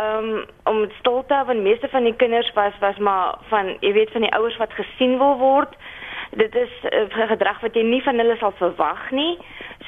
Um 0.00 0.44
om 0.66 0.82
stolte 0.98 1.42
van 1.46 1.62
meeste 1.62 1.88
van 1.88 2.04
die 2.04 2.16
kinders 2.18 2.50
was 2.58 2.74
was 2.82 2.98
maar 2.98 3.38
van 3.52 3.76
jy 3.80 3.92
weet 3.92 4.10
van 4.12 4.26
die 4.26 4.34
ouers 4.34 4.58
wat 4.62 4.74
gesien 4.74 5.18
wil 5.22 5.38
word. 5.38 5.78
Dit 6.36 6.54
is 6.54 6.72
uh, 6.90 7.06
gedrag 7.30 7.60
wat 7.62 7.78
jy 7.78 7.84
nie 7.86 8.02
van 8.02 8.18
hulle 8.18 8.36
sal 8.36 8.52
verwag 8.58 9.10
nie. 9.14 9.38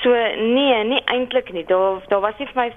So 0.03 0.11
nee, 0.11 0.85
nie 0.85 1.01
eintlik 1.11 1.53
nie. 1.53 1.65
Daar 1.67 2.03
daar 2.09 2.21
was 2.21 2.39
nie 2.39 2.47
vir 2.47 2.59
my 2.61 2.69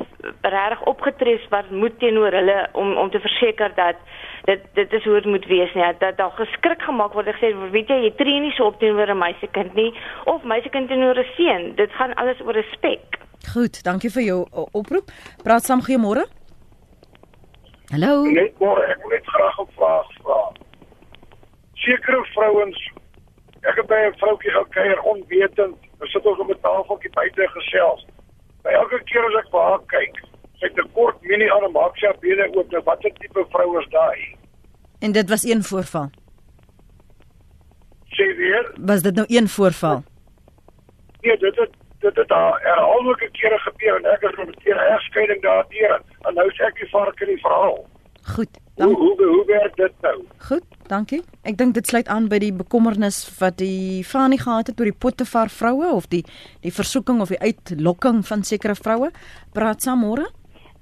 regtig 0.41 0.81
opgetree 0.89 1.37
wat 1.49 1.69
moet 1.69 1.99
teenoor 1.99 2.33
hulle 2.33 2.57
om 2.73 2.95
om 2.97 3.11
te 3.13 3.19
verseker 3.21 3.75
dat 3.75 3.99
dit 4.45 4.63
dit 4.73 4.93
is 4.93 5.03
hoe 5.03 5.19
dit 5.19 5.25
moet 5.25 5.45
wees 5.45 5.73
nie. 5.73 5.85
Dat 5.99 6.17
daar 6.17 6.33
geskrik 6.39 6.81
gemaak 6.81 7.13
word 7.13 7.29
en 7.29 7.37
gesê 7.37 7.51
weet 7.75 7.93
jy, 7.93 7.99
jy 8.07 8.13
tree 8.17 8.39
nie 8.41 8.53
so 8.57 8.71
op 8.71 8.79
teenoor 8.79 9.13
'n 9.13 9.17
meisiekind 9.17 9.73
nie 9.73 9.93
of 10.25 10.43
meisiekind 10.43 10.87
teenoor 10.87 11.19
'n 11.19 11.29
seun. 11.37 11.75
Dit 11.75 11.91
gaan 11.91 12.13
alles 12.13 12.41
oor 12.41 12.53
respek. 12.53 13.19
Goed, 13.53 13.83
dankie 13.83 14.09
vir 14.09 14.23
jou 14.23 14.47
oproep. 14.71 15.11
Praat 15.43 15.63
saam 15.63 15.81
goeiemôre. 15.81 16.25
Hallo. 17.91 18.23
Net 18.23 18.53
môre, 18.59 18.87
ek 18.87 18.97
wil 19.03 19.09
net 19.09 19.25
graag 19.25 19.59
'n 19.59 19.67
vraag 19.75 20.09
vra. 20.23 20.41
Sekere 21.73 22.25
vrouens 22.33 22.91
ek 23.61 23.75
het 23.75 23.87
by 23.87 23.99
'n 24.09 24.17
vroutjie 24.17 24.51
gekuier 24.51 24.99
onwetend 25.01 25.90
Ons 26.01 26.11
sit 26.11 26.25
ons 26.25 26.39
op 26.39 26.49
'n 26.49 26.61
tafeltjie 26.61 27.11
buite 27.13 27.47
gesels. 27.55 28.05
By 28.63 28.69
elke 28.69 28.99
keer 29.09 29.25
as 29.25 29.35
ek 29.41 29.49
vir 29.51 29.61
haar 29.61 29.83
kyk, 29.93 30.15
sy 30.59 30.65
het 30.67 30.77
'n 30.77 30.91
kort 30.93 31.21
mini 31.21 31.49
aan 31.49 31.63
'n 31.63 31.71
maaksia 31.71 32.13
bene 32.19 32.47
oop. 32.55 32.71
Nou 32.71 32.81
watter 32.83 33.11
tipe 33.19 33.45
vrou 33.49 33.79
is 33.79 33.89
daai? 33.89 34.35
En 34.99 35.11
dit 35.11 35.29
was 35.29 35.43
een 35.43 35.63
voorval. 35.63 36.09
Sê 38.15 38.25
weer? 38.37 38.71
Was 38.79 39.01
dit 39.01 39.15
nou 39.15 39.25
een 39.29 39.47
voorval? 39.47 40.03
Nee, 41.21 41.37
dit 41.37 41.55
het 41.55 41.73
dit 41.99 42.15
het 42.15 42.27
daar 42.27 42.59
herhaaldelike 42.61 43.29
kere 43.31 43.57
gebeur 43.59 43.95
en 43.95 44.05
ek 44.05 44.21
het 44.21 44.37
met 44.37 44.55
'n 44.65 44.93
egskeiding 44.95 45.41
daardeur 45.41 46.01
en 46.21 46.33
nou 46.33 46.49
sê 46.49 46.65
ek 46.65 46.75
die 46.79 46.89
vark 46.89 47.19
in 47.21 47.27
die 47.27 47.41
verhaal. 47.41 47.85
Goed. 48.35 48.49
Dank. 48.75 48.97
Hoe 48.97 49.15
hoe 49.17 49.27
hoe 49.27 49.45
werk 49.45 49.75
dit 49.75 49.91
nou? 50.01 50.25
Goed, 50.37 50.63
dankie. 50.91 51.21
Ek 51.47 51.57
dink 51.57 51.75
dit 51.77 51.87
sluit 51.87 52.09
aan 52.11 52.27
by 52.31 52.39
die 52.43 52.51
bekommernis 52.55 53.23
wat 53.39 53.57
die 53.61 54.03
Fani 54.07 54.37
gehad 54.41 54.71
het 54.71 54.79
oor 54.79 54.89
die 54.89 54.99
Potifar 55.05 55.49
vroue 55.49 55.89
of 55.95 56.09
die 56.11 56.23
die 56.65 56.73
versoeking 56.75 57.21
of 57.23 57.31
die 57.33 57.39
uitlokking 57.39 58.21
van 58.27 58.43
sekere 58.47 58.75
vroue. 58.75 59.11
Praat 59.55 59.85
saam 59.85 60.03
môre. 60.05 60.27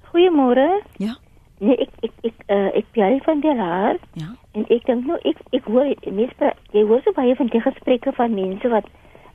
Goeiemôre. 0.10 0.68
Ja. 0.98 1.18
Nee, 1.60 1.76
ek 1.86 2.08
ek 2.08 2.30
ek 2.32 2.44
uh, 2.48 2.70
ek 2.80 2.92
bel 2.96 3.20
van 3.26 3.44
die 3.46 3.56
haar. 3.60 4.00
Ja. 4.20 4.32
En 4.58 4.66
ek 4.72 4.86
dink 4.90 5.06
nou 5.06 5.20
ek 5.30 5.42
ek 5.54 5.70
hoor 5.70 5.94
mense 6.08 6.54
jy 6.74 6.86
hoor 6.90 7.04
so 7.06 7.14
baie 7.18 7.36
van 7.36 7.52
die 7.54 7.64
gesprekke 7.64 8.16
van 8.18 8.36
mense 8.38 8.74
wat 8.74 8.90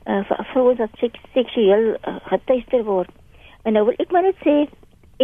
uh, 0.09 0.21
vroue 0.51 0.75
wat 0.81 1.01
sek, 1.01 1.17
seksueel 1.37 1.93
uh, 1.95 2.17
geteister 2.31 2.83
word. 2.87 3.11
En 3.63 3.77
nou 3.77 3.87
wil 3.89 3.99
ek 4.01 4.11
maar 4.11 4.27
net 4.27 4.41
sê 4.43 4.65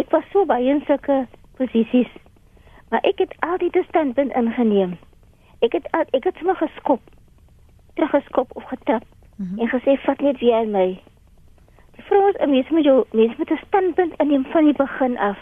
ek 0.00 0.10
was 0.14 0.24
so 0.32 0.46
baie 0.48 0.70
in 0.72 0.84
sulke 0.88 1.24
posisies. 1.58 2.10
Maar 2.92 3.04
ek 3.08 3.24
het 3.24 3.34
altyd 3.40 3.76
'n 3.76 3.88
standpunt 3.88 4.32
ingeneem. 4.36 4.96
Ek 5.62 5.72
het 5.78 5.86
ek 5.92 6.24
het 6.24 6.36
sommer 6.36 6.56
geskop. 6.56 7.00
Teruggeskop 7.94 8.56
of 8.56 8.64
getrap 8.64 9.04
mm 9.36 9.46
-hmm. 9.46 9.58
en 9.58 9.68
gesê 9.68 10.00
vat 10.02 10.20
net 10.20 10.38
weer 10.38 10.68
my. 10.68 11.00
Die 11.94 12.04
vrouens, 12.04 12.36
'n 12.38 12.50
mens 12.50 12.68
moet 12.68 12.84
jou 12.84 13.04
mens 13.12 13.36
moet 13.36 13.50
'n 13.50 13.64
standpunt 13.66 14.14
inneem 14.16 14.44
van 14.44 14.64
die 14.64 14.76
begin 14.76 15.18
af. 15.18 15.38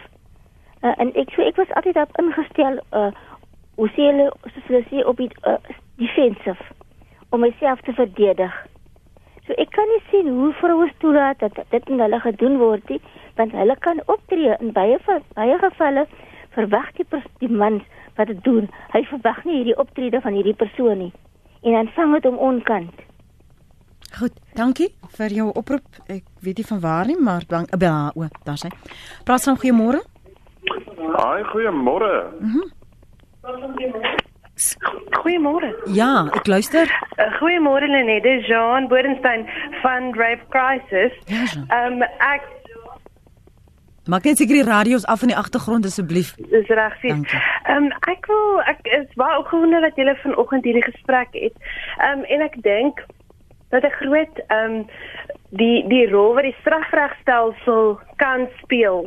Uh, 0.82 0.94
en 0.96 1.14
ek 1.14 1.30
so 1.30 1.42
ek 1.42 1.56
was 1.56 1.72
altyd 1.72 1.96
op 1.96 2.18
ingestel 2.18 2.80
uh 2.92 3.12
hoe 3.74 3.88
sê 3.88 4.02
hulle 4.10 4.32
soos 4.52 4.66
hulle 4.66 4.84
sê 4.90 5.04
op 5.06 5.16
die 5.16 5.30
uh, 5.48 5.56
defensive 5.96 6.64
om 7.30 7.40
myself 7.40 7.80
te 7.80 7.92
verdedig. 7.92 8.66
So 9.46 9.52
ek 9.52 9.70
kan 9.70 9.88
nie 9.88 10.02
sien 10.10 10.28
hoe 10.28 10.52
vroue 10.52 10.90
toelaat 10.98 11.38
dat 11.38 11.58
dit 11.70 11.88
in 11.88 12.00
hulle 12.00 12.20
gedoen 12.20 12.58
word 12.58 12.88
nie, 12.88 13.00
want 13.36 13.52
hulle 13.52 13.76
kan 13.78 14.02
optree 14.06 14.56
in 14.58 14.72
baie 14.72 14.98
baie 15.34 15.58
gevalle 15.58 16.06
verwag 16.56 16.92
die, 16.98 17.06
die 17.38 17.48
man 17.48 17.80
wat 18.20 18.30
dit 18.32 18.44
doen. 18.44 18.68
Hy 18.92 19.02
verwag 19.08 19.42
nie 19.48 19.60
hierdie 19.62 19.78
optrede 19.80 20.20
van 20.20 20.36
hierdie 20.36 20.56
persoon 20.64 21.06
nie 21.06 21.12
en 21.62 21.72
dan 21.72 21.88
vang 21.96 22.12
dit 22.12 22.24
hom 22.24 22.38
onkant. 22.38 23.06
Goed, 24.18 24.34
dankie 24.58 24.88
vir 25.16 25.32
jou 25.34 25.50
oproep. 25.54 26.00
Ek 26.10 26.24
weet 26.42 26.60
nie 26.60 26.66
van 26.66 26.80
waar 26.82 27.06
nie, 27.06 27.18
maar 27.20 27.44
dank 27.48 27.70
ja, 27.78 28.10
o, 28.14 28.26
daar 28.44 28.58
sê. 28.58 28.72
Praat 29.24 29.44
saam 29.44 29.58
goeiemôre. 29.60 30.00
Haai, 31.16 31.44
goeiemôre. 31.52 32.12
Mhm. 32.40 32.68
Goeiemôre. 35.22 35.70
Ja, 35.94 36.26
ek 36.36 36.46
luister. 36.46 36.90
Uh, 37.16 37.30
goeiemôre 37.38 37.88
Lenet, 37.88 38.22
dis 38.26 38.48
Jean 38.48 38.88
Bodenstein 38.88 39.46
van 39.80 40.12
Rape 40.18 40.44
Crisis. 40.52 41.16
Ja. 41.30 41.46
Ehm 41.68 42.02
um, 42.02 42.08
ek 42.18 42.44
Maak 44.08 44.24
net 44.24 44.38
seker 44.40 44.54
die 44.54 44.64
radio's 44.64 45.04
af 45.04 45.22
in 45.22 45.28
die 45.28 45.36
agtergrond 45.36 45.84
asseblief. 45.84 46.34
Dis 46.50 46.68
reg, 46.68 46.96
sien. 47.00 47.26
Ehm 47.68 47.84
um, 47.84 47.88
ek 48.08 48.26
wil 48.26 48.60
ek 48.72 48.86
is 48.96 49.08
baie 49.20 49.38
opgewonde 49.38 49.80
dat 49.80 49.96
julle 50.00 50.16
vanoggend 50.22 50.64
hierdie 50.64 50.86
gesprek 50.86 51.28
het. 51.32 51.56
Ehm 51.98 52.18
um, 52.18 52.24
en 52.24 52.40
ek 52.48 52.56
dink 52.64 53.04
dat 53.70 53.84
'n 53.84 53.98
groot 54.00 54.40
ehm 54.46 54.74
um, 54.74 54.86
die 55.50 55.84
die 55.88 56.06
rol 56.10 56.34
wat 56.34 56.46
die 56.48 56.56
strafregstelsel 56.60 58.00
kan 58.16 58.48
speel 58.62 59.06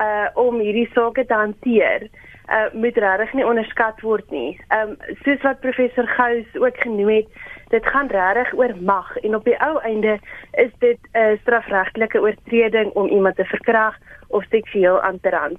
uh 0.00 0.28
om 0.34 0.60
hierdie 0.60 0.90
sake 0.94 1.26
te 1.26 1.34
hanteer 1.34 2.08
uh 2.48 2.68
moet 2.72 2.96
regtig 2.96 3.32
nie 3.32 3.46
onderskat 3.46 4.00
word 4.00 4.30
nie. 4.30 4.58
Ehm 4.68 4.94
um, 4.94 4.96
soos 5.24 5.42
wat 5.42 5.60
professor 5.60 6.06
Gous 6.06 6.60
ook 6.60 6.76
genoem 6.76 7.08
het, 7.08 7.28
dit 7.68 7.86
gaan 7.86 8.08
regtig 8.08 8.54
oor 8.54 8.74
mag 8.80 9.16
en 9.16 9.34
op 9.34 9.44
die 9.44 9.58
ou 9.60 9.78
einde 9.80 10.18
is 10.52 10.72
dit 10.78 10.98
'n 11.12 11.18
uh, 11.18 11.38
strafregtelike 11.40 12.20
oortreding 12.20 12.92
om 12.92 13.08
iemand 13.08 13.36
te 13.36 13.44
verkrag 13.44 13.96
of 14.28 14.44
seksueel 14.50 15.00
aan 15.00 15.20
te 15.20 15.30
rand. 15.30 15.58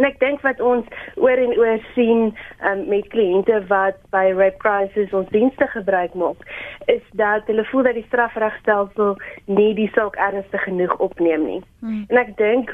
En 0.00 0.06
ek 0.08 0.18
dink 0.22 0.40
wat 0.40 0.60
ons 0.64 0.86
oor 1.20 1.36
en 1.36 1.52
oor 1.58 1.80
sien 1.92 2.30
um, 2.64 2.86
met 2.88 3.08
kliënte 3.12 3.58
wat 3.68 3.98
by 4.14 4.30
rape 4.32 4.56
crisis 4.62 5.12
ons 5.12 5.28
dienste 5.34 5.66
gebruik 5.74 6.14
maak, 6.14 6.46
is 6.88 7.02
dat 7.20 7.44
hulle 7.46 7.64
voel 7.68 7.82
dat 7.82 7.98
die 8.00 8.06
strafregstelsel 8.06 9.18
nie 9.44 9.74
die 9.76 9.90
saak 9.92 10.16
ernstig 10.16 10.64
genoeg 10.64 10.96
opneem 10.96 11.44
nie. 11.44 11.60
Hmm. 11.84 12.06
En 12.08 12.22
ek 12.24 12.32
dink 12.40 12.72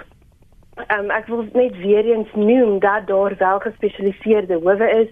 um, 0.98 1.10
ek 1.10 1.26
wil 1.26 1.44
net 1.52 1.76
weer 1.82 2.04
eens 2.04 2.34
noem 2.34 2.78
dat 2.78 3.06
daar 3.06 3.34
wel 3.38 3.58
gespesialiseerde 3.58 4.60
howe 4.62 4.90
is 4.90 5.10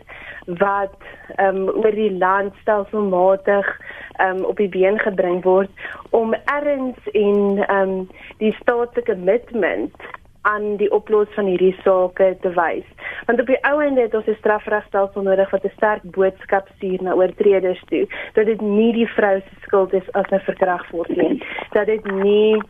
wat 0.61 0.95
um, 1.37 1.69
oor 1.69 1.95
die 1.95 2.13
land 2.13 2.55
stelselmatig 2.61 3.81
um, 4.21 4.45
op 4.45 4.57
die 4.57 4.69
been 4.69 4.99
gebring 4.99 5.43
word 5.43 5.71
om 6.11 6.35
erns 6.45 7.11
en 7.13 7.65
um, 7.71 7.97
die 8.39 8.55
staatse 8.61 9.03
commitment 9.03 9.95
aan 10.47 10.77
die 10.79 10.91
oplossing 10.95 11.35
van 11.35 11.49
hierdie 11.51 11.75
sake 11.83 12.37
te 12.41 12.51
wys. 12.55 12.87
Want 13.27 13.41
op 13.43 13.49
die 13.51 13.59
ou 13.67 13.81
einde 13.83 14.05
het 14.05 14.15
ons 14.15 14.29
'n 14.31 14.39
strafregstelsel 14.39 15.23
nodig 15.23 15.51
wat 15.51 15.65
'n 15.65 15.75
sterk 15.77 16.03
boodskap 16.03 16.69
stuur 16.77 17.03
na 17.03 17.15
oortreders 17.19 17.83
toe 17.91 18.07
dat 18.33 18.47
dit 18.47 18.61
nie 18.61 18.93
die 18.93 19.09
vrou 19.09 19.41
se 19.41 19.55
skuld 19.63 19.93
is 19.93 20.13
as 20.13 20.29
sy 20.29 20.39
verkragt 20.39 20.91
word 20.91 21.17
nie. 21.17 21.43
Dat 21.73 21.87
dit 21.87 22.05
nie 22.05 22.63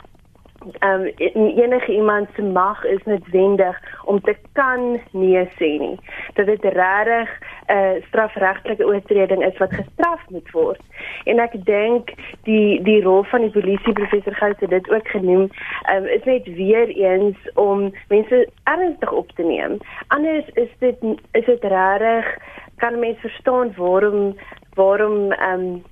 ehm 0.79 1.01
um, 1.01 1.13
enige 1.57 1.93
iemand 1.93 2.29
se 2.35 2.43
mag 2.43 2.85
is 2.85 3.03
noodwendig 3.05 3.81
om 4.05 4.21
te 4.21 4.37
kan 4.53 5.01
nee 5.11 5.49
sê 5.59 5.79
nie. 5.79 5.99
Dat 6.35 6.47
dit 6.47 6.65
regtig 6.65 7.39
'n 7.67 7.73
uh, 7.73 8.03
strafregtelike 8.07 8.87
oortreding 8.87 9.45
is 9.45 9.59
wat 9.59 9.75
gestraf 9.75 10.29
moet 10.29 10.51
word. 10.51 10.81
En 11.25 11.39
ek 11.39 11.65
dink 11.65 12.11
die 12.43 12.83
die 12.83 13.03
rol 13.03 13.23
van 13.23 13.41
die 13.41 13.51
polisie 13.51 13.93
professor 13.93 14.35
Gous 14.35 14.59
het 14.59 14.71
dit 14.71 14.91
ook 14.91 15.09
genoem, 15.09 15.49
ehm 15.83 16.03
um, 16.03 16.07
is 16.07 16.25
net 16.25 16.45
weer 16.45 16.89
eens 16.89 17.39
om 17.55 17.93
mense 18.09 18.49
ernstig 18.65 19.13
op 19.13 19.31
te 19.31 19.43
neem. 19.43 19.79
Anders 20.07 20.49
is 20.55 20.71
dit 20.79 20.97
is 21.33 21.45
dit 21.45 21.65
regtig 21.65 22.37
kan 22.77 22.99
mense 22.99 23.21
verstaan 23.21 23.73
waarom 23.77 24.37
waarom 24.75 25.33
ehm 25.33 25.61
um, 25.61 25.83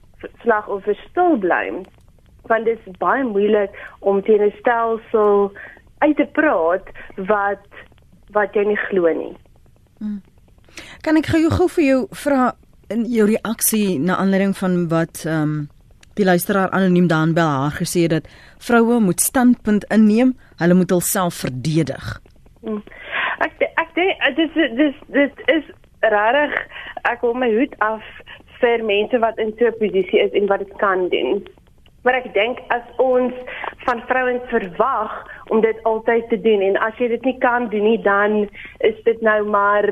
slagoffers 0.42 1.00
stil 1.10 1.36
bly 1.36 1.84
want 2.50 2.64
dit 2.64 2.78
is 2.86 2.98
baie 2.98 3.24
moeilik 3.24 3.70
om 4.00 4.22
teen 4.22 4.42
'n 4.42 4.54
stelsel 4.58 5.52
uit 5.98 6.16
te 6.16 6.26
praat 6.32 6.86
wat 7.16 7.66
wat 8.32 8.54
jy 8.54 8.64
nie 8.64 8.80
glo 8.88 9.12
nie. 9.12 9.36
Hmm. 9.98 10.22
Kan 11.02 11.16
ek 11.16 11.26
gou 11.26 11.50
gou 11.50 11.68
vir 11.68 11.84
jou 11.84 12.06
vra 12.10 12.54
in 12.88 13.04
jou 13.04 13.26
reaksie 13.26 13.98
na 13.98 14.16
aanleiding 14.16 14.56
van 14.56 14.88
wat 14.88 15.24
ehm 15.26 15.42
um, 15.42 15.68
die 16.14 16.24
luisteraar 16.24 16.70
anoniem 16.70 17.06
dan 17.06 17.34
bel 17.34 17.48
haar 17.48 17.74
gesê 17.74 18.06
dat 18.06 18.28
vroue 18.58 19.00
moet 19.00 19.20
standpunt 19.20 19.84
inneem, 19.90 20.36
hulle 20.56 20.74
moet 20.74 20.90
hulself 20.90 21.34
verdedig. 21.34 22.20
Hmm. 22.60 22.82
Ek 23.38 23.52
ek 23.74 23.94
dink 23.94 24.36
dit 24.36 24.76
dis 24.76 24.94
dit 25.06 25.42
is 25.46 25.64
rarig 26.00 26.54
ek 27.10 27.20
wil 27.20 27.34
my 27.34 27.50
hoed 27.52 27.74
af 27.84 28.04
vir 28.60 28.84
mense 28.84 29.18
wat 29.18 29.38
in 29.38 29.52
so 29.58 29.66
'n 29.66 29.78
posisie 29.80 30.20
is 30.20 30.32
en 30.32 30.46
wat 30.46 30.58
dit 30.58 30.74
kan 30.76 31.08
doen. 31.08 31.42
Maar 32.04 32.20
ek 32.20 32.32
dink 32.36 32.60
as 32.74 32.84
ons 33.00 33.32
van 33.86 34.02
vrouens 34.08 34.44
verwag 34.52 35.12
om 35.48 35.62
dit 35.64 35.78
altyd 35.88 36.28
te 36.28 36.40
doen 36.40 36.60
en 36.60 36.76
as 36.84 36.96
jy 37.00 37.08
dit 37.14 37.24
nie 37.24 37.38
kan 37.40 37.70
doen 37.72 37.86
nie 37.88 38.00
dan 38.04 38.44
is 38.84 38.98
dit 39.08 39.20
nou 39.24 39.40
maar 39.48 39.88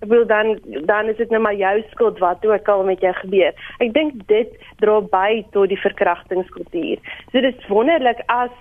ek 0.00 0.08
wil 0.12 0.24
dan 0.28 0.56
dan 0.88 1.08
is 1.12 1.16
dit 1.20 1.30
nou 1.32 1.40
maar 1.44 1.56
jou 1.56 1.74
skuld 1.90 2.18
wat 2.24 2.44
ook 2.46 2.68
al 2.68 2.84
met 2.84 3.04
jou 3.04 3.12
gebeur. 3.20 3.52
Ek 3.84 3.92
dink 3.96 4.24
dit 4.32 4.52
dra 4.80 5.00
by 5.12 5.44
tot 5.52 5.68
die 5.72 5.80
verkrachtingskultuur. 5.80 7.00
So 7.32 7.40
dit 7.40 7.52
is 7.52 7.68
wonderlik 7.72 8.20
as 8.32 8.52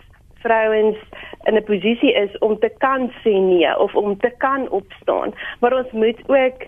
vrouens 0.45 0.99
in 1.47 1.55
'n 1.55 1.63
posisie 1.63 2.13
is 2.13 2.37
om 2.39 2.59
te 2.59 2.71
kan 2.83 3.11
sê 3.23 3.33
nee 3.39 3.71
of 3.79 3.95
om 3.95 4.17
te 4.17 4.31
kan 4.37 4.69
opstaan. 4.69 5.33
Maar 5.59 5.73
ons 5.73 5.91
moet 5.91 6.19
ook 6.27 6.59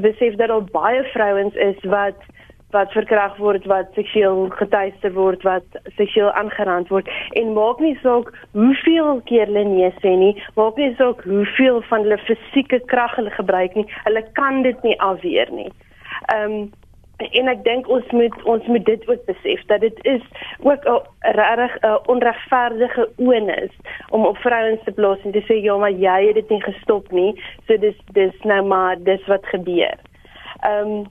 besef 0.00 0.34
dat 0.34 0.48
daar 0.48 0.64
baie 0.64 1.02
vrouens 1.02 1.54
is 1.54 1.78
wat 1.82 2.18
wat 2.72 2.92
verkragt 2.92 3.38
word, 3.38 3.66
wat 3.70 3.92
seksueel 3.94 4.48
getuister 4.58 5.12
word, 5.16 5.42
wat 5.48 5.80
seksueel 5.96 6.32
aangerand 6.40 6.88
word 6.92 7.08
en 7.38 7.54
maak 7.56 7.80
nie 7.84 7.94
saak 8.02 8.32
hoeveel 8.56 9.20
keer 9.30 9.46
hulle 9.50 9.64
nee 9.68 9.90
sê 10.02 10.14
nie, 10.16 10.34
maak 10.56 10.76
nie 10.80 10.92
saak 11.00 11.24
hoeveel 11.28 11.82
van 11.90 12.06
hulle 12.06 12.20
fisieke 12.26 12.80
krag 12.92 13.16
hulle 13.20 13.32
gebruik 13.38 13.74
nie, 13.78 13.88
hulle 14.04 14.24
kan 14.38 14.62
dit 14.66 14.86
nie 14.88 14.98
afweer 15.00 15.52
nie. 15.52 15.70
Ehm 16.34 16.62
um, 16.62 16.70
en 17.22 17.48
ek 17.52 17.60
dink 17.62 17.88
ons 17.92 18.08
moet 18.16 18.34
ons 18.50 18.66
moet 18.66 18.84
dit 18.86 19.02
ook 19.06 19.20
besef 19.28 19.60
dat 19.70 19.84
dit 19.84 19.98
is 20.10 20.22
ook 20.66 20.84
'n 20.90 21.00
regtig 21.38 21.76
'n 21.82 21.98
onregverdige 22.10 23.08
onus 23.16 23.74
om 24.10 24.26
op 24.26 24.36
vrouens 24.36 24.82
te 24.84 24.92
plaas 24.92 25.18
en 25.24 25.32
te 25.32 25.44
sê 25.46 25.54
ja 25.62 25.76
maar 25.76 25.90
jy 25.90 26.26
het 26.26 26.34
dit 26.34 26.48
nie 26.48 26.62
gestop 26.62 27.10
nie 27.12 27.42
so 27.66 27.76
dis 27.76 27.98
dis 28.12 28.34
nou 28.42 28.62
maar 28.62 28.96
dis 28.98 29.26
wat 29.26 29.46
gebeur. 29.46 29.96
Ehm 30.60 30.88
um, 30.88 31.06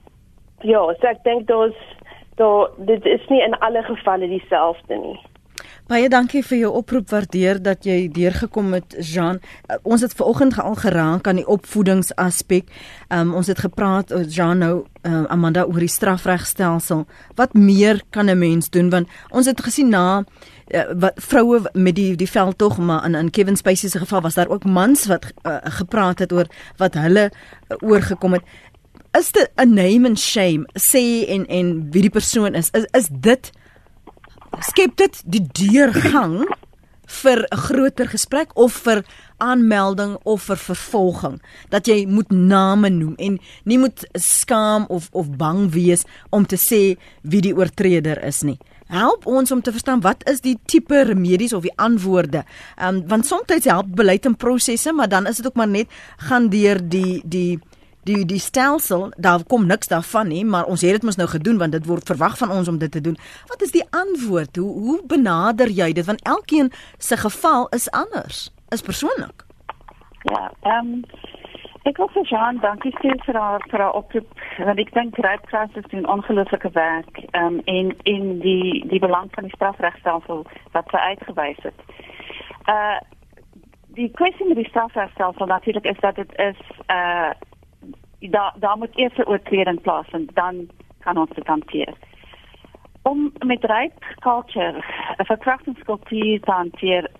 Ja, 0.62 0.82
so 1.00 1.06
ek 1.10 1.24
dink 1.24 1.48
daar's 1.48 1.78
daar 2.40 2.70
dit 2.78 3.04
is 3.04 3.24
nie 3.28 3.42
in 3.44 3.54
alle 3.58 3.82
gevalle 3.82 4.28
dieselfde 4.28 4.96
nie. 4.96 5.18
Baie 5.90 6.08
dankie 6.08 6.40
vir 6.46 6.58
jou 6.60 6.70
oproep 6.78 7.10
waardeer 7.10 7.58
dat 7.60 7.84
jy 7.84 8.06
deurgekom 8.14 8.70
het 8.76 8.94
Jean. 9.02 9.40
Uh, 9.66 9.76
ons 9.82 10.00
het 10.00 10.14
vanoggend 10.14 10.54
al 10.62 10.78
geraak 10.78 11.26
aan 11.26 11.40
die 11.42 11.46
opvoedingsaspek. 11.46 12.70
Um, 13.10 13.34
ons 13.34 13.50
het 13.50 13.58
gepraat 13.60 14.14
oor 14.14 14.24
uh, 14.24 14.30
Jean 14.30 14.62
nou 14.62 14.72
uh, 15.02 15.24
Amanda 15.28 15.66
oor 15.66 15.82
die 15.82 15.90
strafregstelsel. 15.90 17.04
Wat 17.36 17.54
meer 17.58 18.00
kan 18.10 18.30
'n 18.30 18.38
mens 18.38 18.70
doen 18.70 18.90
want 18.90 19.08
ons 19.30 19.46
het 19.46 19.60
gesien 19.60 19.90
na 19.90 20.24
uh, 20.70 20.84
wat 20.94 21.12
vroue 21.16 21.60
met 21.72 21.94
die 21.94 22.16
die 22.16 22.30
veldtog 22.30 22.78
maar 22.78 23.04
in 23.04 23.14
in 23.14 23.30
Kevin 23.30 23.56
Spacey 23.56 23.88
se 23.88 23.98
geval 23.98 24.20
was 24.20 24.34
daar 24.34 24.48
ook 24.48 24.64
mans 24.64 25.06
wat 25.06 25.32
uh, 25.42 25.56
gepraat 25.62 26.18
het 26.18 26.32
oor 26.32 26.46
wat 26.76 26.94
hulle 26.94 27.30
uh, 27.30 27.76
oorgekom 27.80 28.32
het 28.32 28.42
is 29.18 29.32
dit 29.32 29.50
'n 29.56 29.74
name 29.74 30.06
and 30.06 30.18
shame 30.18 30.66
sê 30.78 31.26
en 31.28 31.46
en 31.46 31.90
wie 31.90 32.02
die 32.02 32.10
persoon 32.10 32.54
is 32.54 32.70
is 32.72 32.86
is 32.92 33.08
dit 33.10 33.52
skep 34.60 34.96
dit 34.96 35.22
die 35.24 35.46
deurgang 35.52 36.46
vir 37.06 37.46
'n 37.50 37.56
groter 37.56 38.08
gesprek 38.08 38.50
of 38.56 38.72
vir 38.72 39.04
aanmelding 39.36 40.16
of 40.24 40.42
vir 40.42 40.56
vervolging 40.56 41.40
dat 41.68 41.86
jy 41.86 42.06
moet 42.06 42.30
name 42.30 42.88
noem 42.88 43.14
en 43.18 43.38
nie 43.64 43.78
moet 43.78 44.04
skaam 44.14 44.86
of 44.88 45.08
of 45.12 45.36
bang 45.36 45.70
wees 45.72 46.04
om 46.30 46.46
te 46.46 46.56
sê 46.56 46.96
wie 47.22 47.40
die 47.40 47.56
oortreder 47.56 48.22
is 48.24 48.42
nie. 48.42 48.58
Help 48.86 49.26
ons 49.26 49.50
om 49.50 49.62
te 49.62 49.72
verstaan 49.72 50.00
wat 50.00 50.24
is 50.28 50.40
die 50.40 50.58
tipe 50.66 51.04
remedies 51.04 51.52
of 51.52 51.62
die 51.62 51.76
antwoorde. 51.76 52.44
Ehm 52.76 52.96
um, 52.96 53.08
want 53.08 53.26
soms 53.26 53.64
help 53.64 53.96
beleid 53.96 54.26
en 54.26 54.36
prosesse, 54.36 54.92
maar 54.92 55.08
dan 55.08 55.26
is 55.26 55.36
dit 55.36 55.46
ook 55.46 55.54
maar 55.54 55.68
net 55.68 55.88
gaan 56.16 56.48
deur 56.48 56.88
die 56.88 57.22
die 57.24 57.60
die 58.08 58.24
die 58.26 58.38
stelsel 58.38 59.12
daar 59.16 59.44
kom 59.46 59.66
niks 59.66 59.88
daarvan 59.88 60.28
nie 60.28 60.44
maar 60.44 60.64
ons 60.64 60.80
het 60.80 60.98
dit 60.98 61.02
mos 61.02 61.16
nou 61.16 61.28
gedoen 61.28 61.58
want 61.58 61.72
dit 61.72 61.86
word 61.86 62.06
verwag 62.06 62.38
van 62.38 62.50
ons 62.50 62.68
om 62.68 62.78
dit 62.78 62.90
te 62.90 63.00
doen. 63.00 63.16
Wat 63.46 63.62
is 63.62 63.70
die 63.70 63.84
antwoord? 63.90 64.56
Hoe 64.56 64.72
hoe 64.86 65.00
benader 65.06 65.70
jy 65.70 65.92
dit? 65.92 66.06
Want 66.06 66.22
elkeen 66.22 66.72
se 66.98 67.16
geval 67.16 67.68
is 67.68 67.90
anders 67.90 68.50
is 68.68 68.82
persoonlik. 68.82 69.46
Ja 70.22 70.50
ehm 70.62 70.92
um, 70.92 71.04
ek 71.82 71.96
wil 71.96 72.10
vir 72.14 72.26
Jean 72.30 72.58
dankie 72.62 72.92
sê 72.98 73.14
vir 73.26 73.38
haar 73.38 73.64
vir 73.70 73.80
haar 73.80 73.96
oproep 74.00 74.42
want 74.58 74.78
ek 74.78 74.92
dink 74.94 75.18
Cross 75.46 75.78
is 75.80 75.88
doen 75.94 76.06
ongelooflike 76.06 76.70
werk 76.74 77.22
ehm 77.30 77.44
um, 77.46 77.60
en 77.64 77.96
in 78.02 78.38
die 78.40 78.84
die 78.88 79.00
belang 79.00 79.30
van 79.34 79.44
die 79.44 79.54
strafregstelsel 79.54 80.46
wat 80.72 80.90
sy 80.90 80.96
uitgewys 80.96 81.62
het. 81.62 81.88
Uh 82.66 82.98
die 83.92 84.08
kwessie 84.16 84.46
met 84.48 84.56
die 84.56 84.68
strafregstelsel 84.68 85.46
natuurlik 85.46 85.84
is 85.84 85.98
dat 86.00 86.14
dit 86.16 86.30
is 86.36 86.60
uh 86.86 87.32
daar 88.30 88.54
daar 88.56 88.78
moet 88.78 88.98
eers 88.98 89.16
'n 89.16 89.28
oortreding 89.28 89.80
plaasvind, 89.80 90.34
dan 90.34 90.68
kan 91.00 91.16
ons 91.16 91.30
dit 91.34 91.46
hanteer. 91.46 91.94
Om 93.02 93.32
met 93.38 93.64
rape 93.64 94.04
culture 94.18 94.84
'n 95.16 95.24
verkrachtingskultuur 95.24 96.40
te 96.40 96.50
hanteer, 96.50 97.10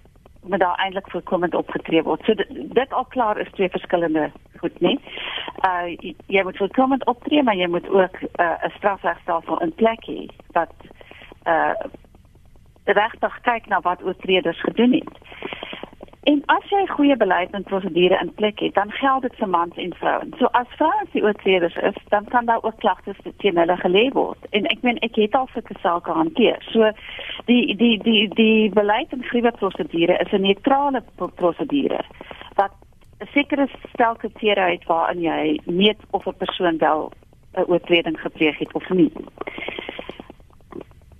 moet 0.43 0.59
daar 0.59 0.79
eintlik 0.79 1.11
voorkomend 1.11 1.55
opgetree 1.55 2.03
word. 2.03 2.25
So 2.25 2.35
dit, 2.35 2.75
dit 2.75 2.93
al 2.93 3.05
klaar 3.05 3.39
is 3.39 3.51
twee 3.51 3.69
verskillende 3.69 4.31
goed, 4.63 4.81
nee. 4.81 4.99
Uh 5.67 5.91
jy, 5.99 6.15
jy 6.27 6.43
moet 6.43 6.57
voorkomend 6.57 7.07
optree, 7.07 7.43
maar 7.43 7.57
jy 7.57 7.67
moet 7.67 7.89
ook 7.89 8.21
'n 8.21 8.43
uh, 8.43 8.71
strafregstelsel 8.77 9.61
in 9.61 9.75
plek 9.75 10.07
hê 10.07 10.27
wat 10.53 10.75
uh 11.47 11.75
regtig 12.85 13.41
kyk 13.41 13.67
na 13.67 13.81
wat 13.81 14.03
oortreders 14.03 14.61
gedoen 14.61 14.93
het. 14.93 15.19
En 16.23 16.43
as 16.55 16.67
jy 16.71 16.85
goeie 16.87 17.17
beleid 17.19 17.51
en 17.51 17.65
prosedure 17.67 18.19
in 18.23 18.29
plek 18.35 18.61
het, 18.63 18.75
dan 18.75 18.93
geld 18.95 19.25
dit 19.27 19.35
vir 19.41 19.49
mans 19.51 19.79
en 19.85 19.95
vrouens. 19.99 20.37
So 20.39 20.47
as 20.55 20.69
vrouens 20.79 21.11
die 21.11 21.23
oortreders 21.25 21.75
is, 21.83 21.97
dan 22.15 22.29
kan 22.31 22.47
daar 22.47 22.63
ook 22.63 22.79
klagtes 22.79 23.19
teen 23.43 23.59
hulle 23.59 23.77
gelê 23.81 24.05
word. 24.15 24.47
En 24.55 24.69
ek 24.71 24.85
meen 24.87 25.01
ek 25.03 25.19
het 25.19 25.35
al 25.35 25.49
sulke 25.51 25.75
sake 25.83 26.15
hanteer. 26.15 26.63
So 26.71 26.93
die 27.51 27.75
die 27.81 27.97
die 28.05 28.29
die 28.39 28.71
beleid 28.71 29.11
en 29.11 29.27
gruwe 29.33 29.51
prosedure 29.59 30.21
is 30.23 30.31
'n 30.33 30.47
neutrale 30.47 31.03
prosedure 31.17 32.05
wat 32.55 32.73
'n 33.19 33.27
sekere 33.35 33.67
stel 33.91 34.15
kriteria 34.15 34.69
het 34.71 34.85
waarin 34.85 35.21
jy 35.21 35.59
meet 35.67 35.99
of 36.11 36.27
'n 36.27 36.39
persoon 36.39 36.79
wel 36.79 37.11
'n 37.55 37.67
oortreding 37.67 38.21
gepleeg 38.21 38.59
het 38.59 38.73
of 38.75 38.89
nie. 38.89 39.13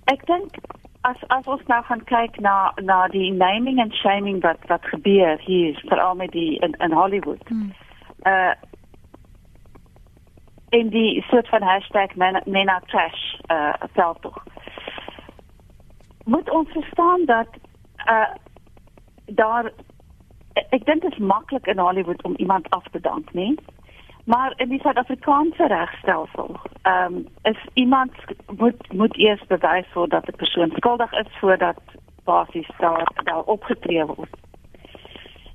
Ek 0.05 0.25
dink 0.25 0.55
as 1.03 1.15
as 1.27 1.47
ons 1.47 1.63
nou 1.67 1.81
gaan 1.83 2.03
kyk 2.09 2.39
na 2.39 2.71
na 2.89 3.07
die 3.15 3.31
naming 3.31 3.79
and 3.83 3.95
shaming 4.01 4.39
wat 4.43 4.67
wat 4.71 4.85
gebeur 4.91 5.41
hier 5.45 5.79
veral 5.89 6.15
met 6.15 6.31
die 6.31 6.59
in 6.67 6.75
in 6.87 6.95
Hollywood. 6.99 7.43
Hmm. 7.47 7.73
Uh 8.25 8.53
in 10.69 10.89
die 10.89 11.23
soort 11.29 11.47
van 11.49 11.61
hashtag 11.61 12.15
men, 12.15 12.41
men 12.45 12.69
are 12.69 12.85
trash 12.87 13.23
uh 13.51 13.73
self 13.95 14.19
tog. 14.19 14.43
Moet 16.25 16.49
ons 16.49 16.69
verstaan 16.71 17.25
dat 17.25 17.47
uh 18.07 18.31
daar 19.25 19.71
ek 20.53 20.85
dink 20.85 21.01
dit 21.01 21.11
is 21.11 21.17
maklik 21.17 21.67
in 21.67 21.79
Hollywood 21.79 22.23
om 22.23 22.35
iemand 22.35 22.69
af 22.69 22.83
te 22.91 22.99
dank, 22.99 23.33
nee. 23.33 23.55
Maar 24.23 24.53
in 24.55 24.69
die 24.69 24.79
Suid-Afrikaanse 24.79 25.67
regstelsel, 25.67 26.59
ehm 26.81 27.13
um, 27.13 27.27
is 27.41 27.57
iemand 27.73 28.11
moet 28.57 28.93
moet 28.93 29.17
eers 29.17 29.43
bewys 29.47 29.93
word 29.93 30.09
dat 30.09 30.27
'n 30.27 30.35
persoon 30.35 30.71
skuldig 30.75 31.11
is 31.11 31.27
voordat 31.39 31.81
basies 32.23 32.69
daar 32.77 33.07
daar 33.23 33.43
opgetree 33.43 34.05
word. 34.05 34.35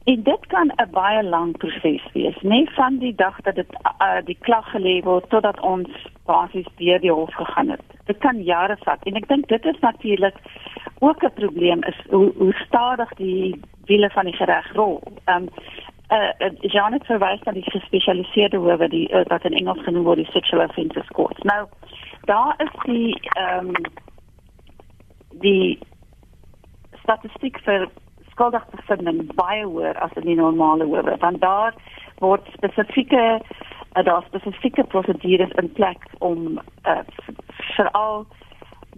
En 0.04 0.22
dit 0.22 0.46
kan 0.46 0.72
'n 0.76 0.90
baie 0.90 1.24
lang 1.24 1.56
proses 1.56 2.08
wees, 2.12 2.40
nie 2.40 2.70
van 2.70 2.98
die 2.98 3.14
dag 3.14 3.40
dat 3.40 3.54
dit 3.54 3.72
uh, 4.02 4.24
die 4.24 4.38
klag 4.40 4.70
gelê 4.70 5.02
word 5.02 5.30
totdat 5.30 5.60
ons 5.60 5.88
basies 6.24 6.68
deur 6.76 7.00
die 7.00 7.12
hof 7.12 7.34
gegaan 7.34 7.68
het. 7.68 7.82
Dit 8.04 8.18
kan 8.18 8.42
jare 8.42 8.76
vat 8.76 9.02
en 9.02 9.14
ek 9.14 9.28
dink 9.28 9.48
dit 9.48 9.64
is 9.64 9.80
natuurlik 9.80 10.36
ook 10.98 11.22
'n 11.24 11.32
probleem 11.34 11.82
is 11.82 12.00
hoe, 12.10 12.32
hoe 12.36 12.52
stadig 12.52 13.14
die 13.14 13.60
wiele 13.84 14.10
van 14.10 14.24
die 14.24 14.44
reg 14.44 14.72
rol. 14.72 15.02
Ehm 15.24 15.42
um, 15.42 15.48
uh, 16.11 16.32
uh 16.46 16.50
Janet 16.61 17.06
verwys 17.06 17.42
na 17.44 17.52
die 17.52 17.66
gespesialiseerde 17.70 18.59
howe 18.62 18.88
die 18.88 19.06
uh, 19.12 19.24
wat 19.28 19.44
in 19.44 19.56
Engels 19.61 19.82
genoem 19.84 20.04
word 20.04 20.22
die 20.22 20.32
sexual 20.32 20.64
offences 20.64 21.09
court. 21.18 21.44
Nou 21.44 21.66
daar 22.30 22.54
is 22.59 22.74
die 22.84 23.14
ehm 23.36 23.68
um, 23.68 23.88
die 25.44 25.78
statistiek 27.02 27.61
vir 27.64 27.86
skuldigbevinding 28.32 29.34
baie 29.38 29.64
hoër 29.64 29.96
as 30.04 30.14
in 30.20 30.26
die 30.28 30.38
normale 30.38 30.84
howe. 30.84 31.16
Want 31.20 31.40
daar 31.40 31.74
word 32.18 32.46
spesifieke 32.56 33.40
uh, 33.40 34.04
daar 34.04 34.24
spesifieke 34.26 34.84
prosedures 34.84 35.54
in 35.62 35.72
plek 35.72 36.04
om 36.18 36.61
uh, 36.86 37.00
veral 37.76 38.26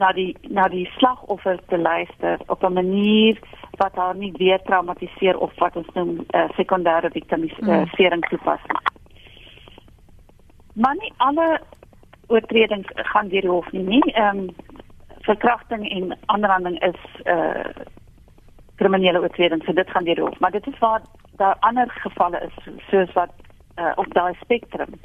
na 0.00 0.12
die 0.16 0.30
na 0.48 0.68
die 0.72 0.86
slagoffer 0.96 1.58
te 1.68 1.78
luister 1.78 2.40
op 2.46 2.64
'n 2.64 2.72
manier 2.72 3.38
wat 3.82 3.94
haar 3.94 4.16
nie 4.16 4.32
weer 4.32 4.62
traumatiseer 4.62 5.38
of 5.38 5.52
wat 5.58 5.76
ons 5.76 5.90
noem 5.94 6.24
uh, 6.34 6.48
sekondêre 6.56 7.10
victimisering 7.10 8.24
mm. 8.24 8.28
toepas. 8.28 8.60
Maar 10.74 10.94
nie 10.94 11.12
alle 11.16 11.60
oortredings 12.26 12.88
gaan 12.94 13.28
deur 13.28 13.40
die 13.40 13.50
hof 13.50 13.72
nie. 13.72 13.82
nie. 13.82 14.12
Ehm 14.12 14.38
um, 14.38 14.48
verkrachting 15.20 15.90
en 15.90 16.18
aanranding 16.26 16.82
is 16.82 17.00
uh 17.24 17.64
kriminele 18.80 19.20
oortredings, 19.20 19.64
so 19.66 19.72
dit 19.72 19.90
gaan 19.90 20.04
deur 20.04 20.14
die 20.14 20.24
hof, 20.24 20.38
maar 20.38 20.50
dit 20.50 20.66
is 20.66 20.78
waar 20.78 21.02
daar 21.36 21.56
ander 21.60 21.90
gevalle 21.90 22.40
is 22.40 22.68
soos 22.90 23.12
wat 23.12 23.32
uh, 23.76 23.92
op 23.94 24.14
daai 24.14 24.34
spektrum. 24.40 25.00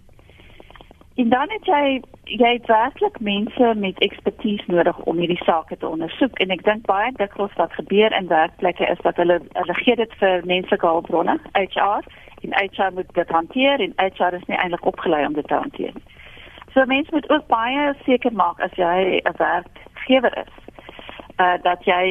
En 1.15 1.29
dan 1.29 1.49
het 1.49 1.65
jy 1.65 2.01
jy 2.23 2.51
het 2.53 2.65
werklik 2.65 3.19
mense 3.19 3.73
met 3.77 3.99
ekspertise 3.99 4.63
nodig 4.67 4.97
om 4.99 5.17
hierdie 5.17 5.43
sake 5.43 5.77
te 5.77 5.87
ondersoek 5.87 6.39
en 6.39 6.49
ek 6.51 6.63
dink 6.63 6.85
baie 6.89 7.11
dikwels 7.15 7.53
wat 7.55 7.77
gebeur 7.77 8.11
in 8.17 8.27
werkplekke 8.27 8.87
is 8.91 8.99
dat 9.05 9.15
hulle 9.21 9.37
hulle 9.53 9.75
gee 9.79 9.95
dit 9.95 10.15
vir 10.19 10.43
menslike 10.45 10.87
hulpbronne, 10.87 11.37
HR, 11.53 12.03
en 12.43 12.57
HR 12.57 12.91
moet 12.97 13.13
dit 13.13 13.29
hanteer 13.29 13.79
en 13.79 13.93
HR 13.95 14.35
is 14.39 14.43
nie 14.49 14.57
eintlik 14.57 14.85
opgelei 14.85 15.21
om 15.25 15.37
dit 15.37 15.47
te 15.47 15.61
hanteer 15.61 15.95
nie. 15.95 16.03
So 16.73 16.85
mense 16.85 17.15
moet 17.15 17.29
ook 17.29 17.47
baie 17.47 17.93
seker 18.03 18.33
maak 18.33 18.59
as 18.59 18.75
jy 18.75 19.21
'n 19.23 19.37
werkgewer 19.37 20.37
is, 20.43 20.53
uh 21.39 21.57
dat 21.61 21.85
jy 21.85 22.03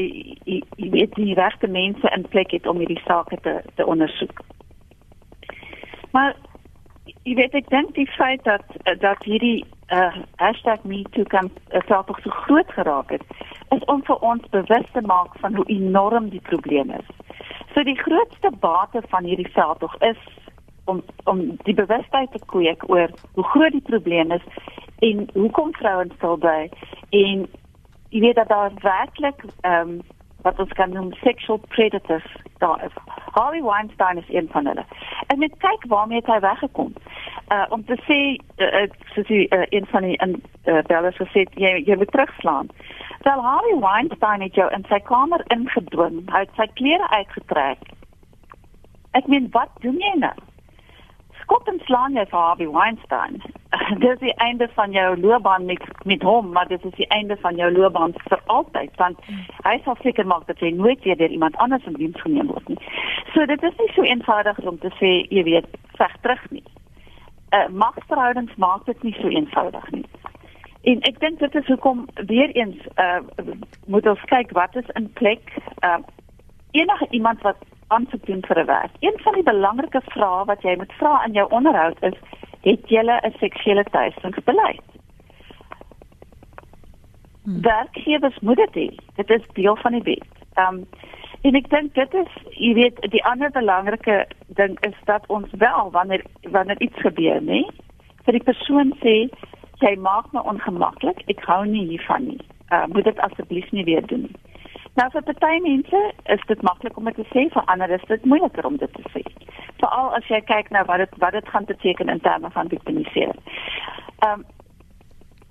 jy, 0.44 0.62
jy 0.76 0.90
weet 0.90 1.14
die 1.14 1.34
regte 1.34 1.68
mense 1.68 2.08
in 2.16 2.28
plek 2.28 2.50
het 2.50 2.66
om 2.66 2.78
hierdie 2.78 3.02
sake 3.04 3.36
te 3.42 3.60
te 3.74 3.86
ondersoek. 3.86 4.40
Maar 6.12 6.34
jy 7.24 7.34
weet 7.38 7.54
ek 7.56 7.68
dink 7.72 7.94
die 7.96 8.08
feit 8.16 8.44
dat 8.44 8.64
dat 9.00 9.22
hierdie 9.24 9.64
uh 9.92 10.12
#MeToo 10.84 11.24
kan 11.32 11.50
uh, 11.72 11.80
self 11.88 12.06
so 12.22 12.30
groot 12.30 12.70
geraak 12.72 13.10
het 13.10 13.22
is 13.76 13.84
om 13.84 14.02
vir 14.04 14.18
ons 14.20 14.48
bewus 14.50 14.86
te 14.92 15.00
maak 15.00 15.38
van 15.40 15.54
hoe 15.54 15.64
enorm 15.66 16.28
die 16.28 16.40
probleem 16.40 16.90
is. 16.90 17.08
So 17.74 17.82
die 17.82 17.98
grootste 17.98 18.50
bate 18.60 19.02
van 19.08 19.24
hierdie 19.24 19.50
veldtog 19.52 19.96
is 20.00 20.20
om 20.84 21.02
om 21.24 21.56
die 21.64 21.74
bewustheid 21.74 22.32
te 22.32 22.40
kweek 22.46 22.88
oor 22.88 23.08
hoe 23.34 23.44
groot 23.44 23.72
die 23.72 23.88
probleem 23.88 24.32
is 24.32 24.44
en 24.98 25.28
hoekom 25.32 25.72
vrouens 25.74 26.14
stil 26.14 26.36
bly 26.36 26.68
en 27.10 27.46
jy 28.10 28.20
weet 28.20 28.36
dat 28.36 28.48
daar 28.48 28.72
werklik 28.82 29.44
ehm 29.60 29.88
um, 29.88 30.02
wat 30.44 30.58
ons 30.60 30.72
kan 30.78 30.92
noem 30.92 31.12
sexual 31.22 31.60
predators 31.72 32.36
daar 32.62 32.84
is. 32.84 32.96
Harvey 33.32 33.62
Weinstein 33.62 34.18
is 34.18 34.28
een 34.28 34.48
van 34.52 34.66
hulle. 34.66 34.84
En 35.26 35.38
net 35.38 35.56
kyk 35.58 35.84
waarmee 35.88 36.22
hy 36.24 36.40
weggekom. 36.40 36.92
Uh 37.52 37.64
om 37.68 37.84
te 37.84 37.96
sê 38.08 38.18
uh, 38.64 38.84
soos 39.14 39.26
die 39.26 39.46
uh, 39.48 39.66
een 39.68 39.86
van 39.92 40.02
die 40.02 40.16
in 40.16 40.36
uh, 40.64 40.82
bellers 40.88 41.16
gesê 41.20 41.46
jy 41.60 41.74
jy 41.88 41.96
moet 41.96 42.12
terugslaan. 42.12 42.70
Wel 43.24 43.44
Harvey 43.48 43.78
Weinstein 43.80 44.44
het 44.44 44.54
jou 44.54 44.68
in 44.72 44.84
sy 44.88 45.00
kamer 45.08 45.44
ingedwing. 45.56 46.22
Hy 46.32 46.44
het 46.44 46.56
sy 46.60 46.68
klere 46.80 47.08
uitgetrek. 47.10 47.88
Ek 49.16 49.26
meen 49.26 49.48
wat 49.56 49.72
doen 49.80 49.96
jy 50.00 50.14
nou? 50.20 50.36
Skop 51.44 51.68
en 51.68 51.80
slaan 51.84 52.16
jy 52.16 52.24
vir 52.30 52.40
Harvey 52.40 52.68
Weinstein. 52.72 53.40
Dit 54.02 54.10
is 54.10 54.20
die 54.22 54.34
einde 54.44 54.68
van 54.74 54.92
jou 54.96 55.08
loopbaan 55.20 55.64
met 55.68 55.82
met 56.04 56.22
hom, 56.22 56.52
maar 56.52 56.68
dit 56.68 56.84
is 56.84 56.94
die 56.96 57.08
einde 57.16 57.36
van 57.42 57.56
jou 57.56 57.70
loopbaan 57.72 58.14
vir 58.28 58.40
altyd 58.56 58.96
want 59.02 59.18
hy 59.66 59.74
sal 59.84 59.96
seker 60.02 60.26
maak 60.26 60.46
dat 60.46 60.60
jy 60.62 60.70
nooit 60.76 61.02
weer 61.04 61.18
deur 61.18 61.34
iemand 61.36 61.56
anders 61.56 61.86
in 61.90 61.98
diens 61.98 62.20
geneem 62.22 62.52
word 62.52 62.68
nie. 62.68 62.78
So 63.34 63.46
dit 63.50 63.62
is 63.62 63.76
nie 63.78 63.90
so 63.94 64.06
eenvoudig 64.06 64.60
om 64.72 64.78
te 64.78 64.92
sê 65.00 65.12
jy 65.34 65.42
weet 65.50 65.66
veg 65.98 66.16
terug 66.22 66.44
nie. 66.50 66.64
Uh 67.50 67.66
magsverhoudings 67.84 68.54
maak 68.66 68.86
dit 68.86 69.02
nie 69.02 69.16
so 69.20 69.28
eenvoudig 69.28 69.90
nie. 69.90 70.06
En 70.92 71.02
ek 71.10 71.20
dink 71.20 71.42
dit 71.42 71.54
is 71.60 71.70
hoekom 71.72 72.06
weer 72.30 72.54
eens 72.54 72.88
uh 72.94 73.20
moet 73.86 74.06
ons 74.06 74.28
kyk 74.32 74.54
wat 74.56 74.76
is 74.80 74.94
in 74.94 75.10
plek 75.20 75.56
uh 75.82 75.98
enige 76.74 77.06
iemand 77.10 77.42
wat 77.42 77.58
aansoek 77.94 78.26
doen 78.26 78.42
vir 78.46 78.58
'n 78.62 78.66
werk. 78.66 78.94
Een 79.00 79.18
van 79.24 79.34
die 79.34 79.42
belangrike 79.42 80.02
vrae 80.14 80.44
wat 80.44 80.62
jy 80.62 80.76
moet 80.76 80.92
vra 80.92 81.24
in 81.26 81.32
jou 81.32 81.46
onderhoud 81.50 82.02
is, 82.02 82.18
het 82.60 82.88
jy 82.88 83.02
'n 83.02 83.34
seksuele 83.38 83.84
tuisdingsbeleid? 83.84 84.82
Hmm. 87.44 87.60
Werkgewers 87.60 88.38
moet 88.40 88.56
dit 88.56 88.74
hê. 88.74 88.88
Dit 89.14 89.30
is 89.30 89.46
deel 89.52 89.76
van 89.76 89.92
die 89.92 90.02
wet. 90.02 90.32
Ehm 90.54 90.74
um, 90.74 90.86
en 91.40 91.54
ek 91.54 91.66
dink 91.70 91.94
dit 91.94 92.14
is, 92.14 92.30
jy 92.56 92.72
weet, 92.74 93.00
die 93.12 93.24
ander 93.24 93.50
belangrike 93.50 94.26
ding 94.46 94.78
is 94.80 94.96
dat 95.04 95.26
ons 95.26 95.50
wel 95.52 95.90
wanneer 95.90 96.24
wanneer 96.42 96.80
iets 96.80 97.00
gebeur, 97.00 97.42
nê, 97.42 97.66
vir 98.24 98.32
die 98.32 98.46
persoon 98.46 98.94
sê 99.02 99.28
jy 99.82 99.92
maak 100.00 100.32
my 100.32 100.40
ongemaklik, 100.40 101.20
ek 101.28 101.44
hou 101.44 101.64
nie 101.68 101.84
hiervan 101.90 102.24
nie. 102.30 102.40
Uh 102.72 102.86
moet 102.86 103.04
dit 103.04 103.18
asseblief 103.18 103.70
nie 103.76 103.84
weer 103.84 104.06
doen 104.06 104.24
nie. 104.28 104.53
Nou 104.94 105.10
vir 105.10 105.22
party 105.26 105.60
mense 105.62 106.00
is 106.34 106.42
dit 106.46 106.60
maklik 106.62 106.96
om 106.96 107.04
dit 107.10 107.16
te 107.18 107.26
sê, 107.32 107.48
vir 107.54 107.70
ander 107.72 107.90
is 107.90 108.04
dit 108.08 108.24
moeiliker 108.24 108.66
om 108.66 108.76
dit 108.78 108.92
te 108.94 109.02
sê. 109.14 109.22
Veral 109.82 110.12
as 110.18 110.28
jy 110.30 110.40
kyk 110.46 110.70
na 110.70 110.84
wat 110.90 111.02
dit 111.02 111.16
wat 111.22 111.32
dit 111.32 111.48
gaan 111.48 111.66
beteken 111.70 112.12
in 112.12 112.20
terme 112.20 112.50
van 112.50 112.68
victimisering. 112.68 113.40
Ehm 114.18 114.40
um, 114.40 114.44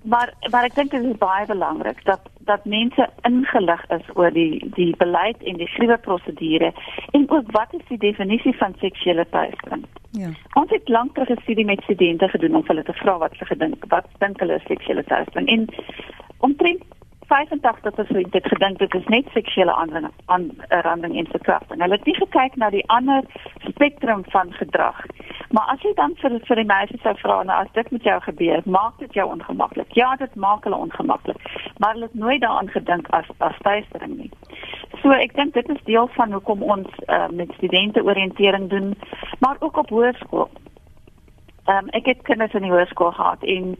maar 0.04 0.32
maar 0.50 0.64
ek 0.68 0.74
dink 0.76 0.90
dit 0.92 1.04
is 1.04 1.20
baie 1.20 1.46
belangrik 1.48 2.00
dat 2.04 2.20
dat 2.48 2.64
mense 2.68 3.06
ingelig 3.28 3.84
is 3.96 4.08
oor 4.14 4.32
die 4.32 4.60
die 4.76 4.90
beleid 5.00 5.42
en 5.42 5.60
die 5.60 5.68
skrywe 5.72 5.96
prosedure 6.06 6.72
en 7.16 7.24
ook 7.30 7.52
wat 7.56 7.72
is 7.78 7.86
die 7.88 7.98
definisie 7.98 8.52
van 8.56 8.76
seksuele 8.80 9.24
teistering. 9.30 9.86
Ja. 10.10 10.28
Ons 10.60 10.70
het 10.76 10.88
lank 10.88 11.14
terug 11.14 11.30
'n 11.30 11.42
studie 11.42 11.64
met 11.64 11.82
studente 11.82 12.28
gedoen 12.28 12.56
om 12.56 12.66
hulle 12.66 12.82
te 12.82 12.92
vra 12.92 13.18
wat 13.18 13.32
hulle 13.32 13.46
gedink 13.52 13.84
wat 13.88 14.06
dink 14.18 14.40
hulle 14.40 14.54
is 14.54 14.68
seksuele 14.72 15.04
teistering 15.04 15.48
en 15.48 15.68
omtrent 16.38 16.82
85% 17.24 18.36
het 18.36 18.46
gedink 18.46 18.78
dit 18.78 18.94
is 18.94 19.06
net 19.06 19.26
seksuele 19.32 19.74
aanranding 19.74 21.16
en 21.16 21.26
verkrachting. 21.30 21.80
Hulle 21.80 21.96
het 21.96 22.04
nie 22.04 22.14
gekyk 22.14 22.56
na 22.56 22.70
die 22.70 22.84
ander 22.86 23.22
spektrum 23.58 24.24
van 24.28 24.52
gedrag. 24.52 25.04
Maar 25.50 25.68
as 25.74 25.82
jy 25.82 25.92
dan 25.94 26.16
vir 26.20 26.38
vir 26.48 26.56
die 26.56 26.66
meisies 26.68 27.02
sou 27.02 27.14
vra 27.20 27.42
nou 27.42 27.56
as 27.62 27.72
dit 27.72 27.90
met 27.90 28.02
jou 28.02 28.16
gebeur, 28.26 28.62
maak 28.64 28.98
dit 28.98 29.14
jou 29.14 29.26
ongemaklik. 29.30 29.92
Ja, 29.98 30.14
dit 30.16 30.34
maak 30.34 30.64
hulle 30.64 30.80
ongemaklik, 30.86 31.38
maar 31.78 31.94
hulle 31.94 32.10
het 32.10 32.14
nooit 32.14 32.40
daaraan 32.40 32.68
gedink 32.68 33.08
as 33.10 33.28
as 33.38 33.58
tuistering 33.62 34.16
nie. 34.18 34.30
So 35.02 35.14
ek 35.14 35.36
dink 35.38 35.54
dit 35.54 35.68
is 35.68 35.84
deel 35.84 36.08
van 36.16 36.32
hoekom 36.32 36.62
ons 36.62 36.88
uh, 37.06 37.28
met 37.30 37.52
studente 37.56 38.02
oriëntering 38.02 38.70
doen, 38.70 38.94
maar 39.38 39.56
ook 39.60 39.76
op 39.76 39.88
hoërskool. 39.88 40.50
Ehm 41.64 41.76
um, 41.84 41.88
ek 41.96 42.06
het 42.06 42.22
kinders 42.22 42.52
in 42.52 42.66
die 42.66 42.72
hoërskool 42.72 43.12
gehad 43.12 43.42
en 43.42 43.76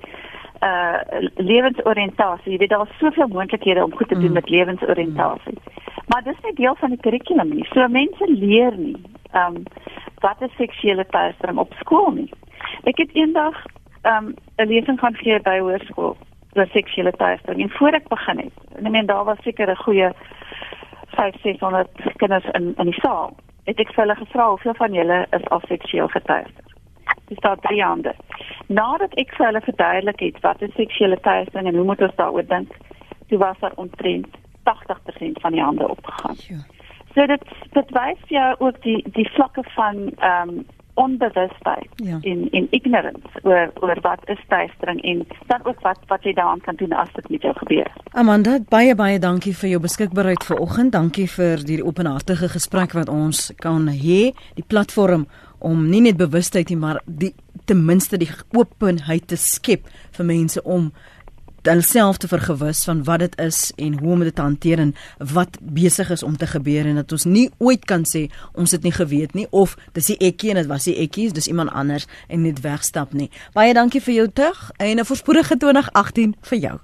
uh 0.61 0.99
lewensoriëntasie. 1.37 2.53
Jy 2.53 2.59
weet 2.59 2.71
daar 2.71 2.87
is 2.89 2.99
soveel 2.99 3.29
moontlikhede 3.29 3.85
om 3.85 3.97
goed 3.97 4.09
te 4.09 4.15
doen 4.15 4.33
mm. 4.33 4.33
met 4.33 4.49
lewensoriëntasie. 4.49 5.59
Mm. 5.59 5.83
Maar 6.07 6.23
dis 6.23 6.41
nie 6.43 6.55
deel 6.55 6.75
van 6.75 6.91
die 6.91 7.01
kurrikulum 7.01 7.49
nie. 7.49 7.67
So 7.73 7.89
mense 7.89 8.27
leer 8.29 8.77
nie 8.77 8.97
ehm 9.33 9.57
um, 9.57 9.63
wat 10.25 10.43
is 10.43 10.57
seksuele 10.57 11.07
teistering 11.07 11.59
op 11.59 11.73
skool 11.81 12.11
nie. 12.11 12.31
Ek 12.85 12.99
het 12.99 13.11
eendag 13.13 13.65
ehm 14.03 14.27
um, 14.27 14.35
'n 14.57 14.69
lesing 14.69 14.99
gaan 15.01 15.17
gee 15.17 15.41
by 15.41 15.59
hoërskool 15.59 16.17
oor 16.55 16.67
seksuele 16.73 17.13
teistering 17.13 17.63
en 17.63 17.77
voor 17.79 17.95
ek 17.99 18.09
begin 18.09 18.39
het. 18.39 18.57
En 18.77 18.87
ek 18.87 18.93
meen 18.93 19.07
daar 19.07 19.25
was 19.25 19.43
seker 19.43 19.71
'n 19.71 19.85
goeie 19.85 20.11
5 21.07 21.41
600 21.43 21.89
kinders 22.17 22.45
in 22.53 22.75
in 22.77 22.85
die 22.85 23.01
saal. 23.01 23.37
Het 23.65 23.79
ek 23.79 23.93
vir 23.93 24.05
hulle 24.05 24.15
gevra 24.15 24.49
hoeveel 24.49 24.75
van 24.75 24.93
julle 24.93 25.27
is 25.31 25.49
al 25.49 25.61
seksueel 25.67 26.09
geteister? 26.09 26.74
Dis 27.29 27.41
daar 27.41 27.59
drie 27.61 27.83
hande. 27.83 28.15
Nadat 28.67 29.15
ek 29.15 29.35
vir 29.37 29.47
hulle 29.47 29.61
verduidelik 29.61 30.21
het 30.21 30.41
wat 30.41 30.63
'n 30.63 30.73
seksuele 30.77 31.21
teistering 31.21 31.69
en 31.69 31.75
hoe 31.75 31.85
moet 31.85 32.03
ons 32.03 32.17
daaroor 32.17 32.47
dink, 32.47 32.77
toe 33.29 33.39
was 33.39 33.59
daar 33.59 33.73
omtrent 33.75 34.27
80% 34.63 35.41
van 35.41 35.53
die 35.53 35.63
hande 35.63 35.89
opgegaan. 35.89 36.37
Ja. 36.49 36.61
So 37.15 37.27
dit 37.27 37.43
dit 37.73 37.91
wys 37.91 38.21
jou 38.29 38.55
ook 38.59 38.83
die 38.83 39.05
die 39.13 39.29
vlakke 39.31 39.63
van 39.63 40.11
ehm 40.19 40.49
um, 40.49 40.67
onbewustheid 40.95 41.89
ja. 41.95 42.19
in 42.23 42.49
in 42.51 42.67
ignorance 42.71 43.41
oor 43.43 43.71
oor 43.81 43.99
wat 44.01 44.21
is 44.25 44.41
teistering 44.49 45.03
en 45.03 45.27
dan 45.47 45.65
ook 45.65 45.81
wat 45.81 45.99
wat 46.07 46.23
jy 46.23 46.33
daaraan 46.33 46.61
kan 46.61 46.77
doen 46.77 46.93
as 46.93 47.13
dit 47.15 47.29
met 47.29 47.43
jou 47.43 47.55
gebeur. 47.57 47.91
Amanda, 48.13 48.59
baie 48.69 48.95
baie 48.95 49.19
dankie 49.19 49.55
vir 49.57 49.71
jou 49.71 49.81
beskikbaarheid 49.81 50.45
vanoggend. 50.45 50.93
Dankie 50.93 51.27
vir 51.31 51.65
die 51.67 51.83
openhartige 51.85 52.49
gesprek 52.49 52.93
wat 52.93 53.09
ons 53.09 53.51
kan 53.57 53.89
hê, 53.89 54.31
die 54.55 54.67
platform 54.67 55.27
om 55.59 55.89
nie 55.89 56.01
net 56.05 56.17
bewustheid 56.21 56.69
nie, 56.69 56.79
maar 56.79 57.01
die 57.07 57.35
ten 57.65 57.85
minste 57.87 58.19
die 58.21 58.31
openheid 58.53 59.27
te 59.27 59.37
skep 59.41 59.89
vir 60.13 60.27
mense 60.29 60.63
om 60.63 60.93
hulself 61.73 62.17
te 62.17 62.29
vergewis 62.29 62.85
van 62.85 63.05
wat 63.05 63.19
dit 63.19 63.39
is 63.41 63.73
en 63.77 63.99
hoe 63.99 64.13
om 64.13 64.25
dit 64.25 64.35
te 64.35 64.43
hanteer 64.43 64.79
en 64.79 64.95
wat 65.19 65.59
besig 65.61 66.11
is 66.11 66.23
om 66.23 66.37
te 66.37 66.47
gebeur 66.47 66.87
en 66.87 66.95
dat 66.95 67.13
ons 67.13 67.25
nie 67.25 67.51
ooit 67.59 67.85
kan 67.85 68.05
sê 68.09 68.27
ons 68.53 68.71
het 68.71 68.83
nie 68.83 68.93
geweet 68.93 69.35
nie 69.35 69.47
of 69.51 69.77
dis 69.93 70.13
die 70.13 70.19
ekkie 70.19 70.53
en 70.55 70.63
dit 70.63 70.71
was 70.71 70.85
die 70.85 70.97
ekkies 71.05 71.33
dis 71.33 71.49
iemand 71.49 71.73
anders 71.73 72.07
en 72.29 72.43
net 72.43 72.61
wegstap 72.61 73.13
nie. 73.13 73.31
Baie 73.55 73.75
dankie 73.75 74.03
vir 74.05 74.15
jou 74.15 74.29
tug 74.29 74.71
en 74.77 74.99
'n 74.99 75.05
voorspoedige 75.05 75.57
2018 75.57 76.37
vir 76.43 76.59
jou. 76.59 76.79